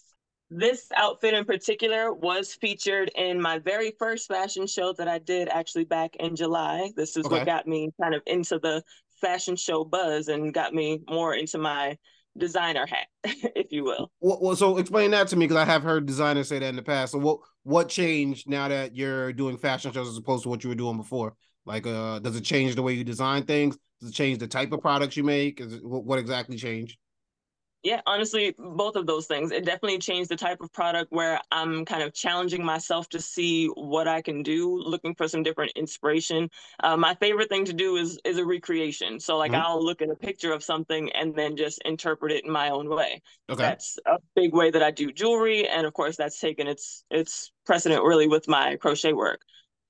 This 0.53 0.91
outfit 0.97 1.33
in 1.33 1.45
particular 1.45 2.13
was 2.13 2.53
featured 2.53 3.09
in 3.15 3.41
my 3.41 3.59
very 3.59 3.93
first 3.97 4.27
fashion 4.27 4.67
show 4.67 4.91
that 4.97 5.07
I 5.07 5.17
did 5.17 5.47
actually 5.47 5.85
back 5.85 6.17
in 6.17 6.35
July. 6.35 6.91
This 6.97 7.15
is 7.15 7.25
okay. 7.25 7.37
what 7.37 7.45
got 7.45 7.67
me 7.67 7.89
kind 8.01 8.13
of 8.13 8.21
into 8.27 8.59
the 8.59 8.83
fashion 9.21 9.55
show 9.55 9.85
buzz 9.85 10.27
and 10.27 10.53
got 10.53 10.73
me 10.73 10.99
more 11.09 11.35
into 11.35 11.57
my 11.57 11.97
designer 12.37 12.85
hat, 12.85 13.07
if 13.23 13.71
you 13.71 13.85
will. 13.85 14.11
Well, 14.19 14.39
well 14.41 14.55
so 14.57 14.77
explain 14.77 15.11
that 15.11 15.29
to 15.29 15.37
me 15.37 15.45
because 15.45 15.55
I 15.55 15.63
have 15.63 15.83
heard 15.83 16.05
designers 16.05 16.49
say 16.49 16.59
that 16.59 16.67
in 16.67 16.75
the 16.75 16.81
past. 16.81 17.13
So 17.13 17.19
what 17.19 17.39
what 17.63 17.87
changed 17.87 18.49
now 18.49 18.67
that 18.67 18.93
you're 18.93 19.31
doing 19.31 19.57
fashion 19.57 19.93
shows 19.93 20.09
as 20.09 20.17
opposed 20.17 20.43
to 20.43 20.49
what 20.49 20.65
you 20.65 20.69
were 20.69 20.75
doing 20.75 20.97
before? 20.97 21.33
Like, 21.65 21.87
uh, 21.87 22.19
does 22.19 22.35
it 22.35 22.43
change 22.43 22.75
the 22.75 22.81
way 22.81 22.91
you 22.91 23.05
design 23.05 23.43
things? 23.43 23.77
Does 24.01 24.09
it 24.09 24.15
change 24.15 24.39
the 24.39 24.47
type 24.47 24.73
of 24.73 24.81
products 24.81 25.15
you 25.15 25.23
make? 25.23 25.61
Is 25.61 25.75
it, 25.75 25.85
what, 25.85 26.03
what 26.03 26.19
exactly 26.19 26.57
changed? 26.57 26.97
Yeah, 27.83 28.01
honestly, 28.05 28.53
both 28.59 28.95
of 28.95 29.07
those 29.07 29.25
things. 29.25 29.51
It 29.51 29.65
definitely 29.65 29.97
changed 29.97 30.29
the 30.29 30.35
type 30.35 30.61
of 30.61 30.71
product 30.71 31.11
where 31.11 31.39
I'm 31.51 31.83
kind 31.83 32.03
of 32.03 32.13
challenging 32.13 32.63
myself 32.63 33.09
to 33.09 33.19
see 33.19 33.67
what 33.69 34.07
I 34.07 34.21
can 34.21 34.43
do, 34.43 34.77
looking 34.77 35.15
for 35.15 35.27
some 35.27 35.41
different 35.41 35.71
inspiration. 35.75 36.49
Uh, 36.83 36.95
my 36.95 37.15
favorite 37.15 37.49
thing 37.49 37.65
to 37.65 37.73
do 37.73 37.95
is 37.95 38.19
is 38.23 38.37
a 38.37 38.45
recreation. 38.45 39.19
So 39.19 39.37
like 39.37 39.53
mm-hmm. 39.53 39.61
I'll 39.65 39.83
look 39.83 40.03
at 40.03 40.09
a 40.11 40.15
picture 40.15 40.53
of 40.53 40.63
something 40.63 41.11
and 41.13 41.33
then 41.35 41.55
just 41.55 41.81
interpret 41.83 42.31
it 42.31 42.45
in 42.45 42.51
my 42.51 42.69
own 42.69 42.87
way. 42.87 43.21
Okay. 43.49 43.63
That's 43.63 43.97
a 44.05 44.17
big 44.35 44.53
way 44.53 44.69
that 44.69 44.83
I 44.83 44.91
do 44.91 45.11
jewelry, 45.11 45.67
and 45.67 45.87
of 45.87 45.93
course 45.93 46.17
that's 46.17 46.39
taken 46.39 46.67
its 46.67 47.03
its 47.09 47.51
precedent 47.65 48.03
really 48.03 48.27
with 48.27 48.47
my 48.47 48.75
crochet 48.75 49.13
work. 49.13 49.41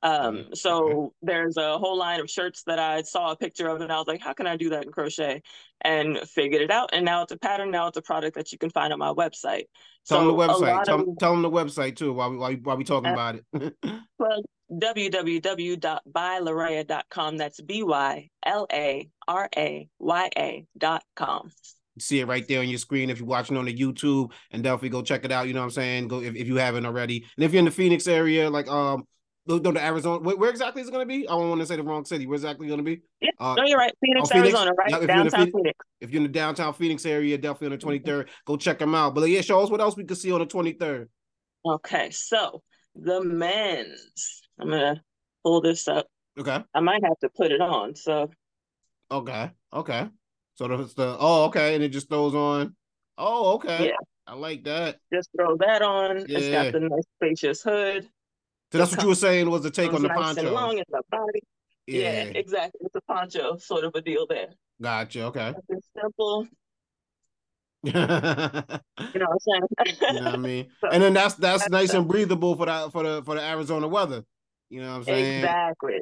Um, 0.04 0.38
mm-hmm. 0.38 0.54
so 0.54 1.14
there's 1.22 1.58
a 1.58 1.78
whole 1.78 1.98
line 1.98 2.20
of 2.20 2.30
shirts 2.30 2.64
that 2.64 2.80
I 2.80 3.04
saw 3.04 3.32
a 3.32 3.36
picture 3.36 3.68
of, 3.68 3.82
and 3.82 3.92
I 3.92 3.98
was 3.98 4.08
like, 4.08 4.22
how 4.22 4.34
can 4.34 4.48
I 4.48 4.58
do 4.58 4.70
that 4.70 4.86
in 4.86 4.92
crochet? 4.92 5.44
And 5.82 6.18
figured 6.20 6.62
it 6.62 6.72
out. 6.72 6.90
And 6.94 7.06
now 7.06 7.22
it's 7.24 7.32
a 7.32 7.38
pattern. 7.38 7.72
Now 7.72 7.88
it's 7.88 7.98
a 7.98 8.02
product 8.02 8.36
that 8.36 8.52
you 8.52 8.58
can 8.58 8.70
find 8.70 8.92
on 8.94 9.00
my 9.00 9.14
website. 9.14 9.66
Tell 10.08 10.20
so 10.20 10.20
them 10.20 10.28
the 10.28 10.34
website. 10.34 10.84
Tell, 10.84 11.00
of, 11.02 11.18
tell 11.20 11.34
them 11.34 11.42
the 11.42 11.50
website 11.50 11.96
too 11.96 12.14
while 12.14 12.30
we 12.32 12.38
while 12.38 12.50
we, 12.50 12.58
while 12.58 12.78
we 12.78 12.84
talking 12.84 13.10
uh, 13.10 13.14
about 13.14 13.36
it. 13.36 13.46
well, 14.20 14.44
www.bylaraya.com. 14.72 17.38
That's 17.38 17.62
B 17.62 17.84
Y 17.84 18.30
L 18.46 18.68
A 18.72 19.10
R 19.28 19.50
A 19.56 19.90
Y 20.00 20.30
A 20.38 20.66
dot 20.78 21.04
com 21.16 21.52
see 22.00 22.20
it 22.20 22.28
right 22.28 22.48
there 22.48 22.62
on 22.62 22.70
your 22.70 22.80
screen 22.80 23.10
if 23.10 23.20
you're 23.20 23.28
watching 23.28 23.58
on 23.58 23.66
the 23.66 23.78
YouTube 23.78 24.32
and 24.52 24.64
definitely 24.64 24.90
go 24.90 25.02
check 25.02 25.26
it 25.26 25.32
out. 25.32 25.48
You 25.48 25.54
know 25.54 25.60
what 25.60 25.66
I'm 25.66 25.72
saying? 25.72 26.08
Go 26.08 26.22
if, 26.22 26.36
if 26.36 26.48
you 26.48 26.56
haven't 26.56 26.86
already. 26.86 27.26
And 27.36 27.44
if 27.44 27.52
you're 27.52 27.60
in 27.60 27.66
the 27.66 27.72
Phoenix 27.72 28.08
area, 28.08 28.50
like 28.50 28.68
um 28.68 29.06
no, 29.48 29.58
no, 29.58 29.72
the 29.72 29.84
Arizona. 29.84 30.20
Where, 30.20 30.36
where, 30.38 30.50
exactly 30.50 30.82
is 30.82 30.88
it 30.88 30.92
going 30.92 31.08
to 31.08 31.08
be? 31.08 31.28
I 31.28 31.32
don't 31.32 31.50
want 31.50 31.62
to 31.62 31.68
say 31.68 31.76
the 31.76 31.84
wrong 31.84 32.06
city. 32.06 32.28
Where 32.28 32.36
exactly 32.36 32.68
going 32.68 32.78
to 32.78 32.84
be? 32.84 33.02
Yeah, 33.22 33.32
uh, 33.40 33.56
no, 33.56 33.64
you're 33.64 33.78
right. 33.78 33.94
Phoenix, 34.00 34.30
oh, 34.30 34.34
Phoenix, 34.34 34.54
Arizona, 34.56 34.72
right? 34.78 35.08
Downtown 35.08 35.30
Phoenix, 35.32 35.52
Phoenix. 35.56 35.80
If 36.00 36.12
you're 36.12 36.20
in 36.20 36.24
the 36.24 36.30
downtown 36.30 36.74
Phoenix 36.74 37.06
area, 37.06 37.38
definitely 37.38 37.76
on 37.76 37.80
the 37.80 38.00
23rd. 38.00 38.20
Mm-hmm. 38.22 38.30
Go 38.46 38.58
check 38.58 38.80
them 38.80 38.94
out. 38.94 39.16
But 39.16 39.30
yeah, 39.30 39.42
show 39.42 39.62
us 39.62 39.70
what 39.70 39.82
else 39.82 39.98
we 39.98 40.04
can 40.04 40.16
see 40.16 40.32
on 40.32 40.40
the 40.40 40.46
23rd. 40.46 41.08
Okay, 41.66 42.10
so 42.12 42.62
the 42.96 43.24
men's. 43.24 44.42
I'm 44.60 44.70
gonna 44.70 45.02
pull 45.44 45.62
this 45.62 45.88
up. 45.88 46.08
Okay. 46.40 46.64
I 46.74 46.80
might 46.80 47.04
have 47.04 47.18
to 47.20 47.30
put 47.30 47.52
it 47.52 47.62
on. 47.62 47.96
So. 47.96 48.30
Okay. 49.10 49.52
Okay. 49.74 50.08
So 50.56 50.68
that's 50.68 50.94
the 50.94 51.18
oh 51.20 51.46
okay, 51.46 51.76
and 51.76 51.84
it 51.84 51.90
just 51.90 52.10
throws 52.10 52.36
on. 52.36 52.76
Oh 53.18 53.56
okay. 53.56 53.88
Yeah. 53.88 53.96
I 54.28 54.36
like 54.36 54.64
that. 54.66 54.98
Just 55.12 55.30
throw 55.36 55.58
that 55.58 55.82
on. 55.82 56.26
Yeah. 56.28 56.38
It's 56.38 56.50
got 56.50 56.72
the 56.72 56.80
nice 56.82 57.04
spacious 57.18 57.64
hood. 57.64 58.08
So 58.72 58.78
that's 58.78 58.92
what 58.92 59.02
you 59.02 59.10
were 59.10 59.16
saying 59.16 59.50
was 59.50 59.64
the 59.64 59.72
take 59.72 59.94
on 59.94 60.02
the 60.02 60.08
nice 60.08 60.18
poncho. 60.18 60.54
Long 60.54 60.78
in 60.78 60.84
the 60.90 61.02
body. 61.12 61.42
Yeah. 61.88 62.00
yeah. 62.00 62.24
exactly. 62.36 62.80
It's 62.86 62.96
a 62.96 63.02
poncho 63.02 63.58
sort 63.58 63.84
of 63.84 63.94
a 63.96 64.02
deal 64.02 64.26
there. 64.28 64.48
Gotcha. 64.82 65.24
Okay. 65.26 65.54
It's 65.70 65.88
simple. 66.00 66.48
you 67.84 67.92
know 67.94 68.00
what 68.08 68.82
I'm 69.20 69.40
saying? 69.40 69.62
you 70.02 70.14
know 70.14 70.26
what 70.26 70.34
I 70.34 70.38
mean? 70.38 70.68
So, 70.82 70.90
and 70.90 71.02
then 71.02 71.14
that's 71.14 71.34
that's, 71.36 71.64
that's 71.64 71.72
nice 71.72 71.94
and 71.94 72.08
breathable 72.08 72.56
for 72.56 72.68
that 72.68 72.92
for 72.92 73.04
the 73.04 73.24
for 73.24 73.36
the 73.36 73.42
Arizona 73.42 73.88
weather. 73.88 74.24
You 74.70 74.82
know 74.82 74.92
what 74.92 74.98
I'm 74.98 75.04
saying? 75.04 75.44
Exactly. 75.44 76.00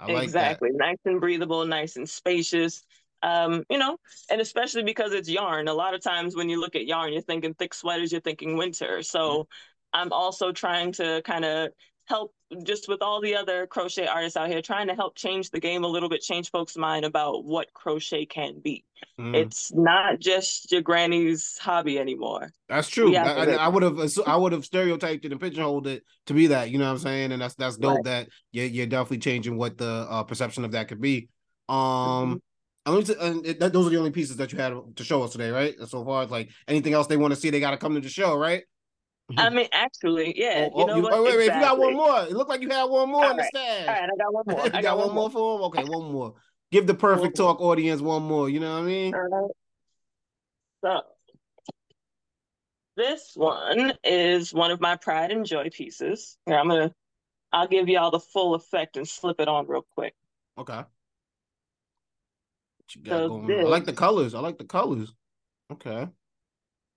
Like 0.00 0.24
exactly. 0.24 0.70
That. 0.72 0.78
Nice 0.78 0.98
and 1.04 1.20
breathable, 1.20 1.64
nice 1.64 1.96
and 1.96 2.08
spacious. 2.08 2.82
Um, 3.22 3.62
you 3.70 3.78
know, 3.78 3.96
and 4.30 4.40
especially 4.40 4.82
because 4.82 5.12
it's 5.12 5.28
yarn. 5.28 5.68
A 5.68 5.74
lot 5.74 5.94
of 5.94 6.02
times 6.02 6.34
when 6.34 6.48
you 6.48 6.60
look 6.60 6.74
at 6.74 6.86
yarn, 6.86 7.12
you're 7.12 7.22
thinking 7.22 7.54
thick 7.54 7.72
sweaters, 7.72 8.10
you're 8.10 8.20
thinking 8.20 8.56
winter. 8.56 9.02
So 9.02 9.20
mm-hmm. 9.20 10.00
I'm 10.00 10.12
also 10.12 10.50
trying 10.50 10.92
to 10.92 11.22
kind 11.24 11.44
of 11.44 11.70
help 12.12 12.34
just 12.62 12.88
with 12.88 13.00
all 13.00 13.22
the 13.22 13.34
other 13.34 13.66
crochet 13.66 14.06
artists 14.06 14.36
out 14.36 14.48
here 14.48 14.60
trying 14.60 14.86
to 14.86 14.94
help 14.94 15.16
change 15.16 15.50
the 15.50 15.58
game 15.58 15.84
a 15.84 15.86
little 15.86 16.10
bit 16.10 16.20
change 16.20 16.50
folks 16.50 16.76
mind 16.76 17.06
about 17.06 17.44
what 17.44 17.72
crochet 17.72 18.26
can 18.26 18.60
be 18.60 18.84
mm. 19.18 19.34
it's 19.34 19.72
not 19.72 20.20
just 20.20 20.70
your 20.70 20.82
granny's 20.82 21.56
hobby 21.56 21.98
anymore 21.98 22.52
that's 22.68 22.88
true 22.88 23.16
I, 23.16 23.54
I, 23.54 23.68
would 23.68 23.82
have 23.82 23.98
i 24.26 24.36
would 24.36 24.52
have 24.52 24.64
stereotyped 24.66 25.24
it 25.24 25.32
and 25.32 25.40
pigeonholed 25.40 25.86
it 25.86 26.02
to 26.26 26.34
be 26.34 26.48
that 26.48 26.70
you 26.70 26.76
know 26.76 26.84
what 26.84 26.92
i'm 26.92 26.98
saying 26.98 27.32
and 27.32 27.40
that's 27.40 27.54
that's 27.54 27.78
dope 27.78 27.96
right. 27.96 28.04
that 28.04 28.28
you're, 28.50 28.66
you're 28.66 28.86
definitely 28.86 29.18
changing 29.18 29.56
what 29.56 29.78
the 29.78 30.06
uh, 30.10 30.22
perception 30.24 30.66
of 30.66 30.72
that 30.72 30.88
could 30.88 31.00
be 31.00 31.30
um 31.70 32.40
mm-hmm. 32.86 32.94
and 32.94 33.72
those 33.72 33.86
are 33.86 33.90
the 33.90 33.98
only 33.98 34.10
pieces 34.10 34.36
that 34.36 34.52
you 34.52 34.58
had 34.58 34.74
to 34.96 35.04
show 35.04 35.22
us 35.22 35.30
today, 35.30 35.50
right? 35.50 35.76
So 35.86 36.04
far 36.04 36.24
as 36.24 36.30
like 36.30 36.50
anything 36.66 36.92
else 36.92 37.06
they 37.06 37.16
want 37.16 37.32
to 37.32 37.38
see, 37.38 37.48
they 37.48 37.60
got 37.60 37.70
to 37.70 37.76
come 37.76 37.94
to 37.94 38.00
the 38.00 38.08
show, 38.08 38.36
right? 38.36 38.64
I 39.38 39.50
mean, 39.50 39.68
actually, 39.72 40.38
yeah. 40.38 40.68
Oh, 40.72 40.78
you 40.78 40.84
oh, 40.84 40.86
know 40.86 40.94
oh, 40.94 41.00
what? 41.00 41.12
Wait, 41.12 41.36
wait, 41.36 41.44
exactly. 41.44 41.46
if 41.46 41.54
you 41.54 41.60
got 41.60 41.78
one 41.78 41.94
more, 41.94 42.20
it 42.22 42.32
looked 42.32 42.50
like 42.50 42.62
you 42.62 42.68
had 42.68 42.84
one 42.84 43.08
more 43.08 43.24
all 43.24 43.30
in 43.30 43.36
the 43.36 43.44
stash. 43.44 43.88
All 43.88 43.94
right, 43.94 44.10
I 44.12 44.16
got 44.16 44.32
one 44.32 44.44
more. 44.46 44.60
I 44.66 44.68
got, 44.68 44.82
got, 44.82 44.98
one 44.98 45.14
more 45.14 45.30
for 45.30 45.56
him. 45.56 45.64
Okay, 45.64 45.84
one 45.84 46.12
more. 46.12 46.34
Give 46.70 46.86
the 46.86 46.94
perfect 46.94 47.36
talk 47.36 47.60
audience 47.60 48.00
one 48.00 48.22
more. 48.22 48.48
You 48.48 48.60
know 48.60 48.72
what 48.72 48.84
I 48.84 48.86
mean? 48.86 49.14
All 49.14 49.20
right. 49.20 49.50
So 50.84 51.00
this 52.96 53.32
one 53.34 53.92
is 54.04 54.52
one 54.52 54.70
of 54.70 54.80
my 54.80 54.96
pride 54.96 55.30
and 55.30 55.46
joy 55.46 55.70
pieces. 55.70 56.36
Here, 56.46 56.56
I'm 56.56 56.68
gonna. 56.68 56.94
I'll 57.52 57.68
give 57.68 57.88
y'all 57.88 58.10
the 58.10 58.20
full 58.20 58.54
effect 58.54 58.96
and 58.96 59.06
slip 59.06 59.38
it 59.38 59.48
on 59.48 59.66
real 59.66 59.86
quick. 59.94 60.14
Okay. 60.58 60.82
So 63.06 63.44
this, 63.46 63.64
I 63.64 63.68
like 63.68 63.84
the 63.84 63.92
colors. 63.92 64.34
I 64.34 64.40
like 64.40 64.58
the 64.58 64.64
colors. 64.64 65.14
Okay. 65.70 66.08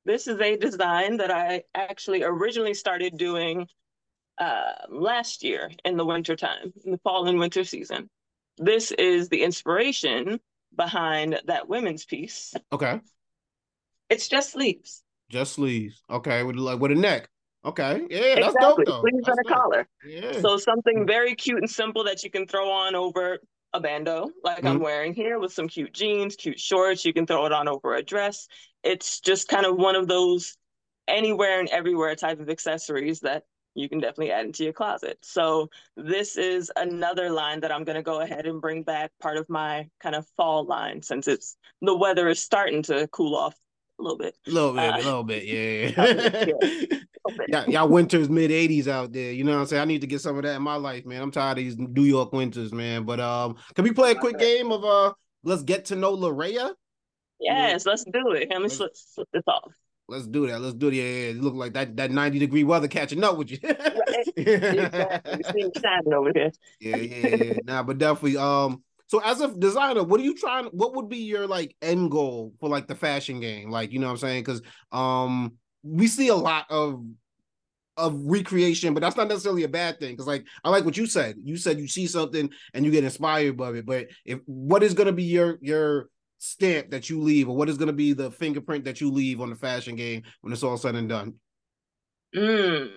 This 0.05 0.27
is 0.27 0.39
a 0.39 0.55
design 0.55 1.17
that 1.17 1.31
I 1.31 1.63
actually 1.73 2.23
originally 2.23 2.75
started 2.75 3.17
doing 3.17 3.67
uh, 4.37 4.73
last 4.89 5.43
year 5.43 5.71
in 5.83 5.97
the 5.97 6.05
winter 6.05 6.35
time, 6.35 6.73
in 6.83 6.91
the 6.91 6.99
fall 6.99 7.27
and 7.27 7.39
winter 7.39 7.63
season. 7.63 8.09
This 8.57 8.91
is 8.91 9.29
the 9.29 9.43
inspiration 9.43 10.39
behind 10.75 11.39
that 11.47 11.67
women's 11.67 12.05
piece. 12.05 12.53
Okay. 12.71 13.01
It's 14.09 14.27
just 14.27 14.51
sleeves. 14.51 15.01
Just 15.29 15.53
sleeves. 15.53 16.03
Okay, 16.09 16.43
with 16.43 16.55
like 16.55 16.79
with 16.79 16.91
a 16.91 16.95
neck. 16.95 17.27
Okay. 17.65 18.05
Yeah, 18.09 18.35
that's 18.35 18.53
exactly. 18.53 18.85
dope 18.85 18.85
though. 18.85 19.01
Sleeves 19.01 19.27
and 19.27 19.37
a 19.39 19.53
collar. 19.53 19.87
Yeah. 20.07 20.39
So 20.39 20.57
something 20.57 21.07
very 21.07 21.33
cute 21.33 21.57
and 21.57 21.69
simple 21.69 22.03
that 22.03 22.23
you 22.23 22.29
can 22.29 22.45
throw 22.45 22.69
on 22.69 22.93
over 22.93 23.39
a 23.73 23.79
bandeau 23.79 24.29
like 24.43 24.57
mm-hmm. 24.57 24.67
I'm 24.67 24.79
wearing 24.79 25.13
here 25.13 25.39
with 25.39 25.51
some 25.51 25.67
cute 25.67 25.93
jeans, 25.93 26.35
cute 26.35 26.59
shorts. 26.59 27.03
You 27.03 27.13
can 27.13 27.25
throw 27.25 27.45
it 27.45 27.51
on 27.51 27.67
over 27.67 27.95
a 27.95 28.03
dress 28.03 28.47
it's 28.85 29.19
just 29.19 29.47
kind 29.47 29.65
of 29.65 29.75
one 29.75 29.95
of 29.95 30.07
those 30.07 30.57
anywhere 31.07 31.59
and 31.59 31.69
everywhere 31.69 32.15
type 32.15 32.39
of 32.39 32.49
accessories 32.49 33.19
that 33.21 33.43
you 33.73 33.89
can 33.89 33.99
definitely 33.99 34.31
add 34.31 34.45
into 34.45 34.63
your 34.63 34.73
closet. 34.73 35.17
So 35.21 35.69
this 35.97 36.37
is 36.37 36.71
another 36.77 37.29
line 37.29 37.59
that 37.59 37.71
I'm 37.71 37.83
going 37.83 37.97
to 37.97 38.03
go 38.03 38.21
ahead 38.21 38.45
and 38.45 38.61
bring 38.61 38.83
back 38.83 39.11
part 39.21 39.37
of 39.37 39.49
my 39.49 39.89
kind 40.01 40.15
of 40.15 40.25
fall 40.37 40.65
line 40.65 41.01
since 41.01 41.27
it's 41.27 41.57
the 41.81 41.95
weather 41.95 42.29
is 42.29 42.39
starting 42.39 42.83
to 42.83 43.07
cool 43.11 43.35
off 43.35 43.55
a 43.99 44.03
little 44.03 44.17
bit. 44.17 44.35
A 44.47 44.49
little 44.49 44.73
bit, 44.73 44.93
uh, 44.93 44.95
a 44.95 45.03
little 45.03 45.23
bit, 45.23 45.43
yeah. 45.45 46.51
yeah. 47.49 47.65
y'all 47.67 47.89
winter's 47.89 48.29
mid 48.29 48.51
80s 48.51 48.87
out 48.87 49.11
there. 49.11 49.33
You 49.33 49.43
know 49.43 49.53
what 49.53 49.61
I'm 49.61 49.65
saying? 49.67 49.81
I 49.81 49.85
need 49.85 50.01
to 50.01 50.07
get 50.07 50.21
some 50.21 50.37
of 50.37 50.43
that 50.43 50.55
in 50.55 50.61
my 50.61 50.75
life, 50.75 51.05
man. 51.05 51.21
I'm 51.21 51.31
tired 51.31 51.57
of 51.57 51.63
these 51.63 51.77
New 51.77 52.03
York 52.03 52.31
winters, 52.31 52.71
man. 52.71 53.03
But 53.03 53.19
um, 53.19 53.57
can 53.73 53.83
we 53.83 53.91
play 53.91 54.11
a 54.11 54.15
quick 54.15 54.37
game 54.37 54.71
of 54.71 54.85
uh 54.85 55.13
let's 55.43 55.63
get 55.63 55.85
to 55.85 55.95
know 55.95 56.15
Laraya? 56.15 56.73
Yes, 57.39 57.85
let's 57.85 58.03
do 58.05 58.31
it. 58.31 58.49
Let 58.49 58.61
me 58.61 58.69
slip, 58.69 58.91
slip 58.95 59.27
this 59.33 59.43
off. 59.47 59.71
Let's 60.07 60.27
do 60.27 60.47
that. 60.47 60.61
Let's 60.61 60.75
do 60.75 60.89
it. 60.89 60.95
Yeah, 60.95 61.03
yeah. 61.03 61.29
It 61.29 61.41
look 61.41 61.55
like 61.55 61.73
that 61.73 61.97
that 61.97 62.11
90 62.11 62.39
degree 62.39 62.63
weather 62.63 62.87
catching 62.87 63.23
up 63.23 63.37
with 63.37 63.51
you. 63.51 63.57
yeah. 64.37 65.19
over 66.13 66.31
here. 66.33 66.51
yeah, 66.79 66.97
yeah, 66.97 67.35
yeah. 67.35 67.53
Nah, 67.65 67.83
but 67.83 67.97
definitely. 67.97 68.37
Um, 68.37 68.83
so 69.07 69.19
as 69.23 69.41
a 69.41 69.53
designer, 69.53 70.03
what 70.03 70.19
are 70.19 70.23
you 70.23 70.35
trying? 70.35 70.65
What 70.65 70.95
would 70.95 71.09
be 71.09 71.17
your 71.17 71.47
like 71.47 71.75
end 71.81 72.11
goal 72.11 72.53
for 72.59 72.69
like 72.69 72.87
the 72.87 72.95
fashion 72.95 73.39
game? 73.39 73.69
Like, 73.69 73.91
you 73.91 73.99
know 73.99 74.07
what 74.07 74.13
I'm 74.13 74.17
saying? 74.17 74.43
Because 74.43 74.61
um 74.91 75.53
we 75.83 76.07
see 76.07 76.27
a 76.27 76.35
lot 76.35 76.65
of 76.69 77.03
of 77.97 78.19
recreation, 78.25 78.93
but 78.93 78.99
that's 79.01 79.15
not 79.15 79.27
necessarily 79.27 79.63
a 79.63 79.69
bad 79.69 79.99
thing. 79.99 80.13
Because 80.13 80.27
like 80.27 80.45
I 80.63 80.69
like 80.69 80.85
what 80.85 80.97
you 80.97 81.05
said. 81.05 81.37
You 81.43 81.57
said 81.57 81.79
you 81.79 81.87
see 81.87 82.07
something 82.07 82.49
and 82.73 82.85
you 82.85 82.91
get 82.91 83.03
inspired 83.03 83.57
by 83.57 83.71
it. 83.71 83.85
But 83.85 84.07
if 84.25 84.39
what 84.45 84.83
is 84.83 84.93
gonna 84.93 85.13
be 85.13 85.23
your 85.23 85.57
your 85.61 86.09
stamp 86.37 86.91
that 86.91 87.09
you 87.09 87.21
leave, 87.21 87.49
or 87.49 87.55
what 87.55 87.69
is 87.69 87.77
going 87.77 87.87
to 87.87 87.93
be 87.93 88.13
the 88.13 88.31
fingerprint 88.31 88.85
that 88.85 89.01
you 89.01 89.11
leave 89.11 89.41
on 89.41 89.49
the 89.49 89.55
fashion 89.55 89.95
game 89.95 90.23
when 90.41 90.53
it's 90.53 90.63
all 90.63 90.77
said 90.77 90.95
and 90.95 91.09
done? 91.09 91.35
Mm, 92.35 92.89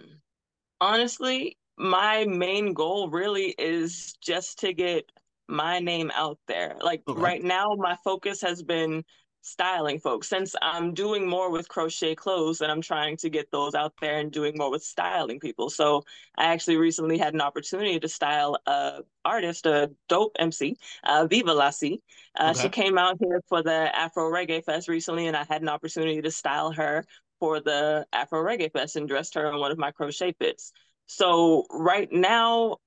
honestly, 0.81 1.57
my 1.77 2.25
main 2.25 2.73
goal 2.73 3.09
really 3.09 3.55
is 3.59 4.15
just 4.21 4.59
to 4.61 4.73
get 4.73 5.05
my 5.49 5.79
name 5.79 6.11
out 6.15 6.39
there. 6.47 6.77
Like 6.83 7.03
okay. 7.09 7.21
right 7.21 7.43
now, 7.43 7.75
my 7.77 7.97
focus 8.05 8.41
has 8.43 8.63
been 8.63 9.05
styling 9.41 9.99
folks 9.99 10.29
since 10.29 10.55
I'm 10.61 10.93
doing 10.95 11.27
more 11.29 11.51
with 11.51 11.69
crochet 11.69 12.15
clothes 12.15 12.61
and 12.61 12.71
I'm 12.71 12.83
trying 12.83 13.17
to 13.19 13.31
get 13.31 13.51
those 13.51 13.75
out 13.75 13.95
there 14.01 14.19
and 14.19 14.31
doing 14.31 14.55
more 14.57 14.71
with 14.71 14.83
styling 14.83 15.41
people. 15.41 15.71
So 15.71 16.05
I 16.37 16.47
actually 16.47 16.77
recently 16.77 17.19
had 17.19 17.35
an 17.35 17.41
opportunity 17.41 17.99
to 18.01 18.09
style 18.09 18.59
a 18.67 19.01
artist, 19.25 19.67
a 19.67 19.91
dope 20.09 20.33
MC, 20.39 20.77
uh, 21.05 21.27
Viva 21.27 21.53
Lassie. 21.55 22.03
Uh, 22.39 22.51
Okay. 22.51 22.63
She 22.63 22.69
came 22.69 22.99
out 22.99 23.17
here 23.21 23.41
for 23.49 23.63
the 23.63 23.95
Afro 23.97 24.31
Reggae 24.31 24.65
Fest 24.65 24.89
recently, 24.89 25.27
and 25.27 25.37
I 25.37 25.45
had 25.45 25.63
an 25.63 25.69
opportunity 25.69 26.21
to 26.23 26.31
style 26.31 26.73
her 26.73 27.05
for 27.41 27.61
the 27.61 28.07
Afro 28.13 28.43
Reggae 28.43 28.73
Fest 28.73 28.97
and 28.97 29.09
dressed 29.09 29.35
her 29.35 29.49
in 29.49 29.59
one 29.61 29.71
of 29.71 29.79
my 29.79 29.93
crochet 29.93 30.33
fits. 30.33 30.73
So 31.07 31.65
right 31.71 32.11
now, 32.13 32.79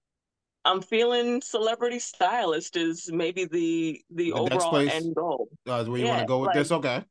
I'm 0.66 0.82
feeling 0.82 1.42
celebrity 1.42 2.00
stylist 2.00 2.76
is 2.78 3.12
maybe 3.12 3.46
the 3.46 4.02
the 4.12 4.32
The 4.32 4.34
overall 4.34 4.70
place- 4.70 4.92
end 4.94 5.16
goal. 5.16 5.50
Uh, 5.68 5.84
where 5.86 6.00
you 6.02 6.08
want 6.08 6.20
to 6.20 6.26
go 6.26 6.40
with 6.40 6.48
like- 6.48 6.56
this? 6.56 6.72
Okay. 6.72 7.04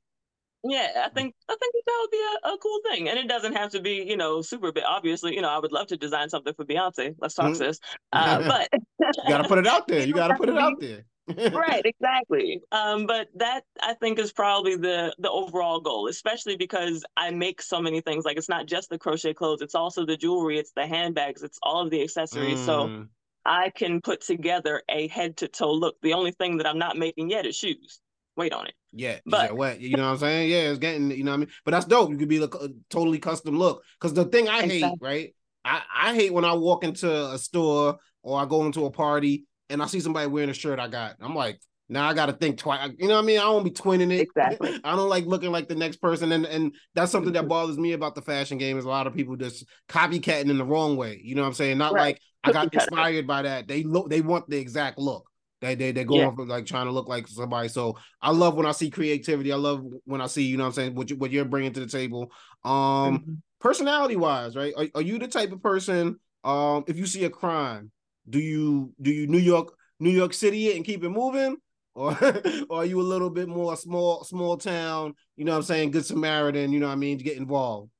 Yeah, 0.62 1.04
I 1.06 1.08
think 1.08 1.34
I 1.48 1.56
think 1.58 1.74
that 1.86 1.98
would 2.02 2.10
be 2.10 2.22
a, 2.44 2.52
a 2.52 2.58
cool 2.58 2.80
thing, 2.90 3.08
and 3.08 3.18
it 3.18 3.28
doesn't 3.28 3.54
have 3.56 3.70
to 3.70 3.80
be 3.80 4.04
you 4.06 4.16
know 4.18 4.42
super 4.42 4.70
big. 4.72 4.84
Obviously, 4.86 5.34
you 5.34 5.40
know 5.40 5.48
I 5.48 5.58
would 5.58 5.72
love 5.72 5.86
to 5.86 5.96
design 5.96 6.28
something 6.28 6.52
for 6.52 6.66
Beyonce. 6.66 7.14
Let's 7.18 7.34
talk, 7.34 7.52
Mhm. 7.52 7.56
sis. 7.56 7.80
Uh, 8.12 8.46
but 8.46 8.68
You 9.00 9.28
got 9.28 9.38
to 9.42 9.48
put 9.48 9.58
it 9.58 9.66
out 9.66 9.88
there. 9.88 10.06
You 10.06 10.12
got 10.12 10.28
to 10.28 10.34
put 10.34 10.48
it 10.50 10.58
out 10.58 10.78
there. 10.80 11.04
right 11.52 11.82
exactly 11.92 12.60
um 12.72 13.06
but 13.06 13.28
that 13.36 13.62
i 13.82 13.94
think 13.94 14.18
is 14.18 14.32
probably 14.32 14.74
the 14.74 15.14
the 15.20 15.30
overall 15.30 15.78
goal 15.78 16.08
especially 16.08 16.56
because 16.56 17.04
i 17.16 17.30
make 17.30 17.62
so 17.62 17.80
many 17.80 18.00
things 18.00 18.24
like 18.24 18.36
it's 18.36 18.48
not 18.48 18.66
just 18.66 18.90
the 18.90 18.98
crochet 18.98 19.32
clothes 19.32 19.62
it's 19.62 19.76
also 19.76 20.04
the 20.04 20.16
jewelry 20.16 20.58
it's 20.58 20.72
the 20.74 20.84
handbags 20.84 21.44
it's 21.44 21.56
all 21.62 21.80
of 21.84 21.90
the 21.90 22.02
accessories 22.02 22.58
so 22.64 22.86
Mm, 22.88 23.08
i 23.50 23.70
can 23.70 24.00
put 24.00 24.20
together 24.20 24.82
a 24.88 25.08
head 25.08 25.36
to 25.36 25.48
toe 25.48 25.72
look 25.72 25.96
the 26.02 26.12
only 26.14 26.32
thing 26.32 26.56
that 26.56 26.66
i'm 26.66 26.78
not 26.78 26.96
making 26.96 27.28
yet 27.28 27.44
is 27.46 27.56
shoes 27.56 28.00
wait 28.36 28.52
on 28.52 28.66
it 28.66 28.74
yeah, 28.92 29.18
but- 29.26 29.56
wet. 29.56 29.80
You 29.80 29.96
know 29.96 30.04
what 30.04 30.12
I'm 30.12 30.18
saying? 30.18 30.50
Yeah, 30.50 30.70
it's 30.70 30.78
getting. 30.78 31.10
You 31.10 31.24
know 31.24 31.32
what 31.32 31.36
I 31.36 31.40
mean? 31.40 31.48
But 31.64 31.72
that's 31.72 31.86
dope. 31.86 32.10
You 32.10 32.16
could 32.16 32.28
be 32.28 32.40
like 32.40 32.54
a 32.54 32.58
uh, 32.58 32.68
totally 32.88 33.18
custom 33.18 33.56
look. 33.58 33.84
Because 33.98 34.14
the 34.14 34.24
thing 34.24 34.48
I 34.48 34.62
hate, 34.62 34.82
Exactly. 34.82 35.08
right? 35.08 35.34
I 35.64 35.82
I 35.94 36.14
hate 36.14 36.32
when 36.32 36.44
I 36.44 36.54
walk 36.54 36.84
into 36.84 37.10
a 37.30 37.38
store 37.38 37.98
or 38.22 38.40
I 38.40 38.46
go 38.46 38.64
into 38.66 38.86
a 38.86 38.90
party 38.90 39.46
and 39.68 39.82
I 39.82 39.86
see 39.86 40.00
somebody 40.00 40.26
wearing 40.26 40.50
a 40.50 40.54
shirt 40.54 40.78
I 40.78 40.88
got. 40.88 41.16
I'm 41.20 41.34
like. 41.34 41.60
Now 41.92 42.08
I 42.08 42.14
got 42.14 42.26
to 42.26 42.32
think 42.32 42.56
twice. 42.56 42.88
You 43.00 43.08
know 43.08 43.14
what 43.14 43.24
I 43.24 43.26
mean? 43.26 43.40
I 43.40 43.48
won't 43.48 43.64
be 43.64 43.72
twinning 43.72 44.12
it. 44.12 44.20
Exactly. 44.20 44.78
I 44.84 44.94
don't 44.94 45.08
like 45.08 45.26
looking 45.26 45.50
like 45.50 45.66
the 45.66 45.74
next 45.74 45.96
person, 45.96 46.30
and 46.30 46.46
and 46.46 46.72
that's 46.94 47.10
something 47.10 47.32
that 47.32 47.40
mm-hmm. 47.40 47.48
bothers 47.48 47.78
me 47.78 47.94
about 47.94 48.14
the 48.14 48.22
fashion 48.22 48.58
game. 48.58 48.78
Is 48.78 48.84
a 48.84 48.88
lot 48.88 49.08
of 49.08 49.14
people 49.14 49.34
just 49.34 49.66
copycatting 49.88 50.50
in 50.50 50.56
the 50.56 50.64
wrong 50.64 50.96
way. 50.96 51.20
You 51.20 51.34
know 51.34 51.42
what 51.42 51.48
I'm 51.48 51.54
saying? 51.54 51.78
Not 51.78 51.92
Right. 51.92 52.00
like 52.14 52.22
I 52.44 52.50
got 52.50 52.68
inspired 52.74 53.26
by 53.26 53.42
that. 53.42 53.68
They 53.68 53.82
look. 53.82 54.10
They 54.10 54.20
want 54.20 54.48
the 54.48 54.58
exact 54.58 54.98
look. 54.98 55.28
They 55.60 55.74
they 55.74 55.92
they're 55.92 56.04
going 56.04 56.20
Yeah. 56.30 56.34
for 56.34 56.46
like 56.46 56.66
trying 56.66 56.86
to 56.86 56.92
look 56.92 57.08
like 57.08 57.28
somebody. 57.28 57.68
So 57.68 57.98
I 58.22 58.30
love 58.30 58.54
when 58.54 58.66
I 58.66 58.72
see 58.72 58.90
creativity. 58.90 59.52
I 59.52 59.56
love 59.56 59.84
when 60.04 60.20
I 60.20 60.26
see 60.26 60.44
you 60.44 60.56
know 60.56 60.64
what 60.64 60.68
I'm 60.68 60.74
saying 60.74 60.94
what 60.94 61.10
you 61.10 61.16
what 61.16 61.30
you're 61.30 61.44
bringing 61.44 61.72
to 61.74 61.80
the 61.80 61.86
table. 61.86 62.32
Um, 62.64 63.24
Mhm. 63.26 63.42
personality 63.60 64.16
wise, 64.16 64.56
right? 64.56 64.72
Are, 64.76 64.86
are 64.94 65.02
you 65.02 65.18
the 65.18 65.28
type 65.28 65.52
of 65.52 65.62
person? 65.62 66.18
Um, 66.44 66.84
if 66.86 66.96
you 66.96 67.06
see 67.06 67.24
a 67.24 67.30
crime, 67.30 67.90
do 68.28 68.38
you 68.38 68.94
do 69.02 69.10
you 69.10 69.26
New 69.26 69.38
York 69.38 69.74
New 69.98 70.10
York 70.10 70.32
City 70.32 70.68
it 70.68 70.76
and 70.76 70.84
keep 70.84 71.04
it 71.04 71.10
moving? 71.10 71.56
Or, 71.94 72.16
or 72.70 72.78
are 72.78 72.84
you 72.86 73.00
a 73.00 73.02
little 73.02 73.28
bit 73.30 73.48
more 73.48 73.76
small 73.76 74.24
small 74.24 74.56
town, 74.56 75.14
you 75.36 75.44
know 75.44 75.52
what 75.52 75.58
I'm 75.58 75.62
saying, 75.64 75.90
good 75.90 76.06
Samaritan, 76.06 76.72
you 76.72 76.80
know 76.80 76.86
what 76.86 76.92
I 76.92 76.96
mean, 76.96 77.18
to 77.18 77.24
get 77.24 77.36
involved? 77.36 77.90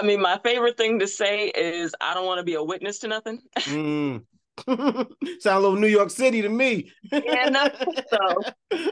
I 0.00 0.06
mean 0.06 0.20
my 0.20 0.38
favorite 0.42 0.76
thing 0.76 0.98
to 0.98 1.06
say 1.06 1.48
is 1.48 1.94
i 2.00 2.14
don't 2.14 2.26
want 2.26 2.38
to 2.38 2.44
be 2.44 2.54
a 2.54 2.62
witness 2.62 2.98
to 3.00 3.08
nothing 3.08 3.38
Mm. 3.66 4.24
Sound 4.66 5.56
a 5.56 5.58
little 5.60 5.76
New 5.76 5.86
York 5.86 6.10
City 6.10 6.42
to 6.42 6.48
me. 6.48 6.92
Yeah, 7.10 7.44
no, 7.48 7.68
so 8.12 8.44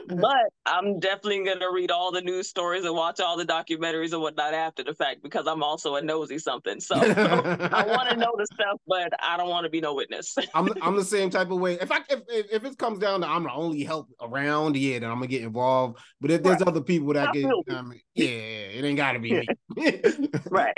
but 0.07 0.49
I'm 0.65 0.99
definitely 0.99 1.43
gonna 1.45 1.71
read 1.71 1.91
all 1.91 2.11
the 2.11 2.21
news 2.21 2.49
stories 2.49 2.85
and 2.85 2.95
watch 2.95 3.19
all 3.19 3.37
the 3.37 3.45
documentaries 3.45 4.13
and 4.13 4.21
whatnot 4.21 4.53
after 4.53 4.83
the 4.83 4.95
fact 4.95 5.21
because 5.21 5.45
I'm 5.47 5.61
also 5.61 5.95
a 5.95 6.01
nosy 6.01 6.39
something. 6.39 6.79
So 6.79 6.95
I 6.95 7.85
want 7.85 8.09
to 8.09 8.17
know 8.17 8.33
the 8.35 8.47
stuff, 8.47 8.79
but 8.87 9.11
I 9.21 9.37
don't 9.37 9.49
want 9.49 9.65
to 9.65 9.69
be 9.69 9.79
no 9.79 9.93
witness. 9.93 10.35
I'm 10.55 10.69
I'm 10.81 10.95
the 10.95 11.03
same 11.03 11.29
type 11.29 11.51
of 11.51 11.59
way. 11.59 11.75
If 11.79 11.91
I 11.91 11.99
if, 12.09 12.21
if 12.29 12.51
if 12.51 12.65
it 12.65 12.77
comes 12.77 12.99
down 12.99 13.21
to 13.21 13.27
I'm 13.27 13.43
the 13.43 13.51
only 13.51 13.83
help 13.83 14.07
around, 14.21 14.75
yeah, 14.75 14.99
then 14.99 15.09
I'm 15.09 15.17
gonna 15.17 15.27
get 15.27 15.43
involved. 15.43 15.99
But 16.19 16.31
if 16.31 16.41
there's 16.43 16.59
Right. 16.59 16.67
other 16.67 16.81
people 16.81 17.13
that 17.13 17.29
I 17.29 17.31
get, 17.31 17.45
I 17.69 17.81
mean, 17.81 18.01
yeah, 18.15 18.25
it 18.25 18.83
ain't 18.83 18.97
gotta 18.97 19.19
be 19.19 19.33
me. 19.33 19.47
right. 20.49 20.73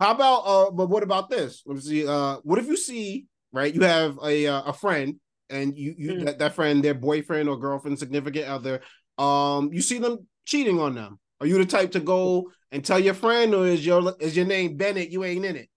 How 0.00 0.12
about 0.12 0.40
uh? 0.46 0.70
But 0.70 0.88
what 0.88 1.02
about 1.02 1.30
this? 1.30 1.62
Let's 1.66 1.86
see. 1.86 2.06
Uh, 2.06 2.36
what 2.42 2.58
if 2.58 2.66
you 2.66 2.76
see 2.76 3.26
right? 3.52 3.74
You 3.74 3.80
have 3.82 4.18
a 4.22 4.46
uh, 4.46 4.62
a 4.66 4.72
friend, 4.72 5.16
and 5.50 5.76
you 5.76 5.94
you 5.96 6.10
Mhm. 6.14 6.24
that, 6.26 6.38
that 6.38 6.54
friend, 6.54 6.82
their 6.84 6.94
boyfriend 6.94 7.48
or 7.48 7.58
girlfriend, 7.58 7.98
significant 7.98 8.46
other. 8.46 8.80
Um, 9.18 9.72
you 9.72 9.80
see 9.80 9.98
them 9.98 10.26
cheating 10.44 10.78
on 10.78 10.94
them. 10.94 11.18
Are 11.40 11.46
you 11.46 11.58
the 11.58 11.64
type 11.66 11.92
to 11.92 12.00
go 12.00 12.50
and 12.70 12.84
tell 12.84 12.98
your 12.98 13.14
friend, 13.14 13.54
or 13.54 13.66
is 13.66 13.84
your 13.86 14.14
is 14.20 14.36
your 14.36 14.46
name 14.46 14.76
Bennett? 14.76 15.10
You 15.10 15.24
ain't 15.24 15.44
in 15.44 15.56
it. 15.56 15.68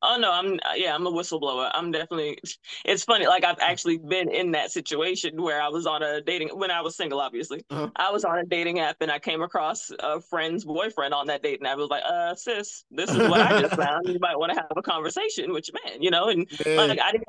Oh 0.00 0.16
no, 0.16 0.30
I'm 0.32 0.60
yeah, 0.76 0.94
I'm 0.94 1.06
a 1.06 1.10
whistleblower. 1.10 1.70
I'm 1.74 1.90
definitely. 1.90 2.38
It's 2.84 3.04
funny, 3.04 3.26
like 3.26 3.44
I've 3.44 3.58
actually 3.60 3.98
been 3.98 4.30
in 4.30 4.52
that 4.52 4.70
situation 4.70 5.42
where 5.42 5.60
I 5.60 5.68
was 5.68 5.86
on 5.86 6.02
a 6.02 6.20
dating 6.22 6.50
when 6.56 6.70
I 6.70 6.80
was 6.82 6.96
single. 6.96 7.20
Obviously, 7.20 7.64
Uh-huh. 7.70 7.90
I 7.96 8.10
was 8.12 8.24
on 8.24 8.38
a 8.38 8.44
dating 8.46 8.78
app 8.78 8.96
and 9.00 9.10
I 9.10 9.18
came 9.18 9.42
across 9.42 9.90
a 9.98 10.20
friend's 10.20 10.64
boyfriend 10.64 11.12
on 11.14 11.26
that 11.26 11.42
date, 11.42 11.58
and 11.58 11.66
I 11.66 11.74
was 11.74 11.88
like, 11.90 12.04
"Uh, 12.04 12.34
sis, 12.36 12.84
this 12.92 13.12
is 13.14 13.26
what 13.26 13.40
I 13.40 13.52
just 13.54 13.74
found. 13.76 14.06
You 14.06 14.18
might 14.20 14.38
want 14.38 14.52
to 14.52 14.56
have 14.60 14.70
a 14.76 14.82
conversation 14.82 15.52
with 15.52 15.68
your 15.68 15.80
man, 15.84 16.00
you 16.02 16.10
know." 16.10 16.28
And 16.28 16.48
Yeah. 16.64 16.74
like 16.76 17.00
I 17.00 17.10
didn't, 17.10 17.26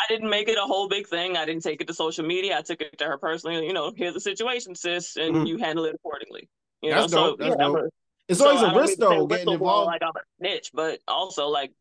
I 0.00 0.04
didn't 0.08 0.30
make 0.30 0.48
it 0.48 0.58
a 0.58 0.62
whole 0.66 0.88
big 0.88 1.06
thing. 1.06 1.36
I 1.36 1.44
didn't 1.44 1.62
take 1.62 1.80
it 1.80 1.86
to 1.86 1.94
social 1.94 2.24
media. 2.26 2.58
I 2.58 2.62
took 2.62 2.80
it 2.80 2.98
to 2.98 3.04
her 3.04 3.18
personally. 3.18 3.64
You 3.64 3.72
know, 3.72 3.92
here's 3.96 4.14
the 4.14 4.20
situation, 4.20 4.74
sis, 4.74 5.16
and 5.16 5.34
Mhm. 5.34 5.48
you 5.48 5.58
handle 5.58 5.84
it 5.84 5.94
accordingly. 5.94 6.48
You 6.82 6.90
That's 6.90 7.12
know, 7.12 7.16
dope. 7.30 7.38
That's 7.40 7.56
yeah, 7.56 7.64
dope. 7.64 7.90
it's 8.28 8.40
so 8.40 8.46
always 8.46 8.62
a 8.62 8.72
risk 8.74 8.98
mean 8.98 9.00
to 9.00 9.06
say 9.06 9.18
though, 9.18 9.26
getting 9.26 9.52
involved. 9.52 9.86
Like 9.86 10.02
I'm 10.02 10.10
a 10.16 10.20
snitch, 10.38 10.70
but 10.72 11.00
also 11.08 11.48
like 11.48 11.72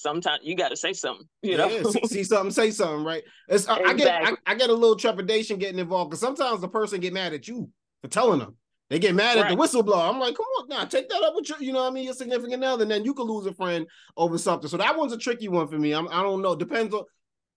sometimes 0.00 0.40
you 0.42 0.56
got 0.56 0.70
to 0.70 0.76
say 0.76 0.92
something. 0.92 1.26
You 1.42 1.56
know, 1.56 1.68
Yeah, 1.68 1.82
see, 1.82 2.06
see 2.06 2.24
something, 2.24 2.50
say 2.50 2.70
something, 2.70 3.04
right? 3.04 3.22
It's 3.48 3.68
I, 3.68 3.76
I 3.76 3.94
get 3.94 4.08
I, 4.08 4.32
I 4.46 4.54
get 4.54 4.70
a 4.70 4.74
little 4.74 4.96
trepidation 4.96 5.58
getting 5.58 5.78
involved 5.78 6.10
because 6.10 6.20
sometimes 6.20 6.60
the 6.60 6.68
person 6.68 7.00
get 7.00 7.12
mad 7.12 7.32
at 7.32 7.46
you 7.48 7.70
for 8.02 8.08
telling 8.08 8.40
them. 8.40 8.56
They 8.88 8.98
get 8.98 9.14
mad 9.14 9.38
at 9.38 9.48
the 9.48 9.54
whistleblower. 9.54 10.08
I'm 10.08 10.18
like, 10.18 10.34
come 10.34 10.46
on, 10.58 10.68
now 10.68 10.84
take 10.84 11.08
that 11.08 11.22
up 11.22 11.34
with 11.36 11.48
your, 11.48 11.62
you 11.62 11.72
know 11.72 11.82
what 11.82 11.92
I 11.92 11.94
mean, 11.94 12.04
your 12.04 12.14
significant 12.14 12.64
other, 12.64 12.82
and 12.82 12.90
then 12.90 13.04
you 13.04 13.14
could 13.14 13.26
lose 13.26 13.46
a 13.46 13.54
friend 13.54 13.86
over 14.16 14.36
something. 14.36 14.68
So 14.68 14.78
that 14.78 14.98
one's 14.98 15.12
a 15.12 15.18
tricky 15.18 15.46
one 15.46 15.68
for 15.68 15.78
me. 15.78 15.92
I'm, 15.92 16.08
I 16.08 16.22
don't 16.22 16.42
know. 16.42 16.56
Depends 16.56 16.92
on 16.92 17.04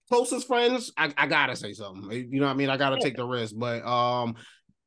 closest 0.08 0.46
friends. 0.46 0.92
I, 0.96 1.12
I 1.16 1.26
gotta 1.26 1.56
say 1.56 1.72
something. 1.72 2.08
You 2.30 2.38
know 2.38 2.46
what 2.46 2.52
I 2.52 2.54
mean? 2.54 2.70
I 2.70 2.76
gotta 2.76 3.00
take 3.00 3.16
the 3.16 3.26
risk. 3.26 3.54
But 3.56 3.84
um, 3.84 4.36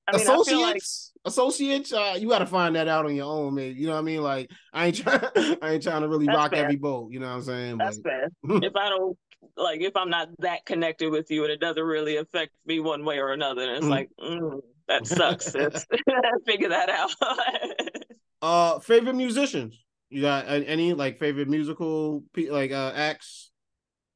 I 0.08 0.14
mean, 0.14 0.22
associates, 0.22 1.12
associates, 1.28 1.94
uh, 1.94 2.16
you 2.20 2.28
got 2.30 2.40
to 2.40 2.46
find 2.48 2.76
that 2.76 2.88
out 2.88 3.06
on 3.06 3.16
your 3.16 3.26
own, 3.26 3.54
man. 3.56 3.76
You 3.76 3.88
know 3.88 3.94
what 3.94 4.00
I 4.00 4.04
mean? 4.04 4.22
Like, 4.22 4.50
I 4.74 4.88
ain't 4.88 4.96
trying, 4.96 5.20
I 5.62 5.72
ain't 5.74 5.84
trying 5.84 6.02
to 6.02 6.08
really 6.08 6.26
That's 6.26 6.36
rock 6.38 6.52
fair. 6.52 6.64
every 6.64 6.78
boat. 6.78 7.12
You 7.12 7.20
know 7.20 7.28
what 7.28 7.36
I'm 7.36 7.44
saying? 7.44 7.78
that's 7.78 7.98
But- 8.00 8.12
fair. 8.12 8.30
if 8.64 8.76
I 8.76 8.90
don't 8.90 9.18
like, 9.56 9.82
if 9.82 9.96
I'm 9.96 10.10
not 10.10 10.30
that 10.40 10.66
connected 10.66 11.12
with 11.12 11.30
you 11.30 11.44
and 11.44 11.52
it 11.52 11.60
doesn't 11.60 11.84
really 11.84 12.18
affect 12.18 12.54
me 12.66 12.80
one 12.80 13.06
way 13.06 13.20
or 13.20 13.32
another, 13.34 13.66
then 13.66 13.76
it's 13.76 13.86
Mhm. 13.86 13.90
like 13.90 14.10
mm, 14.20 14.60
that 14.88 15.06
sucks. 15.06 15.52
Figure 16.46 16.70
that 16.70 16.90
out. 16.90 17.12
Uh, 18.42 18.80
favorite 18.80 19.16
musicians? 19.16 19.84
You 20.10 20.22
got 20.22 20.46
any 20.48 20.94
like 20.94 21.18
favorite 21.20 21.50
musical 21.50 22.24
like 22.36 22.72
uh 22.72 22.94
acts? 22.96 23.52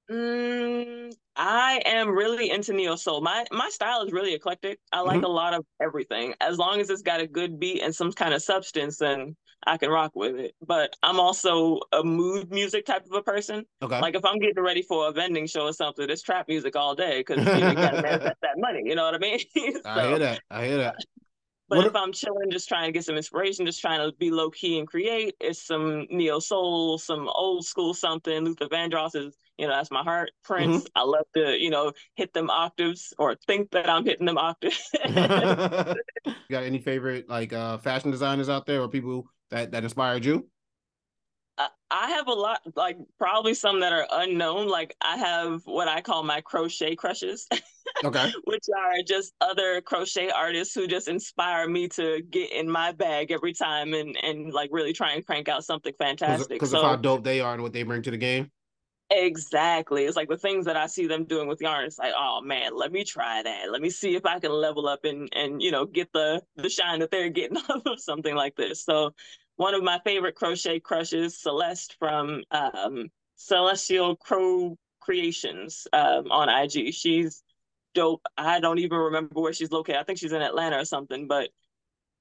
Mm, 0.10 1.14
I 1.44 1.82
am 1.86 2.10
really 2.10 2.52
into 2.52 2.72
neo 2.72 2.96
soul. 2.96 3.20
My 3.22 3.46
my 3.52 3.68
style 3.70 4.04
is 4.04 4.12
really 4.14 4.36
eclectic. 4.36 4.80
I 4.94 5.00
like 5.02 5.22
Mhm. 5.22 5.26
a 5.26 5.28
lot 5.28 5.56
of 5.56 5.66
everything. 5.82 6.36
As 6.40 6.60
long 6.60 6.80
as 6.80 6.92
it's 6.92 7.02
got 7.02 7.20
a 7.20 7.26
good 7.26 7.60
beat 7.60 7.82
and 7.82 7.96
some 7.96 8.12
kind 8.14 8.36
of 8.36 8.44
substance, 8.44 8.98
then 9.00 9.36
I 9.66 9.78
can 9.78 9.90
rock 9.90 10.12
with 10.14 10.36
it. 10.36 10.56
But 10.62 10.96
I'm 11.02 11.20
also 11.20 11.80
a 11.92 12.04
mood 12.04 12.52
music 12.52 12.86
type 12.86 13.06
of 13.08 13.14
a 13.14 13.24
person. 13.24 13.66
Okay. 13.82 14.00
Like 14.00 14.14
if 14.16 14.24
I'm 14.24 14.38
getting 14.38 14.64
ready 14.64 14.84
for 14.84 15.08
a 15.08 15.12
vending 15.12 15.48
show 15.48 15.64
or 15.64 15.74
something, 15.74 16.08
it's 16.08 16.22
trap 16.22 16.48
music 16.48 16.76
all 16.76 16.94
day 16.94 17.22
because 17.22 17.38
you, 17.38 17.64
know, 17.64 17.70
you 17.72 17.76
gotta 17.76 18.02
manifest 18.04 18.38
that 18.44 18.58
money. 18.60 18.84
You 18.86 18.94
know 18.94 19.06
what 19.06 19.16
I 19.16 19.18
mean? 19.18 19.40
I 19.84 20.08
hear 20.10 20.20
that. 20.20 20.44
I 20.52 20.66
hear 20.68 20.78
that. 20.78 20.96
But 21.72 21.78
What 21.78 21.88
if 21.88 21.96
I'm 21.96 22.12
chilling, 22.12 22.52
just 22.52 22.68
trying 22.68 22.88
to 22.88 22.92
get 22.92 23.06
some 23.06 23.16
inspiration, 23.16 23.66
just 23.66 23.80
trying 23.80 24.00
to 24.02 24.16
be 24.18 24.30
low 24.30 24.52
key 24.52 24.78
and 24.78 24.88
create, 24.88 25.36
it's 25.40 25.66
some 25.66 26.06
neo 26.12 26.40
soul, 26.40 26.98
some 26.98 27.30
old 27.30 27.66
school 27.66 27.94
something. 27.94 28.44
Luther 28.44 28.68
Vandross 28.68 29.16
is, 29.16 29.38
you 29.58 29.68
know, 29.68 29.74
that's 29.74 29.90
my 29.90 30.04
heart. 30.04 30.32
Prince, 30.44 30.84
Mm-hmm. 30.84 30.88
I 30.96 31.04
love 31.04 31.26
to, 31.36 31.58
you 31.58 31.70
know, 31.70 31.94
hit 32.16 32.34
them 32.34 32.50
octaves 32.50 33.14
or 33.18 33.38
think 33.48 33.72
that 33.72 33.90
I'm 33.90 34.06
hitting 34.06 34.26
them 34.26 34.38
octaves. 34.38 34.90
you 35.06 36.34
got 36.50 36.64
any 36.64 36.80
favorite 36.80 37.30
like 37.30 37.54
uh 37.54 37.78
fashion 37.78 38.12
designers 38.12 38.50
out 38.50 38.66
there 38.66 38.82
or 38.82 38.90
people 38.90 39.28
that 39.50 39.72
that 39.72 39.84
inspired 39.84 40.26
you? 40.26 40.48
I- 41.58 42.10
have 42.22 42.28
a 42.28 42.34
lot, 42.34 42.62
like 42.76 42.98
probably 43.18 43.54
some 43.54 43.80
that 43.82 43.94
are 43.94 44.08
unknown. 44.12 44.68
Like 44.68 44.96
I 45.02 45.18
have 45.18 45.62
what 45.66 45.88
I 45.88 46.02
call 46.02 46.24
my 46.24 46.42
crochet 46.42 46.96
crushes, 46.96 47.48
Okay. 48.04 48.32
which 48.46 48.66
are 48.78 49.02
just 49.06 49.34
other 49.42 49.82
crochet 49.82 50.30
artists 50.30 50.74
who 50.74 50.88
just 50.88 51.08
inspire 51.08 51.68
me 51.68 51.88
to 51.90 52.22
get 52.30 52.52
in 52.52 52.70
my 52.70 52.92
bag 52.92 53.32
every 53.32 53.54
time 53.54 53.94
and 53.94 54.16
and 54.24 54.54
like 54.54 54.70
really 54.72 54.94
try 54.94 55.14
and 55.14 55.26
crank 55.26 55.50
out 55.50 55.66
something 55.66 55.94
fantastic. 55.98 56.50
Because 56.50 56.72
so 56.72 56.80
of 56.80 56.84
how 56.84 56.96
dope 56.96 57.24
they 57.24 57.40
are 57.40 57.54
and 57.54 57.64
what 57.64 57.74
they 57.74 57.84
bring 57.84 58.02
to 58.04 58.12
the 58.12 58.18
game. 58.18 58.52
Exactly. 59.10 60.06
It's 60.06 60.16
like 60.16 60.30
the 60.30 60.38
things 60.38 60.66
that 60.68 60.78
I 60.78 60.88
see 60.88 61.06
them 61.06 61.26
doing 61.26 61.50
with 61.50 61.60
yarn. 61.60 61.84
It's 61.84 62.00
like, 62.00 62.14
oh 62.16 62.40
man, 62.42 62.72
let 62.74 62.94
me 62.94 63.04
try 63.04 63.44
that. 63.44 63.70
Let 63.70 63.82
me 63.82 63.90
see 63.90 64.16
if 64.16 64.26
I 64.26 64.40
can 64.40 64.52
level 64.54 64.88
up 64.88 65.04
and 65.04 65.28
and 65.34 65.62
you 65.62 65.72
know 65.72 65.86
get 65.86 66.14
the 66.14 66.42
the 66.56 66.70
shine 66.70 67.00
that 67.00 67.12
they're 67.12 67.30
getting 67.30 67.58
off 67.70 67.86
of 67.86 68.00
something 68.00 68.34
like 68.36 68.56
this. 68.56 68.86
So 68.86 69.14
one 69.56 69.74
of 69.74 69.84
my 69.84 70.00
favorite 70.04 70.36
crochet 70.36 70.80
crushes, 70.80 71.40
Celeste 71.40 71.96
from 72.00 72.44
um, 72.52 73.08
Celestial 73.36 74.16
Crow 74.16 74.78
Creations 75.00 75.88
um, 75.94 76.32
on 76.32 76.50
IG. 76.50 76.94
She's 76.94 77.44
dope. 77.94 78.22
I 78.38 78.60
don't 78.60 78.80
even 78.80 78.98
remember 78.98 79.42
where 79.42 79.54
she's 79.54 79.72
located. 79.72 79.98
I 79.98 80.04
think 80.04 80.20
she's 80.20 80.32
in 80.32 80.42
Atlanta 80.42 80.80
or 80.80 80.86
something, 80.86 81.28
but 81.28 81.50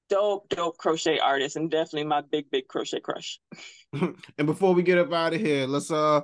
dope, 0.09 0.49
dope 0.49 0.77
crochet 0.77 1.19
artist 1.19 1.55
and 1.55 1.71
definitely 1.71 2.05
my 2.05 2.21
big, 2.21 2.51
big 2.51 2.67
crochet 2.67 2.99
crush. 2.99 3.39
and 3.93 4.45
before 4.45 4.73
we 4.73 4.83
get 4.83 4.97
up 4.97 5.11
out 5.11 5.33
of 5.33 5.41
here, 5.41 5.67
let's 5.67 5.91
uh 5.91 6.21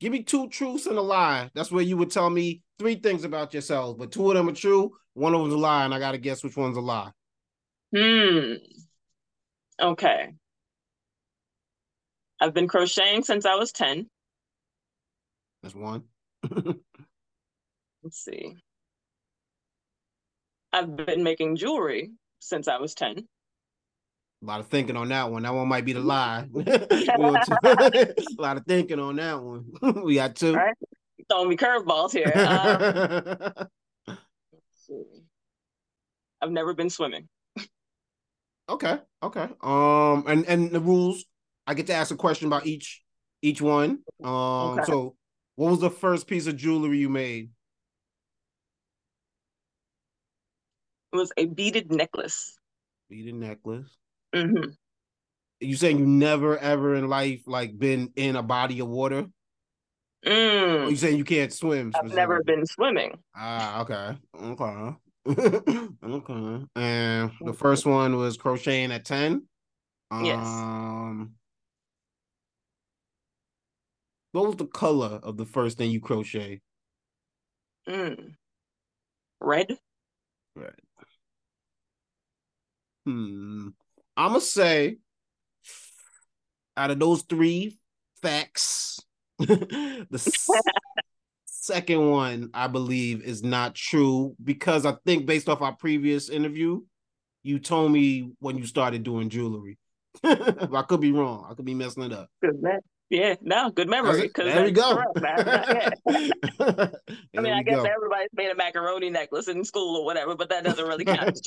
Give 0.00 0.12
me 0.12 0.22
two 0.22 0.48
truths 0.48 0.86
and 0.86 0.96
a 0.96 1.02
lie. 1.02 1.50
That's 1.54 1.72
where 1.72 1.82
you 1.82 1.96
would 1.96 2.10
tell 2.10 2.30
me 2.30 2.62
three 2.78 2.94
things 2.96 3.24
about 3.24 3.52
yourself, 3.52 3.98
but 3.98 4.12
two 4.12 4.30
of 4.30 4.36
them 4.36 4.48
are 4.48 4.52
true, 4.52 4.92
one 5.14 5.34
of 5.34 5.40
them's 5.40 5.54
a 5.54 5.58
lie, 5.58 5.84
and 5.84 5.92
I 5.92 5.98
gotta 5.98 6.18
guess 6.18 6.44
which 6.44 6.56
one's 6.56 6.76
a 6.76 6.80
lie. 6.80 7.10
Hmm. 7.94 8.54
Okay. 9.80 10.34
I've 12.40 12.54
been 12.54 12.68
crocheting 12.68 13.24
since 13.24 13.44
I 13.44 13.56
was 13.56 13.72
10. 13.72 14.06
That's 15.62 15.74
one. 15.74 16.04
Let's 18.02 18.18
see. 18.24 18.54
I've 20.72 20.94
been 20.94 21.24
making 21.24 21.56
jewelry 21.56 22.10
since 22.40 22.68
I 22.68 22.78
was 22.78 22.94
10. 22.94 23.26
A 24.40 24.46
lot 24.46 24.60
of 24.60 24.68
thinking 24.68 24.96
on 24.96 25.08
that 25.08 25.32
one. 25.32 25.42
That 25.42 25.52
one 25.52 25.66
might 25.66 25.84
be 25.84 25.94
the 25.94 26.00
lie. 26.00 26.46
a 26.54 28.14
lot 28.38 28.56
of 28.56 28.64
thinking 28.66 29.00
on 29.00 29.16
that 29.16 29.42
one. 29.42 29.64
we 30.04 30.14
got 30.14 30.36
two. 30.36 30.54
Right. 30.54 30.76
Throwing 31.28 31.48
me 31.48 31.56
curveballs 31.56 32.12
here. 32.12 32.32
Um, 32.34 33.66
I've 36.40 36.52
never 36.52 36.72
been 36.72 36.88
swimming. 36.88 37.28
Okay. 38.68 38.98
Okay. 39.22 39.48
Um. 39.60 40.24
And 40.28 40.46
and 40.46 40.70
the 40.70 40.80
rules. 40.80 41.24
I 41.68 41.74
get 41.74 41.86
to 41.88 41.94
ask 41.94 42.10
a 42.10 42.16
question 42.16 42.46
about 42.46 42.66
each 42.66 43.02
each 43.42 43.60
one. 43.60 43.98
Um. 44.24 44.30
Okay. 44.30 44.84
So, 44.86 45.14
what 45.56 45.70
was 45.70 45.80
the 45.80 45.90
first 45.90 46.26
piece 46.26 46.46
of 46.46 46.56
jewelry 46.56 46.96
you 46.96 47.10
made? 47.10 47.50
It 51.12 51.16
was 51.16 51.30
a 51.36 51.44
beaded 51.44 51.92
necklace. 51.92 52.58
Beaded 53.10 53.34
necklace. 53.34 53.86
Mm-hmm. 54.34 54.70
You 55.60 55.76
saying 55.76 55.98
you 55.98 56.06
never 56.06 56.56
ever 56.56 56.94
in 56.94 57.08
life 57.08 57.42
like 57.46 57.78
been 57.78 58.12
in 58.16 58.36
a 58.36 58.42
body 58.42 58.80
of 58.80 58.88
water? 58.88 59.26
Mm. 60.26 60.90
you 60.90 60.96
saying 60.96 61.18
you 61.18 61.24
can't 61.24 61.52
swim? 61.52 61.92
I've 61.94 62.14
never 62.14 62.42
been 62.42 62.64
swimming. 62.64 63.18
Ah, 63.36 63.82
okay, 63.82 64.16
okay, 64.42 64.96
okay. 66.04 66.64
And 66.76 67.30
the 67.42 67.52
first 67.52 67.84
one 67.84 68.16
was 68.16 68.38
crocheting 68.38 68.90
at 68.90 69.04
ten. 69.04 69.46
Yes. 70.10 70.46
What 74.32 74.46
was 74.46 74.56
the 74.56 74.66
color 74.66 75.20
of 75.22 75.36
the 75.36 75.46
first 75.46 75.78
thing 75.78 75.90
you 75.90 76.00
crochet? 76.00 76.60
Mm. 77.88 78.34
Red. 79.40 79.78
Red. 80.54 80.74
Hmm. 83.06 83.68
I'm 84.16 84.28
gonna 84.30 84.40
say 84.40 84.98
out 86.76 86.90
of 86.90 86.98
those 86.98 87.22
three 87.22 87.78
facts, 88.20 89.00
the 89.38 90.38
second 91.46 92.10
one 92.10 92.50
I 92.52 92.66
believe 92.66 93.22
is 93.22 93.42
not 93.42 93.74
true 93.74 94.34
because 94.42 94.84
I 94.84 94.96
think 95.06 95.24
based 95.24 95.48
off 95.48 95.62
our 95.62 95.74
previous 95.74 96.28
interview, 96.28 96.82
you 97.42 97.58
told 97.58 97.92
me 97.92 98.32
when 98.40 98.58
you 98.58 98.66
started 98.66 99.02
doing 99.04 99.30
jewelry. 99.30 99.78
I 100.24 100.84
could 100.88 101.00
be 101.00 101.12
wrong. 101.12 101.46
I 101.48 101.54
could 101.54 101.64
be 101.64 101.74
messing 101.74 102.02
it 102.02 102.12
up. 102.12 102.28
Good 102.42 102.60
man. 102.60 102.80
Yeah, 103.10 103.36
no, 103.40 103.70
good 103.70 103.88
memory. 103.88 104.28
Cause 104.28 104.44
There 104.44 104.64
we 104.64 104.70
go. 104.70 105.02
I 105.16 105.92
mean, 107.40 107.52
I 107.52 107.62
guess 107.62 107.76
go. 107.76 107.84
everybody's 107.84 108.28
made 108.34 108.50
a 108.50 108.54
macaroni 108.54 109.08
necklace 109.08 109.48
in 109.48 109.64
school 109.64 109.96
or 109.96 110.04
whatever, 110.04 110.36
but 110.36 110.50
that 110.50 110.62
doesn't 110.62 110.86
really 110.86 111.06
count. 111.06 111.38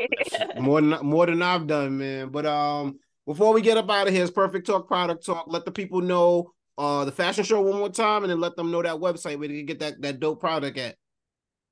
more 0.60 0.80
than 0.80 0.98
more 1.06 1.26
than 1.26 1.42
I've 1.42 1.66
done, 1.66 1.98
man. 1.98 2.30
But 2.30 2.46
um, 2.46 2.98
before 3.26 3.52
we 3.52 3.60
get 3.60 3.76
up 3.76 3.90
out 3.90 4.08
of 4.08 4.14
here, 4.14 4.22
it's 4.22 4.32
Perfect 4.32 4.66
Talk 4.66 4.88
Product 4.88 5.24
Talk. 5.24 5.44
Let 5.48 5.66
the 5.66 5.70
people 5.70 6.00
know 6.00 6.52
uh 6.78 7.04
the 7.04 7.12
fashion 7.12 7.44
show 7.44 7.60
one 7.60 7.78
more 7.78 7.90
time, 7.90 8.24
and 8.24 8.30
then 8.30 8.40
let 8.40 8.56
them 8.56 8.70
know 8.70 8.80
that 8.82 8.96
website 8.96 9.38
where 9.38 9.48
they 9.48 9.58
can 9.58 9.66
get 9.66 9.80
that 9.80 10.00
that 10.00 10.18
dope 10.18 10.40
product 10.40 10.78
at. 10.78 10.96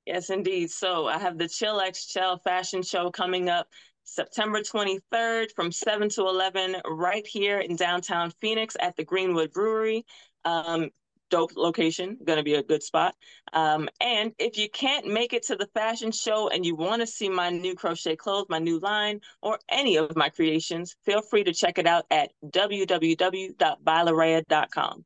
Yes, 0.05 0.29
indeed. 0.29 0.69
So 0.69 1.07
I 1.07 1.17
have 1.17 1.39
the 1.39 1.47
Chill 1.47 1.79
X 1.79 2.05
Chill 2.05 2.37
fashion 2.39 2.83
show 2.83 3.09
coming 3.09 3.49
up 3.49 3.67
September 4.03 4.61
23rd 4.61 5.51
from 5.55 5.71
7 5.71 6.09
to 6.09 6.21
11 6.21 6.77
right 6.85 7.25
here 7.25 7.59
in 7.59 7.75
downtown 7.75 8.31
Phoenix 8.41 8.75
at 8.79 8.95
the 8.95 9.03
Greenwood 9.03 9.51
Brewery. 9.51 10.05
Um, 10.43 10.89
dope 11.31 11.55
location, 11.55 12.17
to 12.25 12.43
be 12.43 12.55
a 12.55 12.63
good 12.63 12.83
spot. 12.83 13.15
Um, 13.53 13.87
and 13.99 14.33
if 14.37 14.57
you 14.57 14.69
can't 14.69 15.07
make 15.07 15.33
it 15.33 15.43
to 15.43 15.55
the 15.55 15.69
fashion 15.73 16.11
show 16.11 16.49
and 16.49 16.65
you 16.65 16.75
want 16.75 17.01
to 17.01 17.07
see 17.07 17.29
my 17.29 17.49
new 17.49 17.73
crochet 17.73 18.17
clothes, 18.17 18.45
my 18.49 18.59
new 18.59 18.79
line, 18.79 19.21
or 19.41 19.57
any 19.69 19.95
of 19.95 20.13
my 20.15 20.29
creations, 20.29 20.95
feel 21.05 21.21
free 21.21 21.45
to 21.45 21.53
check 21.53 21.77
it 21.79 21.87
out 21.87 22.05
at 22.11 22.31
www.bylaraya.com 22.45 25.05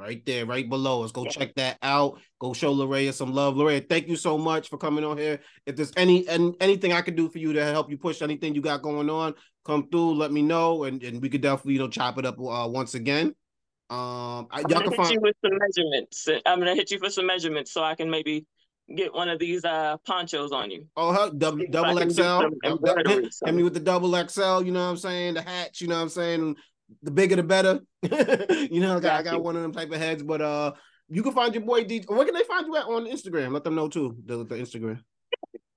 right 0.00 0.24
there, 0.24 0.46
right 0.46 0.68
below 0.68 1.04
us. 1.04 1.12
Go 1.12 1.24
yeah. 1.24 1.30
check 1.30 1.54
that 1.56 1.78
out. 1.82 2.18
Go 2.40 2.52
show 2.54 2.74
Laraya 2.74 3.12
some 3.12 3.32
love. 3.32 3.54
Laraya, 3.54 3.86
thank 3.86 4.08
you 4.08 4.16
so 4.16 4.38
much 4.38 4.68
for 4.68 4.78
coming 4.78 5.04
on 5.04 5.18
here. 5.18 5.40
If 5.66 5.76
there's 5.76 5.92
any 5.96 6.26
and 6.26 6.54
anything 6.60 6.92
I 6.92 7.02
can 7.02 7.14
do 7.14 7.28
for 7.28 7.38
you 7.38 7.52
to 7.52 7.64
help 7.64 7.90
you 7.90 7.98
push 7.98 8.22
anything 8.22 8.54
you 8.54 8.62
got 8.62 8.82
going 8.82 9.10
on, 9.10 9.34
come 9.64 9.88
through, 9.90 10.14
let 10.14 10.32
me 10.32 10.42
know, 10.42 10.84
and, 10.84 11.02
and 11.02 11.20
we 11.20 11.28
could 11.28 11.42
definitely 11.42 11.74
you 11.74 11.78
know 11.80 11.88
chop 11.88 12.18
it 12.18 12.24
up 12.24 12.38
uh, 12.38 12.66
once 12.68 12.94
again. 12.94 13.34
Um, 13.90 14.46
I'm 14.50 14.64
y'all 14.68 14.82
can 14.82 14.94
find 14.94 15.10
you 15.10 15.20
with 15.20 15.36
some 15.44 15.58
measurements. 15.58 16.28
I'm 16.46 16.58
gonna 16.58 16.74
hit 16.74 16.90
you 16.90 16.98
for 16.98 17.10
some 17.10 17.26
measurements 17.26 17.72
so 17.72 17.82
I 17.82 17.94
can 17.94 18.08
maybe 18.08 18.46
get 18.96 19.12
one 19.12 19.28
of 19.28 19.38
these 19.38 19.64
uh 19.64 19.96
ponchos 20.06 20.52
on 20.52 20.70
you. 20.70 20.86
Oh, 20.96 21.12
huh? 21.12 21.30
double, 21.36 21.64
double 21.70 21.98
XL. 21.98 22.40
Hit, 22.62 23.34
hit 23.44 23.54
me 23.54 23.62
with 23.62 23.74
the 23.74 23.80
double 23.80 24.12
XL. 24.28 24.62
You 24.62 24.72
know 24.72 24.84
what 24.84 24.90
I'm 24.90 24.96
saying? 24.96 25.34
The 25.34 25.42
hats. 25.42 25.80
You 25.80 25.88
know 25.88 25.96
what 25.96 26.02
I'm 26.02 26.08
saying? 26.08 26.56
The 27.02 27.10
bigger 27.10 27.36
the 27.36 27.42
better. 27.42 27.80
you 28.02 28.80
know, 28.80 28.96
I 28.96 29.00
got, 29.00 29.20
I 29.20 29.22
got 29.22 29.42
one 29.42 29.56
of 29.56 29.62
them 29.62 29.72
type 29.72 29.90
of 29.90 29.98
heads, 29.98 30.22
but 30.22 30.40
uh, 30.40 30.72
you 31.08 31.22
can 31.22 31.32
find 31.32 31.54
your 31.54 31.64
boy 31.64 31.84
DJ. 31.84 32.08
Where 32.08 32.24
can 32.24 32.34
they 32.34 32.44
find 32.44 32.66
you 32.66 32.76
at 32.76 32.84
on 32.84 33.06
Instagram? 33.06 33.52
Let 33.52 33.64
them 33.64 33.74
know 33.74 33.88
too. 33.88 34.16
The, 34.24 34.38
the 34.38 34.56
Instagram. 34.56 35.00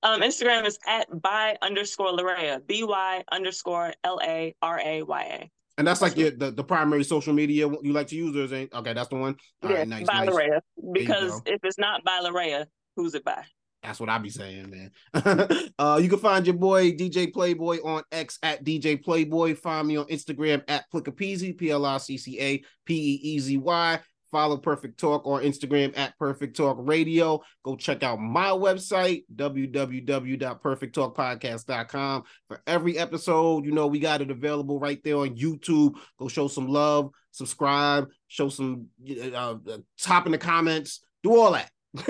Um, 0.02 0.20
Instagram 0.20 0.66
is 0.66 0.78
at 0.86 1.06
by 1.22 1.56
underscore 1.62 2.12
Laraya, 2.12 2.64
B 2.66 2.84
Y 2.84 3.24
underscore 3.32 3.94
L 4.04 4.20
A 4.22 4.54
R 4.60 4.80
A 4.84 5.02
Y 5.02 5.22
A. 5.22 5.50
And 5.76 5.86
that's 5.86 6.00
like 6.00 6.16
your, 6.16 6.30
the, 6.30 6.52
the 6.52 6.62
primary 6.62 7.02
social 7.02 7.32
media 7.32 7.68
you 7.82 7.92
like 7.92 8.06
to 8.08 8.16
use, 8.16 8.36
or 8.36 8.44
is 8.44 8.68
okay? 8.72 8.92
That's 8.92 9.08
the 9.08 9.16
one. 9.16 9.36
All 9.62 9.70
yeah, 9.70 9.78
right, 9.78 9.88
nice, 9.88 10.06
by 10.06 10.24
nice. 10.24 10.34
Laraya. 10.34 10.60
Because 10.92 11.42
if 11.46 11.60
it's 11.64 11.78
not 11.78 12.04
by 12.04 12.20
Laraya, 12.20 12.66
who's 12.96 13.14
it 13.14 13.24
by? 13.24 13.44
That's 13.84 14.00
what 14.00 14.08
I 14.08 14.18
be 14.18 14.30
saying, 14.30 14.70
man. 14.70 14.90
uh, 15.78 16.00
you 16.02 16.08
can 16.08 16.18
find 16.18 16.46
your 16.46 16.56
boy 16.56 16.92
DJ 16.92 17.30
Playboy 17.30 17.80
on 17.84 18.02
X 18.10 18.38
at 18.42 18.64
DJ 18.64 19.02
Playboy. 19.02 19.56
Find 19.56 19.86
me 19.86 19.98
on 19.98 20.06
Instagram 20.06 20.62
at 20.68 20.90
Pliccapeezy, 20.90 21.54
P 21.56 21.70
L 21.70 21.84
I 21.84 21.98
C 21.98 22.16
C 22.16 22.40
A 22.40 22.64
P 22.86 22.94
E 22.94 23.20
E 23.22 23.38
Z 23.38 23.58
Y. 23.58 24.00
Follow 24.30 24.56
Perfect 24.56 24.98
Talk 24.98 25.26
on 25.26 25.42
Instagram 25.42 25.92
at 25.96 26.18
Perfect 26.18 26.56
Talk 26.56 26.78
Radio. 26.80 27.42
Go 27.62 27.76
check 27.76 28.02
out 28.02 28.18
my 28.18 28.48
website, 28.48 29.22
www.perfecttalkpodcast.com. 29.36 32.24
For 32.48 32.60
every 32.66 32.98
episode, 32.98 33.64
you 33.64 33.70
know, 33.70 33.86
we 33.86 34.00
got 34.00 34.22
it 34.22 34.32
available 34.32 34.80
right 34.80 35.00
there 35.04 35.18
on 35.18 35.36
YouTube. 35.36 35.94
Go 36.18 36.26
show 36.26 36.48
some 36.48 36.66
love, 36.66 37.10
subscribe, 37.30 38.08
show 38.26 38.48
some 38.48 38.88
uh, 39.08 39.54
uh 39.68 39.78
top 40.00 40.26
in 40.26 40.32
the 40.32 40.38
comments, 40.38 41.04
do 41.22 41.38
all 41.38 41.52
that. 41.52 41.70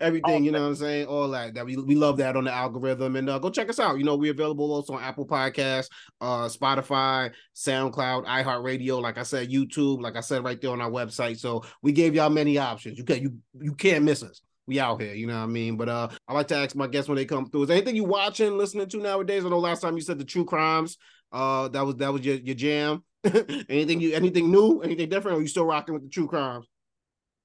everything, 0.00 0.44
you 0.44 0.50
know 0.50 0.62
what 0.62 0.68
I'm 0.68 0.74
saying? 0.76 1.06
All 1.06 1.28
that. 1.28 1.54
That 1.54 1.66
we, 1.66 1.76
we 1.76 1.94
love 1.94 2.16
that 2.18 2.36
on 2.36 2.44
the 2.44 2.52
algorithm. 2.52 3.16
And 3.16 3.28
uh, 3.28 3.38
go 3.38 3.50
check 3.50 3.68
us 3.68 3.78
out. 3.78 3.98
You 3.98 4.04
know, 4.04 4.16
we're 4.16 4.32
available 4.32 4.72
also 4.72 4.94
on 4.94 5.02
Apple 5.02 5.26
Podcasts, 5.26 5.88
uh, 6.22 6.48
Spotify, 6.48 7.32
SoundCloud, 7.54 8.24
iHeartRadio, 8.24 9.00
like 9.02 9.18
I 9.18 9.24
said, 9.24 9.50
YouTube, 9.50 10.00
like 10.00 10.16
I 10.16 10.20
said, 10.20 10.42
right 10.42 10.58
there 10.60 10.70
on 10.70 10.80
our 10.80 10.90
website. 10.90 11.38
So 11.38 11.64
we 11.82 11.92
gave 11.92 12.14
y'all 12.14 12.30
many 12.30 12.56
options. 12.56 12.96
You 12.96 13.04
can 13.04 13.22
you 13.22 13.36
you 13.60 13.74
can't 13.74 14.04
miss 14.04 14.22
us. 14.22 14.40
We 14.66 14.80
out 14.80 15.00
here, 15.00 15.14
you 15.14 15.26
know 15.26 15.36
what 15.36 15.44
I 15.44 15.46
mean? 15.46 15.76
But 15.76 15.88
uh 15.90 16.08
I 16.26 16.32
like 16.32 16.48
to 16.48 16.56
ask 16.56 16.74
my 16.74 16.86
guests 16.86 17.08
when 17.08 17.16
they 17.16 17.26
come 17.26 17.50
through. 17.50 17.64
Is 17.64 17.70
anything 17.70 17.94
you 17.94 18.04
watching, 18.04 18.56
listening 18.56 18.88
to 18.88 18.96
nowadays? 18.98 19.44
I 19.44 19.48
know 19.50 19.58
last 19.58 19.80
time 19.80 19.96
you 19.96 20.02
said 20.02 20.18
the 20.18 20.24
true 20.24 20.46
crimes. 20.46 20.96
Uh 21.30 21.68
that 21.68 21.84
was 21.84 21.96
that 21.96 22.12
was 22.12 22.24
your, 22.24 22.36
your 22.36 22.54
jam. 22.54 23.04
anything 23.68 24.00
you 24.00 24.14
anything 24.14 24.50
new, 24.50 24.80
anything 24.80 25.10
different, 25.10 25.38
or 25.38 25.42
you 25.42 25.48
still 25.48 25.66
rocking 25.66 25.92
with 25.92 26.04
the 26.04 26.08
true 26.08 26.26
crimes? 26.26 26.66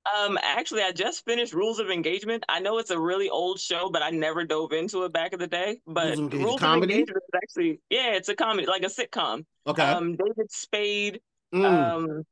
Um, 0.05 0.39
actually, 0.41 0.81
I 0.81 0.91
just 0.91 1.23
finished 1.25 1.53
Rules 1.53 1.79
of 1.79 1.89
Engagement. 1.89 2.43
I 2.49 2.59
know 2.59 2.79
it's 2.79 2.89
a 2.89 2.99
really 2.99 3.29
old 3.29 3.59
show, 3.59 3.89
but 3.89 4.01
I 4.01 4.09
never 4.09 4.43
dove 4.45 4.71
into 4.71 5.03
it 5.03 5.13
back 5.13 5.33
in 5.33 5.39
the 5.39 5.47
day. 5.47 5.79
But 5.85 6.17
Rules, 6.17 6.33
Rules 6.33 6.63
of 6.63 6.83
Engagement 6.83 7.09
is 7.17 7.35
actually, 7.35 7.79
yeah, 7.89 8.13
it's 8.13 8.29
a 8.29 8.35
comedy, 8.35 8.67
like 8.67 8.81
a 8.81 8.87
sitcom. 8.87 9.45
Okay. 9.67 9.83
Um, 9.83 10.15
David 10.15 10.51
Spade, 10.51 11.21
mm. 11.53 11.63
um, 11.63 12.23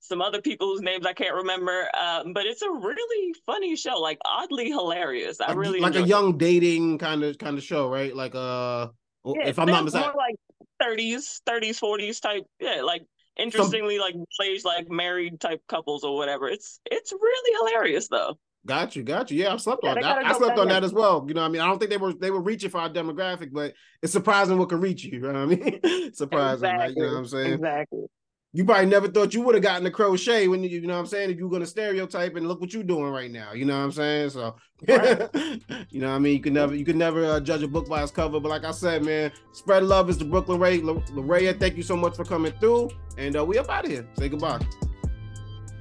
some 0.00 0.22
other 0.22 0.40
people 0.40 0.68
whose 0.68 0.80
names 0.80 1.04
I 1.04 1.12
can't 1.12 1.34
remember. 1.34 1.88
Um, 1.94 2.32
but 2.32 2.46
it's 2.46 2.62
a 2.62 2.70
really 2.70 3.34
funny 3.44 3.76
show, 3.76 3.98
like 3.98 4.18
oddly 4.24 4.70
hilarious. 4.70 5.40
I 5.40 5.52
really 5.52 5.80
like 5.80 5.94
a 5.94 5.98
enjoyed 5.98 6.06
it. 6.06 6.08
young 6.08 6.38
dating 6.38 6.98
kind 6.98 7.22
of 7.22 7.36
kind 7.36 7.58
of 7.58 7.64
show, 7.64 7.90
right? 7.90 8.14
Like 8.14 8.34
uh, 8.34 8.88
Yeah, 9.26 9.48
if 9.48 9.58
I'm 9.58 9.66
not 9.66 9.84
mistaken, 9.84 10.12
like 10.16 10.36
30s, 10.82 11.42
30s, 11.46 11.78
40s 11.78 12.20
type. 12.20 12.44
Yeah, 12.58 12.82
like 12.82 13.02
interestingly, 13.40 13.98
like 13.98 14.14
plays 14.36 14.64
like 14.64 14.90
married 14.90 15.40
type 15.40 15.62
couples 15.68 16.04
or 16.04 16.16
whatever. 16.16 16.48
It's 16.48 16.80
it's 16.90 17.12
really 17.12 17.68
hilarious 17.68 18.08
though. 18.08 18.38
Got 18.66 18.94
you, 18.94 19.02
got 19.02 19.30
you. 19.30 19.42
Yeah, 19.42 19.54
I 19.54 19.56
slept 19.56 19.80
Yeah, 19.82 19.92
on 19.92 20.00
that. 20.00 20.26
I 20.26 20.32
slept 20.34 20.58
on 20.58 20.68
that 20.68 20.84
as 20.84 20.92
well. 20.92 21.24
You 21.26 21.34
know, 21.34 21.40
what 21.40 21.46
I 21.48 21.50
mean, 21.50 21.62
I 21.62 21.66
don't 21.66 21.78
think 21.78 21.90
they 21.90 21.96
were 21.96 22.12
they 22.12 22.30
were 22.30 22.42
reaching 22.42 22.68
for 22.70 22.78
our 22.78 22.90
demographic, 22.90 23.52
but 23.52 23.72
it's 24.02 24.12
surprising 24.12 24.58
what 24.58 24.68
can 24.68 24.80
reach 24.80 25.04
you. 25.04 25.12
You 25.12 25.20
know 25.20 25.32
what 25.32 25.36
I 25.36 25.46
mean? 25.46 26.12
surprising, 26.14 26.74
right? 26.74 26.94
You 26.94 27.04
know 27.04 27.12
what 27.12 27.18
I'm 27.18 27.26
saying? 27.26 27.54
Exactly. 27.54 28.06
You 28.52 28.64
probably 28.64 28.86
never 28.86 29.06
thought 29.06 29.32
you 29.32 29.42
would 29.42 29.54
have 29.54 29.62
gotten 29.62 29.84
the 29.84 29.92
crochet 29.92 30.48
when 30.48 30.64
you, 30.64 30.70
you 30.70 30.80
know 30.86 30.94
what 30.94 31.00
I'm 31.00 31.06
saying, 31.06 31.30
if 31.30 31.38
you 31.38 31.44
were 31.46 31.52
gonna 31.52 31.66
stereotype 31.66 32.34
and 32.34 32.48
look 32.48 32.60
what 32.60 32.72
you're 32.72 32.82
doing 32.82 33.12
right 33.12 33.30
now. 33.30 33.52
You 33.52 33.64
know 33.64 33.78
what 33.78 33.84
I'm 33.84 33.92
saying? 33.92 34.30
So, 34.30 34.56
Right. 34.88 35.28
you 35.90 36.00
know, 36.00 36.08
what 36.08 36.16
I 36.16 36.18
mean, 36.18 36.32
you 36.34 36.40
can 36.40 36.54
never 36.54 36.74
you 36.74 36.84
can 36.84 36.98
never 36.98 37.24
uh, 37.24 37.38
judge 37.40 37.62
a 37.62 37.68
book 37.68 37.88
by 37.88 38.02
its 38.02 38.10
cover. 38.10 38.40
But 38.40 38.48
like 38.48 38.64
I 38.64 38.72
said, 38.72 39.04
man, 39.04 39.30
spread 39.52 39.84
love 39.84 40.10
is 40.10 40.18
the 40.18 40.24
Brooklyn 40.24 40.58
Ray. 40.58 40.80
La- 40.80 40.94
Laraya, 40.94 41.58
thank 41.58 41.76
you 41.76 41.82
so 41.84 41.96
much 41.96 42.16
for 42.16 42.24
coming 42.24 42.52
through, 42.58 42.90
and 43.16 43.36
uh, 43.36 43.44
we 43.44 43.56
up 43.58 43.68
out 43.68 43.84
of 43.84 43.90
here. 43.90 44.08
Say 44.18 44.28
goodbye. 44.28 44.60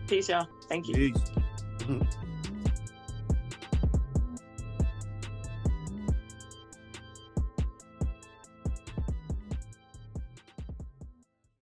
Peace, 0.07 0.29
y'all. 0.29 0.47
Thank 0.67 0.87
you. 0.89 1.13
Peace. 1.13 1.31